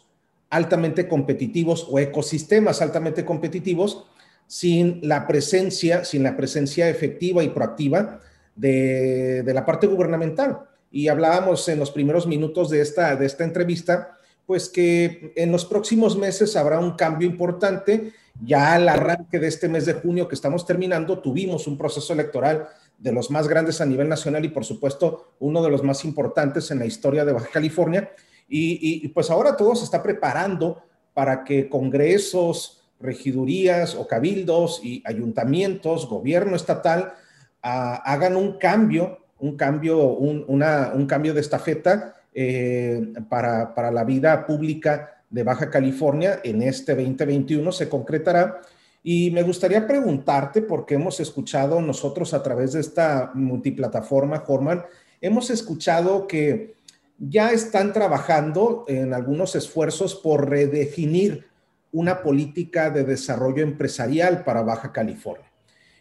altamente 0.50 1.08
competitivos 1.08 1.86
o 1.88 1.98
ecosistemas 1.98 2.82
altamente 2.82 3.24
competitivos 3.24 4.04
sin 4.46 4.98
la 5.02 5.28
presencia, 5.28 6.04
sin 6.04 6.24
la 6.24 6.36
presencia 6.36 6.88
efectiva 6.88 7.44
y 7.44 7.50
proactiva 7.50 8.20
de, 8.56 9.44
la 9.46 9.64
parte 9.64 9.86
gubernamental. 9.86 10.58
Y 10.90 11.06
hablábamos 11.06 11.68
en 11.68 11.78
los 11.78 11.92
primeros 11.92 12.26
minutos 12.26 12.68
de 12.68 12.80
esta, 12.80 13.14
de 13.14 13.26
esta 13.26 13.44
entrevista, 13.44 14.16
pues 14.46 14.68
que 14.68 15.32
en 15.36 15.52
los 15.52 15.64
próximos 15.64 16.18
meses 16.18 16.56
habrá 16.56 16.80
un 16.80 16.96
cambio 16.96 17.28
importante. 17.28 18.12
Ya 18.44 18.74
al 18.74 18.88
arranque 18.88 19.38
de 19.38 19.46
este 19.46 19.68
mes 19.68 19.86
de 19.86 19.94
junio 19.94 20.26
que 20.26 20.34
estamos 20.34 20.66
terminando, 20.66 21.20
tuvimos 21.20 21.68
un 21.68 21.78
proceso 21.78 22.12
electoral 22.12 22.66
de 22.98 23.12
los 23.12 23.30
más 23.30 23.46
grandes 23.46 23.80
a 23.80 23.86
nivel 23.86 24.08
nacional 24.08 24.44
y 24.44 24.48
por 24.48 24.64
supuesto 24.64 25.34
uno 25.38 25.62
de 25.62 25.70
los 25.70 25.84
más 25.84 26.04
importantes 26.04 26.72
en 26.72 26.80
la 26.80 26.86
historia 26.86 27.24
de 27.24 27.32
Baja 27.32 27.48
California. 27.52 28.10
Y, 28.52 29.06
pues 29.08 29.30
ahora 29.30 29.56
todo 29.56 29.76
se 29.76 29.84
está 29.84 30.02
preparando 30.02 30.82
para 31.14 31.44
que 31.44 31.68
congresos, 31.68 32.82
regidurías 33.00 33.94
o 33.94 34.06
cabildos 34.06 34.80
y 34.82 35.02
ayuntamientos, 35.06 36.08
gobierno 36.08 36.56
estatal, 36.56 37.14
ah, 37.62 38.02
hagan 38.04 38.36
un 38.36 38.58
cambio, 38.58 39.20
un 39.38 39.56
cambio, 39.56 40.08
un 40.08 41.06
cambio 41.06 41.32
de 41.32 41.40
estafeta 41.40 42.16
eh, 42.34 43.12
para, 43.28 43.74
para, 43.74 43.90
la 43.90 44.04
vida 44.04 44.46
pública 44.46 45.22
de 45.30 45.44
Baja 45.44 45.70
California 45.70 46.40
en 46.42 46.62
este 46.62 46.94
2021 46.94 47.72
se 47.72 47.88
concretará. 47.88 48.60
Y 49.02 49.30
me 49.30 49.42
gustaría 49.42 49.86
preguntarte, 49.86 50.60
porque 50.60 50.96
hemos 50.96 51.20
escuchado 51.20 51.80
nosotros 51.80 52.34
a 52.34 52.42
través 52.42 52.74
de 52.74 52.80
esta 52.80 53.30
multiplataforma, 53.34 54.44
Horman, 54.46 54.84
hemos 55.20 55.48
escuchado 55.50 56.26
que 56.26 56.74
ya 57.20 57.52
están 57.52 57.92
trabajando 57.92 58.84
en 58.88 59.12
algunos 59.12 59.54
esfuerzos 59.54 60.14
por 60.14 60.48
redefinir 60.48 61.46
una 61.92 62.22
política 62.22 62.88
de 62.88 63.04
desarrollo 63.04 63.62
empresarial 63.62 64.42
para 64.42 64.62
Baja 64.62 64.90
California. 64.92 65.50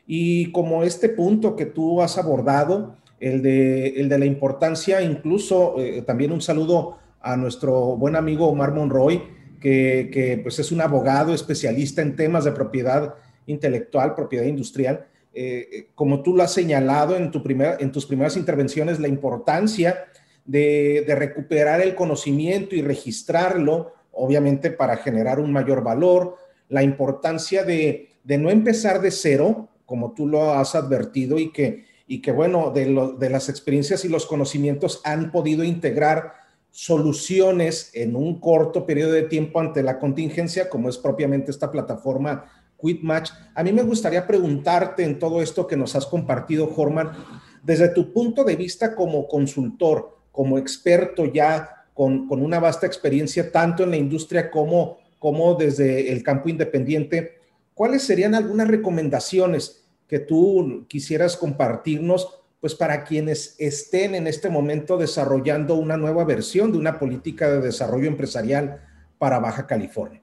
Y 0.07 0.51
como 0.51 0.84
este 0.84 1.09
punto 1.09 1.55
que 1.55 1.65
tú 1.65 2.01
has 2.01 2.17
abordado, 2.17 2.95
el 3.20 3.41
de, 3.41 4.17
la 4.17 4.26
importancia, 4.26 5.01
incluso 5.01 5.76
eh, 5.78 6.01
también 6.03 6.32
un 6.32 6.41
saludo 6.41 6.97
a 7.20 7.36
nuestro 7.36 7.97
buen 7.97 8.15
amigo 8.15 8.47
Omar 8.47 8.74
Monroy, 8.74 9.22
que, 9.59 10.39
pues 10.41 10.57
es 10.59 10.72
un 10.72 10.80
abogado 10.80 11.34
especialista 11.34 12.01
en 12.01 12.15
temas 12.15 12.45
de 12.45 12.53
propiedad 12.53 13.15
intelectual, 13.45 14.15
propiedad 14.15 14.45
industrial. 14.45 15.05
Eh, 15.34 15.67
eh, 15.72 15.88
como 15.95 16.24
tú 16.24 16.34
lo 16.36 16.43
has 16.43 16.53
señalado 16.53 17.17
en 17.17 17.30
tus 17.30 18.05
primeras 18.05 18.38
intervenciones, 18.38 19.01
la 19.01 19.09
importancia 19.09 20.05
de, 20.50 21.06
recuperar 21.16 21.80
el 21.80 21.93
conocimiento 21.93 22.76
y 22.76 22.82
registrarlo, 22.82 23.93
obviamente 24.12 24.72
para 24.72 24.97
generar 24.97 25.39
un 25.39 25.52
mayor 25.52 25.84
valor, 25.84 26.38
la 26.70 26.82
importancia 26.82 27.64
de, 27.64 28.10
no 28.26 28.50
empezar 28.50 29.00
de 29.00 29.12
cero, 29.12 29.70
como 29.86 30.14
tú 30.14 30.28
lo 30.28 30.54
has 30.54 30.74
advertido, 30.74 31.38
y 31.38 31.52
que 31.52 32.32
bueno, 32.32 32.72
de, 32.72 33.30
las 33.30 33.47
experiencias 33.50 34.04
y 34.06 34.10
los 34.10 34.26
conocimientos 34.26 35.02
han 35.04 35.32
podido 35.32 35.64
integrar 35.64 36.34
soluciones 36.72 37.91
en 37.93 38.16
un 38.16 38.39
corto 38.39 38.86
periodo 38.86 39.12
de 39.12 39.24
tiempo 39.24 39.60
ante 39.60 39.84
la 39.84 40.00
contingencia, 40.00 40.68
como 40.68 40.89
es 40.89 40.97
propiamente 40.97 41.52
esta 41.52 41.72
plataforma 41.72 42.45
QuitMatch. 42.78 43.32
A 43.54 43.64
mí 43.64 43.72
me 43.72 43.84
gustaría 43.84 44.26
preguntarte 44.26 45.04
en 45.04 45.20
todo 45.20 45.41
esto 45.41 45.68
que 45.68 45.78
nos 45.78 45.95
has 45.95 46.08
compartido, 46.08 46.68
Jorman, 46.68 47.12
desde 47.64 47.89
tu 47.89 48.14
punto 48.14 48.43
de 48.43 48.56
vista 48.56 48.95
como 48.95 49.28
consultor, 49.28 50.18
como 50.32 50.57
experto 50.57 51.25
ya 51.25 51.86
con, 51.93 52.27
con 52.27 52.41
una 52.41 52.59
vasta 52.59 52.88
experiencia 52.88 53.51
tanto 53.51 53.84
en 53.84 53.91
la 53.91 53.97
industria 53.97 54.49
como, 54.49 54.97
como 55.19 55.55
desde 55.55 56.11
el 56.11 56.23
campo 56.23 56.49
independiente, 56.49 57.34
¿cuáles 57.73 58.03
serían 58.03 58.36
algunas 58.36 58.67
recomendaciones 58.67 59.80
que 60.09 60.19
tú 60.19 60.86
quisieras 60.89 61.38
compartirnos, 61.38 62.41
pues 62.59 62.75
para 62.75 63.03
quienes 63.03 63.55
estén 63.59 64.15
en 64.15 64.27
este 64.27 64.49
momento 64.49 64.97
desarrollando 64.97 65.75
una 65.75 65.95
nueva 65.95 66.25
versión 66.25 66.71
de 66.71 66.80
una 66.80 66.99
política 66.99 67.47
de 67.49 67.61
desarrollo 67.61 68.07
empresarial 68.07 68.82
para 69.19 69.39
Baja 69.39 69.67
California. 69.67 70.21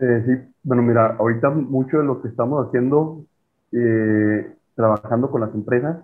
Eh, 0.00 0.22
sí, 0.26 0.32
bueno, 0.62 0.82
mira, 0.82 1.16
ahorita 1.18 1.50
mucho 1.50 1.98
de 1.98 2.04
lo 2.04 2.22
que 2.22 2.28
estamos 2.28 2.66
haciendo, 2.66 3.24
eh, 3.72 4.54
trabajando 4.74 5.30
con 5.30 5.42
las 5.42 5.54
empresas, 5.54 5.98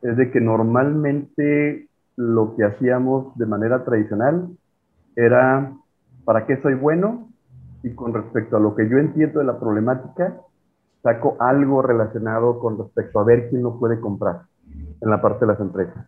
es 0.00 0.16
de 0.16 0.30
que 0.30 0.40
normalmente 0.40 1.88
lo 2.16 2.54
que 2.56 2.64
hacíamos 2.64 3.36
de 3.36 3.46
manera 3.46 3.84
tradicional 3.84 4.48
era 5.16 5.72
para 6.24 6.46
qué 6.46 6.60
soy 6.60 6.74
bueno 6.74 7.28
y 7.82 7.94
con 7.94 8.14
respecto 8.14 8.56
a 8.56 8.60
lo 8.60 8.74
que 8.74 8.88
yo 8.88 8.98
entiendo 8.98 9.40
de 9.40 9.46
la 9.46 9.58
problemática, 9.58 10.36
saco 11.02 11.36
algo 11.40 11.82
relacionado 11.82 12.58
con 12.58 12.78
respecto 12.78 13.18
a 13.18 13.24
ver 13.24 13.50
quién 13.50 13.62
lo 13.62 13.78
puede 13.78 14.00
comprar 14.00 14.42
en 15.00 15.10
la 15.10 15.20
parte 15.20 15.40
de 15.40 15.52
las 15.52 15.60
empresas. 15.60 16.06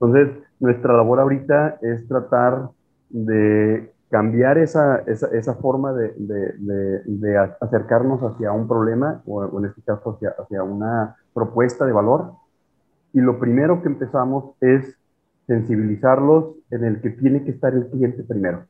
Entonces, 0.00 0.36
nuestra 0.60 0.96
labor 0.96 1.20
ahorita 1.20 1.78
es 1.82 2.06
tratar 2.06 2.70
de 3.10 3.92
cambiar 4.10 4.58
esa, 4.58 4.98
esa, 5.06 5.54
forma 5.56 5.92
de, 5.92 7.54
acercarnos 7.60 8.22
hacia 8.22 8.52
un 8.52 8.66
problema, 8.68 9.22
o, 9.26 9.58
en 9.58 9.66
este 9.66 9.82
caso 9.82 10.14
hacia, 10.14 10.34
hacia 10.38 10.62
una 10.62 11.16
propuesta 11.34 11.84
de 11.84 11.92
valor. 11.92 12.32
Y 13.12 13.20
lo 13.20 13.38
primero 13.38 13.82
que 13.82 13.88
empezamos 13.88 14.54
es 14.60 14.97
sensibilizarlos 15.48 16.54
en 16.70 16.84
el 16.84 17.00
que 17.00 17.10
tiene 17.10 17.42
que 17.42 17.50
estar 17.50 17.74
el 17.74 17.88
cliente 17.88 18.22
primero, 18.22 18.66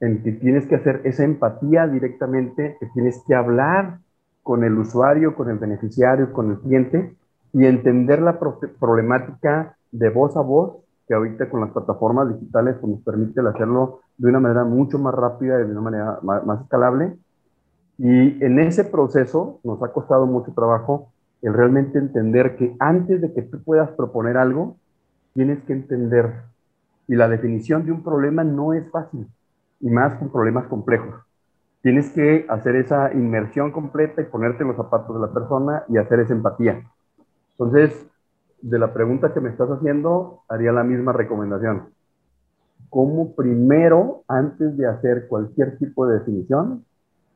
en 0.00 0.22
que 0.22 0.32
tienes 0.32 0.64
que 0.66 0.76
hacer 0.76 1.02
esa 1.04 1.24
empatía 1.24 1.88
directamente, 1.88 2.76
que 2.78 2.86
tienes 2.94 3.20
que 3.26 3.34
hablar 3.34 3.98
con 4.44 4.62
el 4.64 4.78
usuario, 4.78 5.34
con 5.34 5.50
el 5.50 5.58
beneficiario, 5.58 6.32
con 6.32 6.52
el 6.52 6.60
cliente 6.60 7.14
y 7.52 7.66
entender 7.66 8.22
la 8.22 8.38
problemática 8.38 9.76
de 9.90 10.08
voz 10.10 10.36
a 10.36 10.40
voz, 10.40 10.76
que 11.08 11.14
ahorita 11.14 11.50
con 11.50 11.62
las 11.62 11.70
plataformas 11.70 12.32
digitales 12.32 12.76
pues, 12.80 12.92
nos 12.92 13.02
permite 13.02 13.40
hacerlo 13.40 14.00
de 14.18 14.28
una 14.28 14.40
manera 14.40 14.64
mucho 14.64 14.98
más 14.98 15.14
rápida 15.14 15.60
y 15.60 15.64
de 15.64 15.72
una 15.72 15.80
manera 15.80 16.18
más, 16.22 16.60
escalable. 16.60 17.16
Y 17.98 18.44
en 18.44 18.60
ese 18.60 18.84
proceso 18.84 19.58
nos 19.64 19.82
ha 19.82 19.88
costado 19.92 20.26
mucho 20.26 20.52
trabajo 20.52 21.10
el 21.42 21.54
realmente 21.54 21.98
entender 21.98 22.56
que 22.56 22.76
antes 22.78 23.20
de 23.20 23.32
que 23.32 23.42
tú 23.42 23.62
puedas 23.64 23.90
proponer 23.90 24.36
algo, 24.36 24.76
tienes 25.38 25.62
que 25.62 25.72
entender. 25.72 26.42
Y 27.06 27.14
la 27.14 27.28
definición 27.28 27.86
de 27.86 27.92
un 27.92 28.02
problema 28.02 28.42
no 28.42 28.72
es 28.74 28.90
fácil, 28.90 29.28
y 29.78 29.88
más 29.88 30.14
con 30.16 30.30
problemas 30.30 30.66
complejos 30.66 31.14
tienes 31.82 32.10
que 32.10 32.44
hacer 32.48 32.76
esa 32.76 33.12
inmersión 33.12 33.70
completa 33.70 34.20
y 34.20 34.26
ponerte 34.26 34.62
en 34.62 34.68
los 34.68 34.76
zapatos 34.76 35.14
de 35.14 35.26
la 35.26 35.32
persona 35.32 35.84
y 35.88 35.96
hacer 35.96 36.20
esa 36.20 36.34
empatía. 36.34 36.82
Entonces, 37.52 38.06
de 38.60 38.78
la 38.78 38.92
pregunta 38.92 39.32
que 39.32 39.40
me 39.40 39.50
estás 39.50 39.70
haciendo, 39.70 40.42
haría 40.48 40.72
la 40.72 40.82
misma 40.82 41.12
recomendación. 41.12 41.90
¿Cómo 42.90 43.34
primero, 43.34 44.22
antes 44.28 44.76
de 44.76 44.86
hacer 44.86 45.28
cualquier 45.28 45.78
tipo 45.78 46.06
de 46.06 46.18
definición, 46.18 46.84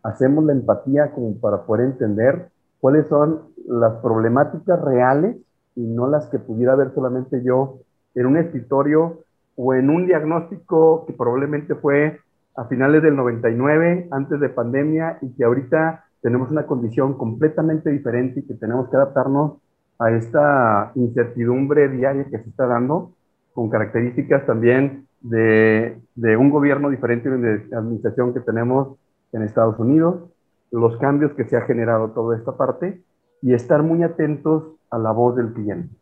hacemos 0.03 0.45
la 0.45 0.53
empatía 0.53 1.13
como 1.13 1.39
para 1.39 1.65
poder 1.65 1.87
entender 1.87 2.49
cuáles 2.81 3.07
son 3.07 3.43
las 3.69 3.95
problemáticas 4.03 4.81
reales 4.81 5.37
y 5.77 5.83
no 5.83 6.09
las 6.09 6.27
que 6.27 6.39
pudiera 6.39 6.75
ver 6.75 6.93
solamente 6.95 7.43
yo 7.45 7.79
en 8.15 8.27
un 8.27 8.37
escritorio 8.37 9.21
o 9.57 9.75
en 9.75 9.91
un 9.91 10.07
diagnóstico 10.07 11.05
que 11.07 11.13
probablemente 11.13 11.75
fue 11.75 12.21
a 12.55 12.65
finales 12.67 13.03
del 13.03 13.17
99, 13.17 14.09
antes 14.11 14.41
de 14.41 14.49
pandemia, 14.49 15.19
y 15.23 15.33
que 15.35 15.45
ahorita 15.45 16.05
tenemos 16.21 16.51
una 16.51 16.67
condición 16.67 17.15
completamente 17.15 17.91
diferente 17.91 18.41
y 18.41 18.43
que 18.47 18.55
tenemos 18.55 18.89
que 18.89 18.97
adaptarnos 18.97 19.59
a 19.99 20.11
esta 20.11 20.93
incertidumbre 20.95 21.89
diaria 21.89 22.25
que 22.25 22.39
se 22.39 22.49
está 22.49 22.67
dando, 22.67 23.13
con 23.55 23.71
características 23.71 24.47
también 24.47 25.07
de, 25.21 25.99
de 26.15 26.37
un 26.37 26.51
gobierno 26.51 26.91
diferente 26.91 27.31
de 27.31 27.77
administración 27.77 28.35
que 28.35 28.41
tenemos 28.41 28.97
en 29.33 29.43
Estados 29.43 29.79
Unidos, 29.79 30.31
los 30.71 30.97
cambios 30.99 31.33
que 31.33 31.45
se 31.45 31.57
ha 31.57 31.63
generado 31.63 32.11
toda 32.11 32.37
esta 32.37 32.57
parte 32.57 33.03
y 33.43 33.55
estar 33.55 33.83
muy 33.83 34.03
atentos 34.03 34.65
a 34.91 34.99
la 34.99 35.13
voz 35.13 35.37
del 35.37 35.53
cliente. 35.53 35.95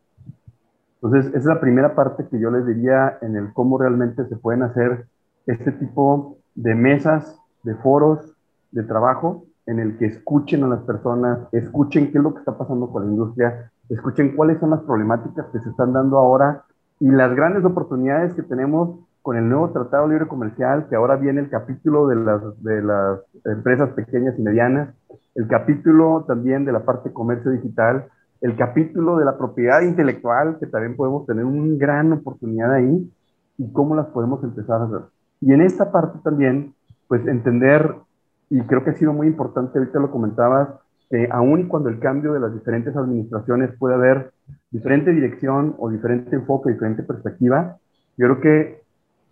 Entonces, 1.02 1.28
esa 1.28 1.38
es 1.38 1.44
la 1.46 1.60
primera 1.60 1.94
parte 1.94 2.26
que 2.28 2.38
yo 2.38 2.50
les 2.50 2.66
diría 2.66 3.18
en 3.22 3.36
el 3.36 3.52
cómo 3.54 3.78
realmente 3.78 4.26
se 4.26 4.36
pueden 4.36 4.62
hacer 4.62 5.06
este 5.46 5.72
tipo 5.72 6.36
de 6.54 6.74
mesas, 6.74 7.40
de 7.62 7.74
foros 7.76 8.36
de 8.70 8.82
trabajo 8.82 9.44
en 9.66 9.78
el 9.78 9.96
que 9.98 10.06
escuchen 10.06 10.64
a 10.64 10.68
las 10.68 10.80
personas, 10.80 11.38
escuchen 11.52 12.10
qué 12.12 12.18
es 12.18 12.24
lo 12.24 12.34
que 12.34 12.40
está 12.40 12.56
pasando 12.56 12.90
con 12.90 13.04
la 13.04 13.10
industria, 13.10 13.70
escuchen 13.88 14.36
cuáles 14.36 14.58
son 14.58 14.70
las 14.70 14.80
problemáticas 14.80 15.46
que 15.46 15.60
se 15.60 15.70
están 15.70 15.92
dando 15.92 16.18
ahora 16.18 16.64
y 16.98 17.08
las 17.08 17.34
grandes 17.34 17.64
oportunidades 17.64 18.34
que 18.34 18.42
tenemos 18.42 18.98
con 19.22 19.36
el 19.36 19.48
nuevo 19.48 19.70
Tratado 19.70 20.08
Libre 20.08 20.28
Comercial, 20.28 20.86
que 20.88 20.96
ahora 20.96 21.16
viene 21.16 21.40
el 21.40 21.50
capítulo 21.50 22.08
de 22.08 22.16
las, 22.16 22.62
de 22.62 22.82
las 22.82 23.20
empresas 23.44 23.90
pequeñas 23.90 24.38
y 24.38 24.42
medianas, 24.42 24.94
el 25.34 25.46
capítulo 25.46 26.24
también 26.26 26.64
de 26.64 26.72
la 26.72 26.84
parte 26.84 27.10
de 27.10 27.14
comercio 27.14 27.50
digital, 27.50 28.06
el 28.40 28.56
capítulo 28.56 29.16
de 29.18 29.24
la 29.24 29.36
propiedad 29.36 29.82
intelectual, 29.82 30.58
que 30.58 30.66
también 30.66 30.96
podemos 30.96 31.26
tener 31.26 31.44
una 31.44 31.76
gran 31.76 32.12
oportunidad 32.12 32.72
ahí, 32.72 33.10
y 33.58 33.72
cómo 33.72 33.94
las 33.94 34.06
podemos 34.06 34.42
empezar 34.42 34.80
a 34.80 34.84
hacer. 34.84 35.00
Y 35.40 35.52
en 35.52 35.60
esta 35.60 35.92
parte 35.92 36.18
también, 36.24 36.74
pues 37.08 37.26
entender, 37.26 37.96
y 38.48 38.60
creo 38.62 38.82
que 38.82 38.90
ha 38.90 38.96
sido 38.96 39.12
muy 39.12 39.26
importante, 39.26 39.78
ahorita 39.78 39.98
lo 39.98 40.10
comentabas, 40.10 40.68
que 41.10 41.28
aún 41.30 41.68
cuando 41.68 41.88
el 41.88 41.98
cambio 41.98 42.32
de 42.32 42.40
las 42.40 42.54
diferentes 42.54 42.96
administraciones 42.96 43.76
puede 43.78 43.96
haber 43.96 44.32
diferente 44.70 45.10
dirección 45.10 45.74
o 45.78 45.90
diferente 45.90 46.34
enfoque, 46.36 46.70
diferente 46.70 47.02
perspectiva, 47.02 47.76
yo 48.16 48.26
creo 48.26 48.40
que 48.40 48.82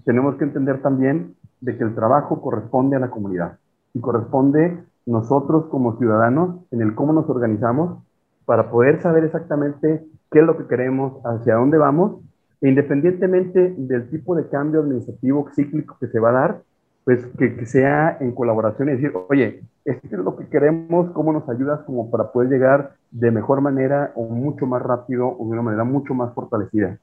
tenemos 0.04 0.36
que 0.36 0.44
entender 0.44 0.82
también 0.82 1.34
de 1.60 1.76
que 1.76 1.84
el 1.84 1.94
trabajo 1.94 2.42
corresponde 2.42 2.96
a 2.96 3.00
la 3.00 3.10
comunidad 3.10 3.58
y 3.94 4.00
corresponde 4.00 4.82
nosotros 5.06 5.66
como 5.66 5.96
ciudadanos 5.98 6.56
en 6.70 6.82
el 6.82 6.94
cómo 6.94 7.12
nos 7.12 7.28
organizamos 7.30 8.02
para 8.48 8.70
poder 8.70 9.02
saber 9.02 9.24
exactamente 9.24 10.06
qué 10.30 10.38
es 10.38 10.46
lo 10.46 10.56
que 10.56 10.66
queremos, 10.66 11.20
hacia 11.22 11.56
dónde 11.56 11.76
vamos, 11.76 12.22
e 12.62 12.70
independientemente 12.70 13.74
del 13.76 14.08
tipo 14.08 14.34
de 14.34 14.48
cambio 14.48 14.80
administrativo 14.80 15.50
cíclico 15.54 15.98
que 16.00 16.06
se 16.06 16.18
va 16.18 16.30
a 16.30 16.32
dar, 16.32 16.62
pues 17.04 17.26
que, 17.36 17.66
sea 17.66 18.16
en 18.20 18.32
colaboración 18.32 18.88
y 18.88 18.92
decir, 18.92 19.12
oye, 19.28 19.60
esto 19.84 20.06
es 20.10 20.24
lo 20.24 20.34
que 20.34 20.46
queremos, 20.48 21.10
cómo 21.10 21.30
nos 21.34 21.46
ayudas 21.50 21.80
como 21.80 22.10
para 22.10 22.32
poder 22.32 22.48
llegar 22.48 22.94
de 23.10 23.30
mejor 23.30 23.60
manera 23.60 24.12
o 24.14 24.24
mucho 24.24 24.64
más 24.64 24.80
rápido 24.80 25.28
o 25.28 25.44
de 25.44 25.52
una 25.52 25.62
manera 25.62 25.84
mucho 25.84 26.14
más 26.14 26.32
fortalecida. 26.32 26.96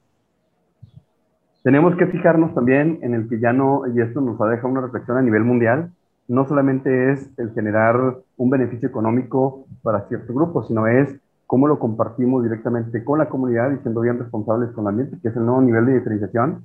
Tenemos 1.62 1.94
que 1.94 2.08
fijarnos 2.08 2.56
también 2.56 2.98
en 3.02 3.14
el 3.14 3.28
que 3.28 3.38
ya 3.38 3.52
no, 3.52 3.82
y 3.86 4.00
esto 4.00 4.20
nos 4.20 4.40
ha 4.40 4.46
dejado 4.46 4.70
una 4.70 4.80
reflexión 4.80 5.16
a 5.16 5.22
nivel 5.22 5.44
mundial, 5.44 5.92
no 6.26 6.44
solamente 6.48 7.12
es 7.12 7.30
el 7.38 7.52
generar 7.52 8.16
un 8.36 8.50
beneficio 8.50 8.88
económico 8.88 9.64
para 9.84 10.08
cierto 10.08 10.34
grupo, 10.34 10.64
sino 10.64 10.88
es 10.88 11.20
cómo 11.46 11.68
lo 11.68 11.78
compartimos 11.78 12.42
directamente 12.42 13.04
con 13.04 13.18
la 13.18 13.28
comunidad 13.28 13.70
y 13.72 13.78
siendo 13.78 14.00
bien 14.00 14.18
responsables 14.18 14.70
con 14.70 14.84
el 14.84 14.88
ambiente, 14.88 15.18
que 15.22 15.28
es 15.28 15.36
el 15.36 15.46
nuevo 15.46 15.62
nivel 15.62 15.86
de 15.86 15.94
diferenciación, 15.94 16.64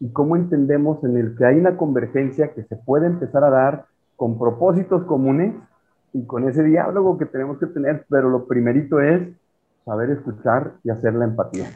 y 0.00 0.08
cómo 0.10 0.36
entendemos 0.36 1.02
en 1.04 1.16
el 1.16 1.36
que 1.36 1.44
hay 1.44 1.56
una 1.56 1.76
convergencia 1.76 2.52
que 2.52 2.64
se 2.64 2.76
puede 2.76 3.06
empezar 3.06 3.44
a 3.44 3.50
dar 3.50 3.86
con 4.16 4.38
propósitos 4.38 5.04
comunes 5.04 5.54
y 6.12 6.24
con 6.24 6.48
ese 6.48 6.62
diálogo 6.62 7.18
que 7.18 7.26
tenemos 7.26 7.58
que 7.58 7.66
tener, 7.66 8.04
pero 8.08 8.28
lo 8.30 8.46
primerito 8.46 9.00
es 9.00 9.28
saber 9.84 10.10
escuchar 10.10 10.74
y 10.82 10.90
hacer 10.90 11.14
la 11.14 11.26
empatía. 11.26 11.70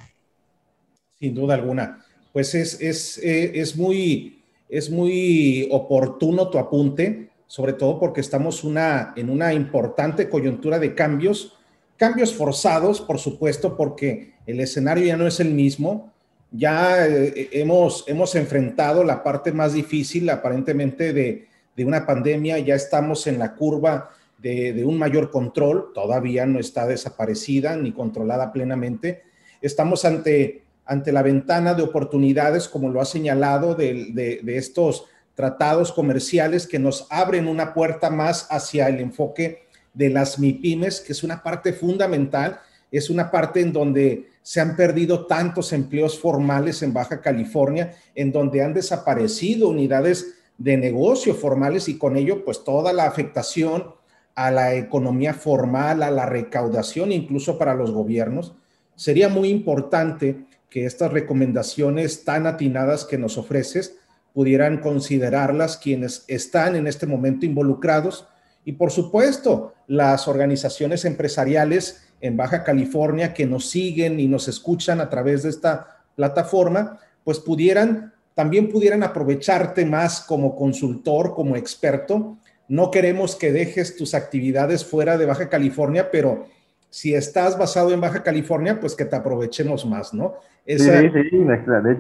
Sin 1.19 1.35
duda 1.35 1.55
alguna. 1.55 1.99
Pues 2.33 2.55
es, 2.55 2.81
es, 2.81 3.19
eh, 3.19 3.53
es, 3.55 3.77
muy, 3.77 4.43
es 4.69 4.91
muy 4.91 5.69
oportuno 5.71 6.49
tu 6.49 6.59
apunte, 6.59 7.31
sobre 7.47 7.73
todo 7.73 7.99
porque 7.99 8.21
estamos 8.21 8.65
una, 8.65 9.13
en 9.17 9.29
una 9.31 9.53
importante 9.53 10.29
coyuntura 10.29 10.79
de 10.79 10.95
cambios, 10.95 11.60
cambios 12.01 12.35
forzados, 12.35 12.99
por 13.03 13.19
supuesto, 13.19 13.77
porque 13.77 14.33
el 14.47 14.59
escenario 14.61 15.05
ya 15.05 15.19
no 15.19 15.27
es 15.27 15.39
el 15.39 15.51
mismo. 15.51 16.15
Ya 16.51 17.07
eh, 17.07 17.51
hemos, 17.53 18.05
hemos 18.09 18.35
enfrentado 18.37 19.05
la 19.05 19.23
parte 19.23 19.53
más 19.53 19.75
difícil, 19.75 20.31
aparentemente, 20.31 21.13
de, 21.13 21.47
de 21.77 21.85
una 21.85 22.07
pandemia, 22.07 22.59
ya 22.59 22.75
estamos 22.75 23.27
en 23.27 23.39
la 23.39 23.55
curva 23.55 24.09
de, 24.39 24.73
de, 24.73 24.83
un 24.83 24.97
mayor 24.97 25.31
control, 25.31 25.93
todavía 25.93 26.47
no 26.47 26.59
está 26.59 26.87
desaparecida 26.87 27.77
ni 27.77 27.93
controlada 27.93 28.51
plenamente. 28.51 29.23
Estamos 29.61 30.07
ante, 30.07 30.63
ante 30.87 31.13
la 31.13 31.23
ventana 31.23 31.75
de 31.75 31.83
oportunidades, 31.83 32.67
como 32.67 32.89
lo 32.89 33.03
ha 33.03 33.05
señalado, 33.05 33.75
de, 33.75 34.07
de, 34.15 34.41
de 34.43 34.57
estos 34.57 35.05
tratados 35.35 35.93
comerciales 35.93 36.67
que 36.67 36.79
nos 36.79 37.07
abren 37.11 37.47
una 37.47 37.75
puerta 37.75 38.09
más 38.09 38.47
hacia 38.51 38.89
el 38.89 39.01
enfoque 39.01 39.69
de 39.93 40.11
las 40.11 40.39
MIPIMES, 40.39 41.01
que 41.01 41.13
es 41.13 41.23
una 41.23 41.43
parte 41.43 41.73
fundamental, 41.73 42.61
es 42.91 43.11
una 43.11 43.31
parte 43.31 43.61
en 43.61 43.73
donde 43.73 44.31
se 44.43 44.61
han 44.61 44.77
perdido 44.77 45.27
tantos 45.27 45.73
empleos 45.73 46.19
formales 46.19 46.83
en 46.83 46.93
Baja 46.93 47.21
California, 47.21 47.95
en 48.15 48.33
donde 48.33 48.63
han 48.63 48.75
desaparecido 48.75 49.69
unidades 49.69 50.35
de 50.59 50.77
negocio 50.77 51.35
formales 51.35 51.89
y 51.89 51.99
con 51.99 52.17
ello 52.17 52.45
pues 52.45 52.65
toda 52.65 52.93
la 52.93 53.07
afectación 53.07 53.95
a 54.35 54.51
la 54.51 54.75
economía 54.75 55.35
formal, 55.35 56.03
a 56.03 56.11
la 56.11 56.27
recaudación, 56.27 57.13
incluso 57.13 57.59
para 57.59 57.75
los 57.75 57.93
gobiernos. 57.93 58.55
Sería 58.97 59.29
muy 59.29 59.49
importante 59.49 60.45
que 60.69 60.87
estas 60.87 61.13
recomendaciones 61.13 62.25
tan 62.25 62.47
atinadas 62.47 63.05
que 63.05 63.19
nos 63.19 63.39
ofreces 63.39 63.97
pudieran 64.33 64.79
considerarlas 64.79 65.77
quienes 65.77 66.25
están 66.29 66.77
en 66.77 66.87
este 66.87 67.07
momento 67.07 67.47
involucrados 67.47 68.27
y 68.65 68.73
por 68.73 68.91
supuesto 68.91 69.75
las 69.87 70.29
organizaciones 70.29 71.05
empresariales 71.05 72.03
en 72.21 72.37
Baja 72.37 72.63
California 72.65 73.33
que 73.33 73.47
nos 73.47 73.69
siguen 73.69 74.21
y 74.21 74.27
nos 74.27 74.49
escuchan 74.49 75.01
a 75.01 75.09
través 75.09 75.43
de 75.43 75.51
esta 75.51 76.05
plataforma, 76.15 76.99
pues 77.25 77.39
pudieran 77.39 78.13
también 78.35 78.71
pudieran 78.71 79.03
aprovecharte 79.03 79.85
más 79.85 80.21
como 80.21 80.57
consultor, 80.57 81.35
como 81.35 81.57
experto. 81.57 82.39
No 82.69 82.91
queremos 82.91 83.37
que 83.37 83.53
dejes 83.53 83.97
tus 83.97 84.15
actividades 84.15 84.85
fuera 84.85 85.19
de 85.19 85.27
Baja 85.27 85.49
California, 85.49 86.11
pero 86.11 86.47
si 86.91 87.15
estás 87.15 87.57
basado 87.59 87.93
en 87.93 88.01
Baja 88.01 88.23
California, 88.23 88.79
pues 88.81 88.97
que 88.97 89.05
te 89.05 89.17
aprovechemos 89.17 89.87
más, 89.87 90.13
¿no? 90.13 90.35
Esa... 90.67 91.01
Sí, 91.01 91.09
sí, 91.09 91.47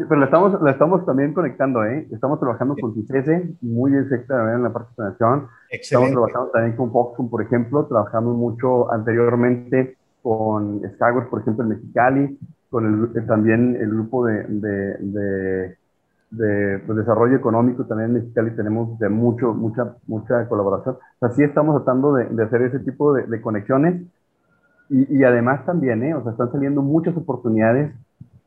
pero 0.08 0.20
la 0.20 0.24
estamos, 0.26 0.60
la 0.60 0.72
estamos 0.72 1.06
también 1.06 1.32
conectando, 1.32 1.84
¿eh? 1.84 2.06
Estamos 2.10 2.38
trabajando 2.40 2.76
con 2.80 2.94
CICESE, 2.94 3.54
muy 3.62 3.96
exacta 3.96 4.52
en 4.52 4.62
la 4.62 4.72
parte 4.72 4.90
de 4.90 4.96
sanación. 4.96 5.48
Estamos 5.70 6.10
trabajando 6.10 6.50
también 6.50 6.76
con 6.76 6.92
Foxconn, 6.92 7.30
por 7.30 7.42
ejemplo, 7.42 7.86
trabajamos 7.86 8.36
mucho 8.36 8.92
anteriormente 8.92 9.96
con 10.22 10.82
Skyward, 10.94 11.30
por 11.30 11.40
ejemplo, 11.40 11.64
en 11.64 11.70
Mexicali, 11.70 12.38
con 12.68 13.12
el, 13.14 13.26
también 13.26 13.76
el 13.80 13.90
grupo 13.90 14.26
de, 14.26 14.44
de, 14.44 14.96
de 14.98 15.80
de 16.30 16.80
pues, 16.86 16.96
desarrollo 16.96 17.36
económico 17.36 17.84
también 17.86 18.10
en 18.10 18.14
Mexicali 18.14 18.52
tenemos 18.52 18.96
de 19.00 19.08
mucho, 19.08 19.52
mucha, 19.52 19.96
mucha 20.06 20.46
colaboración. 20.48 20.94
O 20.94 21.18
sea, 21.18 21.30
sí 21.30 21.42
estamos 21.42 21.74
tratando 21.82 22.14
de, 22.14 22.26
de 22.26 22.44
hacer 22.44 22.62
ese 22.62 22.78
tipo 22.80 23.12
de, 23.12 23.24
de 23.26 23.40
conexiones 23.40 24.02
y, 24.90 25.18
y, 25.18 25.24
además 25.24 25.64
también, 25.64 26.02
¿eh? 26.02 26.14
o 26.14 26.22
sea, 26.22 26.32
están 26.32 26.52
saliendo 26.52 26.82
muchas 26.82 27.16
oportunidades. 27.16 27.94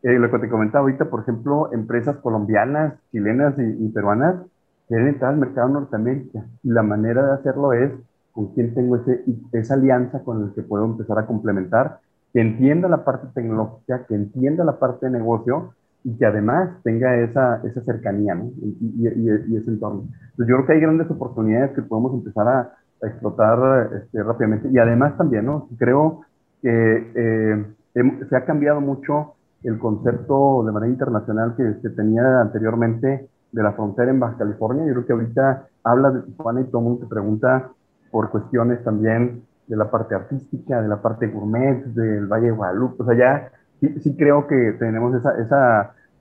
Eh, 0.04 0.20
lo 0.20 0.30
que 0.30 0.40
te 0.40 0.50
comentaba 0.50 0.82
ahorita, 0.84 1.10
por 1.10 1.22
ejemplo, 1.22 1.72
empresas 1.72 2.18
colombianas, 2.18 2.96
chilenas 3.12 3.56
y, 3.58 3.86
y 3.86 3.90
peruanas 3.90 4.36
quieren 4.88 5.08
entrar 5.08 5.34
al 5.34 5.40
mercado 5.40 5.70
Norteamérica. 5.70 6.46
Y 6.64 6.70
la 6.70 6.84
manera 6.84 7.26
de 7.26 7.34
hacerlo 7.34 7.74
es 7.74 7.92
con 8.34 8.48
quien 8.54 8.74
tengo 8.74 8.98
ese, 8.98 9.24
esa 9.54 9.76
alianza 9.76 10.24
con 10.24 10.44
el 10.44 10.54
que 10.54 10.64
puedo 10.64 10.86
empezar 10.86 11.18
a 11.20 11.26
complementar, 11.26 12.00
que 12.34 12.42
entienda 12.42 12.90
la 12.90 13.06
parte 13.06 13.28
tecnológica, 13.34 14.06
que 14.08 14.16
entienda 14.16 14.66
la 14.66 14.80
parte 14.80 15.06
de 15.06 15.14
negocio 15.14 15.74
y 16.04 16.18
que 16.18 16.26
además 16.26 16.72
tenga 16.84 17.16
esa, 17.18 17.62
esa 17.64 17.82
cercanía 17.82 18.36
¿no? 18.36 18.52
y, 18.62 18.78
y, 18.82 19.08
y, 19.08 19.56
ese 19.56 19.70
entorno. 19.70 20.02
Entonces 20.32 20.48
yo 20.48 20.56
creo 20.56 20.66
que 20.66 20.74
hay 20.74 20.82
grandes 20.82 21.10
oportunidades 21.10 21.72
que 21.72 21.84
podemos 21.84 22.14
empezar 22.14 22.48
a, 22.48 22.60
a 23.04 23.08
explotar 23.08 23.90
este, 23.94 24.22
rápidamente 24.22 24.68
y 24.70 24.78
además 24.80 25.16
también, 25.16 25.46
¿no? 25.46 25.70
creo 25.78 26.22
que 26.64 27.12
eh, 27.16 27.66
se 28.30 28.36
ha 28.36 28.46
cambiado 28.46 28.80
mucho 28.80 29.34
el 29.64 29.78
concepto 29.78 30.64
de 30.66 30.72
manera 30.72 30.92
internacional 30.92 31.56
que 31.56 31.74
se 31.82 31.90
tenía 31.90 32.42
anteriormente 32.42 33.28
de 33.52 33.64
la 33.64 33.74
frontera 33.74 34.12
en 34.12 34.20
Baja 34.20 34.38
California. 34.38 34.86
Yo 34.86 34.94
creo 34.94 35.06
que 35.06 35.14
ahorita 35.14 35.68
habla 35.84 36.12
de 36.12 36.22
Tijuana 36.22 36.62
y 36.62 36.64
todo 36.66 36.80
el 36.80 36.84
mundo 36.86 37.02
te 37.02 37.10
pregunta 37.10 37.70
por 38.12 38.30
cuestiones 38.30 38.84
también 38.84 39.44
de 39.68 39.76
la 39.76 39.92
parte 39.92 40.16
artística, 40.16 40.82
de 40.82 40.88
la 40.88 41.02
parte 41.02 41.28
gourmet, 41.28 41.84
del 41.86 42.28
Valle 42.28 42.48
de 42.48 42.52
Guadalupe. 42.52 43.04
O 43.04 43.06
sea, 43.06 43.18
ya 43.18 43.52
sí, 44.02 44.16
creo 44.18 44.48
que 44.48 44.76
tenemos 44.80 45.14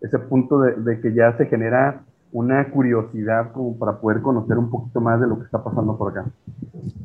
ese 0.01 0.19
punto 0.19 0.61
de, 0.61 0.75
de, 0.75 1.01
que 1.01 1.15
ya 1.15 1.37
se 1.37 1.47
genera 1.47 2.03
una 2.33 2.71
curiosidad 2.71 3.53
como 3.53 3.79
para 3.79 4.01
poder 4.01 4.23
conocer 4.23 4.59
un 4.59 4.71
poquito 4.71 5.01
más 5.01 5.21
de 5.21 5.27
lo 5.27 5.39
que 5.39 5.45
está 5.45 5.63
pasando 5.63 5.97
por 5.97 6.11
acá. 6.13 6.25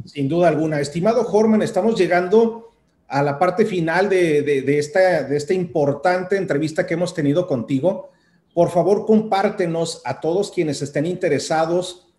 Sin 0.05 0.27
duda 0.27 0.47
alguna. 0.47 0.79
Estimado 0.79 1.21
Horman, 1.21 1.61
estamos 1.61 1.97
llegando 1.99 2.66
a 3.07 3.23
la 3.23 3.39
parte 3.39 3.65
final 3.65 4.09
de, 4.09 4.41
de, 4.41 4.79
esta, 4.79 5.23
de 5.23 5.37
esta 5.37 5.53
importante 5.53 6.37
entrevista 6.37 6.85
que 6.85 6.95
hemos 6.95 7.13
tenido 7.13 7.47
contigo. 7.47 8.11
Por 8.53 8.69
favor, 8.69 9.05
compártenos 9.05 10.01
a 10.03 10.19
todos 10.19 10.51
quienes 10.51 10.81
estén 10.81 11.05
interesados 11.05 12.09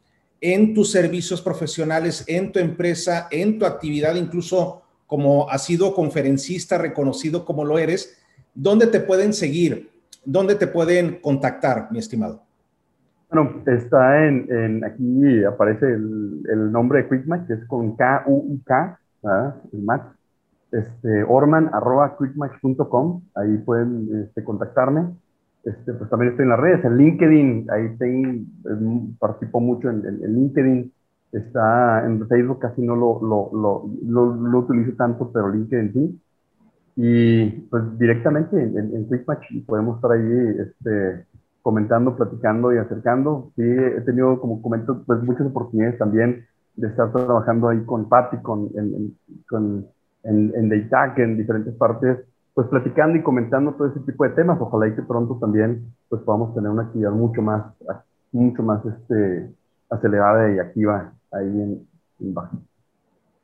en 0.41 0.73
tus 0.73 0.91
servicios 0.91 1.43
profesionales, 1.43 2.25
en 2.27 2.53
tu 2.53 2.59
empresa, 2.59 3.29
en 3.31 3.59
tu 3.59 3.67
actividad, 3.67 4.15
incluso 4.15 4.83
como 5.07 5.51
has 5.51 5.65
sido 5.65 5.95
conferencista 5.95 6.79
reconocido 6.79 7.45
como 7.45 7.65
lo 7.65 7.79
eres, 7.79 8.19
¿Dónde 8.61 8.89
te 8.89 8.99
pueden 8.99 9.33
seguir? 9.33 9.89
¿Dónde 10.25 10.57
te 10.57 10.67
pueden 10.67 11.21
contactar, 11.21 11.93
mi 11.93 12.01
estimado? 12.01 12.43
Bueno, 13.31 13.63
está 13.67 14.27
en, 14.27 14.83
aquí 14.85 15.45
aparece 15.45 15.87
el, 15.87 16.73
nombre 16.73 17.03
de 17.03 17.09
QuickMatch, 17.09 17.47
que 17.47 17.53
es 17.53 17.65
con 17.67 17.95
K-U-I-K, 17.95 19.01
el 19.73 19.83
match, 19.83 20.07
este, 20.73 21.25
orman 21.25 21.71
arroba 21.73 22.17
quickmatch.com, 22.19 23.23
ahí 23.35 23.59
pueden 23.59 24.25
este, 24.25 24.45
contactarme. 24.45 25.15
Este, 25.65 25.93
pues 25.93 26.09
también 26.09 26.31
estoy 26.31 26.45
en 26.45 26.51
las 26.51 26.61
redes, 26.61 26.85
en 26.85 26.97
LinkedIn, 26.97 27.67
ahí 27.71 27.97
tengo, 27.99 28.45
participo 29.19 29.61
mucho 29.61 29.91
en, 29.91 30.07
en, 30.07 30.35
LinkedIn, 30.35 30.93
está 31.33 32.07
en 32.07 32.27
Facebook, 32.27 32.61
casi 32.61 32.81
no 32.81 32.97
lo, 32.97 33.21
lo, 33.21 33.91
lo, 34.03 34.59
utilizo 34.59 34.97
tanto, 34.97 35.31
pero 35.33 35.51
LinkedIn 35.51 35.93
sí. 35.93 36.21
Y 36.97 37.51
pues 37.71 37.99
directamente 37.99 38.61
en, 38.61 39.05
QuickMatch 39.05 39.67
podemos 39.67 39.97
estar 39.97 40.13
ahí 40.13 40.57
este, 40.59 41.27
comentando, 41.63 42.17
platicando 42.17 42.73
y 42.73 42.79
acercando. 42.79 43.53
Sí, 43.57 43.63
he 43.63 44.01
tenido, 44.03 44.41
como 44.41 44.63
comento, 44.63 45.03
pues 45.07 45.23
muchas 45.23 45.47
oportunidades 45.47 45.99
también 45.99 46.47
de 46.77 46.89
estar 46.89 47.13
trabajando 47.13 47.69
ahí 47.69 47.85
con 47.85 48.09
Patty, 48.09 48.39
con, 48.39 48.71
con, 49.49 49.87
en, 50.29 50.53
en 50.55 50.69
Daytac, 50.69 51.19
en 51.19 51.37
diferentes 51.37 51.75
partes, 51.75 52.19
pues 52.55 52.69
platicando 52.69 53.17
y 53.17 53.23
comentando 53.23 53.73
todo 53.75 53.89
ese 53.89 54.01
tipo 54.01 54.25
de 54.25 54.31
temas. 54.31 54.59
Ojalá 54.61 54.89
y 54.89 54.95
que 54.95 55.03
pronto 55.03 55.39
también 55.41 55.95
pues 56.09 56.23
podamos 56.23 56.55
tener 56.55 56.71
una 56.71 56.83
actividad 56.83 57.13
mucho 57.13 57.41
más, 57.41 57.65
mucho 58.33 58.63
más 58.63 58.85
este, 58.85 59.51
acelerada 59.89 60.53
y 60.53 60.59
activa 60.59 61.13
ahí 61.33 61.47
en, 61.47 61.89
Baja. 62.21 62.51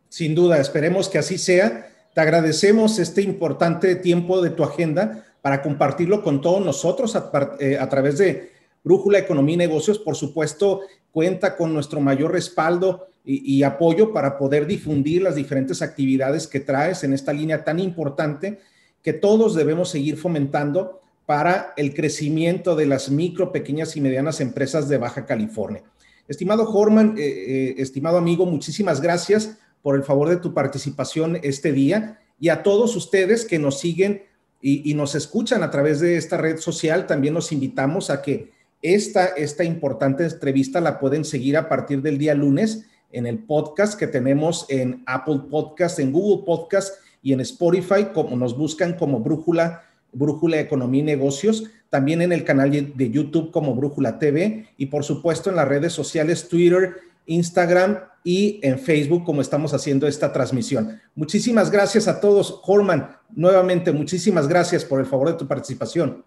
Sin 0.08 0.34
duda, 0.34 0.58
esperemos 0.58 1.08
que 1.08 1.18
así 1.18 1.38
sea. 1.38 1.86
Te 2.12 2.20
agradecemos 2.20 2.98
este 2.98 3.22
importante 3.22 3.94
tiempo 3.94 4.42
de 4.42 4.50
tu 4.50 4.64
agenda 4.64 5.24
para 5.42 5.62
compartirlo 5.62 6.24
con 6.24 6.40
todos 6.40 6.64
nosotros 6.64 7.14
a, 7.14 7.30
eh, 7.60 7.78
a 7.78 7.88
través 7.88 8.18
de 8.18 8.50
Brújula 8.82 9.18
Economía 9.18 9.54
y 9.54 9.58
Negocios. 9.58 10.00
Por 10.00 10.16
supuesto, 10.16 10.80
cuenta 11.12 11.56
con 11.56 11.72
nuestro 11.72 12.00
mayor 12.00 12.32
respaldo 12.32 13.06
y, 13.26 13.62
apoyo 13.62 14.12
para 14.12 14.36
poder 14.36 14.66
difundir 14.66 15.22
las 15.22 15.34
diferentes 15.34 15.80
actividades 15.80 16.46
que 16.46 16.60
traes 16.60 17.04
en 17.04 17.14
esta 17.14 17.32
línea 17.32 17.64
tan 17.64 17.80
importante 17.80 18.58
que 19.02 19.14
todos 19.14 19.54
debemos 19.54 19.88
seguir 19.88 20.18
fomentando 20.18 21.00
para 21.24 21.72
el 21.78 21.94
crecimiento 21.94 22.76
de 22.76 22.84
las 22.84 23.10
micro, 23.10 23.50
pequeñas 23.50 23.96
y 23.96 24.02
medianas 24.02 24.42
empresas 24.42 24.90
de 24.90 24.98
Baja 24.98 25.24
California. 25.24 25.82
Estimado 26.28 26.68
Horman, 26.70 27.16
eh, 27.16 27.22
eh, 27.22 27.74
estimado 27.78 28.18
amigo, 28.18 28.44
muchísimas 28.44 29.00
gracias 29.00 29.56
por 29.80 29.96
el 29.96 30.02
favor 30.02 30.28
de 30.28 30.36
tu 30.36 30.52
participación 30.52 31.38
este 31.42 31.72
día 31.72 32.20
y 32.38 32.50
a 32.50 32.62
todos 32.62 32.94
ustedes 32.94 33.46
que 33.46 33.58
nos 33.58 33.80
siguen 33.80 34.24
y, 34.60 34.90
y 34.90 34.94
nos 34.94 35.14
escuchan 35.14 35.62
a 35.62 35.70
través 35.70 36.00
de 36.00 36.18
esta 36.18 36.36
red 36.36 36.58
social, 36.58 37.06
también 37.06 37.32
los 37.32 37.52
invitamos 37.52 38.10
a 38.10 38.20
que 38.20 38.52
esta, 38.82 39.28
esta 39.28 39.64
importante 39.64 40.24
entrevista 40.24 40.78
la 40.82 41.00
pueden 41.00 41.24
seguir 41.24 41.56
a 41.56 41.70
partir 41.70 42.02
del 42.02 42.18
día 42.18 42.34
lunes 42.34 42.84
en 43.14 43.26
el 43.26 43.38
podcast 43.38 43.98
que 43.98 44.06
tenemos 44.06 44.66
en 44.68 45.02
Apple 45.06 45.42
Podcast, 45.50 45.98
en 46.00 46.12
Google 46.12 46.44
Podcast 46.44 46.94
y 47.22 47.32
en 47.32 47.40
Spotify, 47.40 48.08
como 48.12 48.36
nos 48.36 48.56
buscan 48.56 48.94
como 48.94 49.20
Brújula, 49.20 49.82
Brújula 50.12 50.58
Economía 50.58 51.02
y 51.02 51.04
Negocios, 51.04 51.70
también 51.90 52.22
en 52.22 52.32
el 52.32 52.44
canal 52.44 52.70
de 52.70 53.10
YouTube 53.10 53.50
como 53.52 53.74
Brújula 53.74 54.18
TV 54.18 54.66
y 54.76 54.86
por 54.86 55.04
supuesto 55.04 55.48
en 55.48 55.56
las 55.56 55.68
redes 55.68 55.92
sociales 55.92 56.48
Twitter, 56.48 56.96
Instagram 57.26 57.98
y 58.24 58.58
en 58.62 58.78
Facebook 58.78 59.24
como 59.24 59.40
estamos 59.40 59.72
haciendo 59.74 60.06
esta 60.06 60.32
transmisión. 60.32 61.00
Muchísimas 61.14 61.70
gracias 61.70 62.08
a 62.08 62.20
todos. 62.20 62.60
Horman, 62.66 63.10
nuevamente, 63.30 63.92
muchísimas 63.92 64.48
gracias 64.48 64.84
por 64.84 64.98
el 64.98 65.06
favor 65.06 65.28
de 65.28 65.34
tu 65.34 65.46
participación. 65.46 66.24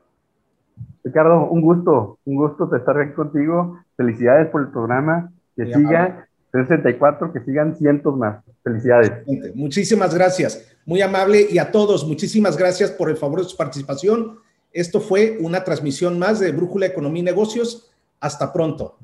Ricardo, 1.03 1.49
un 1.49 1.61
gusto, 1.61 2.19
un 2.25 2.35
gusto 2.35 2.73
estar 2.75 2.97
aquí 2.99 3.13
contigo. 3.13 3.79
Felicidades 3.95 4.49
por 4.49 4.61
el 4.61 4.69
programa. 4.69 5.31
Que 5.55 5.65
siga 5.73 6.27
64, 6.51 7.33
que 7.33 7.39
sigan 7.41 7.75
cientos 7.75 8.15
más. 8.17 8.43
Felicidades. 8.63 9.11
Muchísimas 9.55 10.13
gracias. 10.13 10.65
Muy 10.85 11.01
amable 11.01 11.47
y 11.49 11.57
a 11.57 11.71
todos, 11.71 12.05
muchísimas 12.07 12.57
gracias 12.57 12.91
por 12.91 13.09
el 13.09 13.17
favor 13.17 13.41
de 13.41 13.49
su 13.49 13.57
participación. 13.57 14.39
Esto 14.71 15.01
fue 15.01 15.37
una 15.41 15.63
transmisión 15.63 16.17
más 16.19 16.39
de 16.39 16.51
Brújula 16.51 16.85
Economía 16.85 17.21
y 17.21 17.25
Negocios. 17.25 17.91
Hasta 18.19 18.51
pronto. 18.51 18.97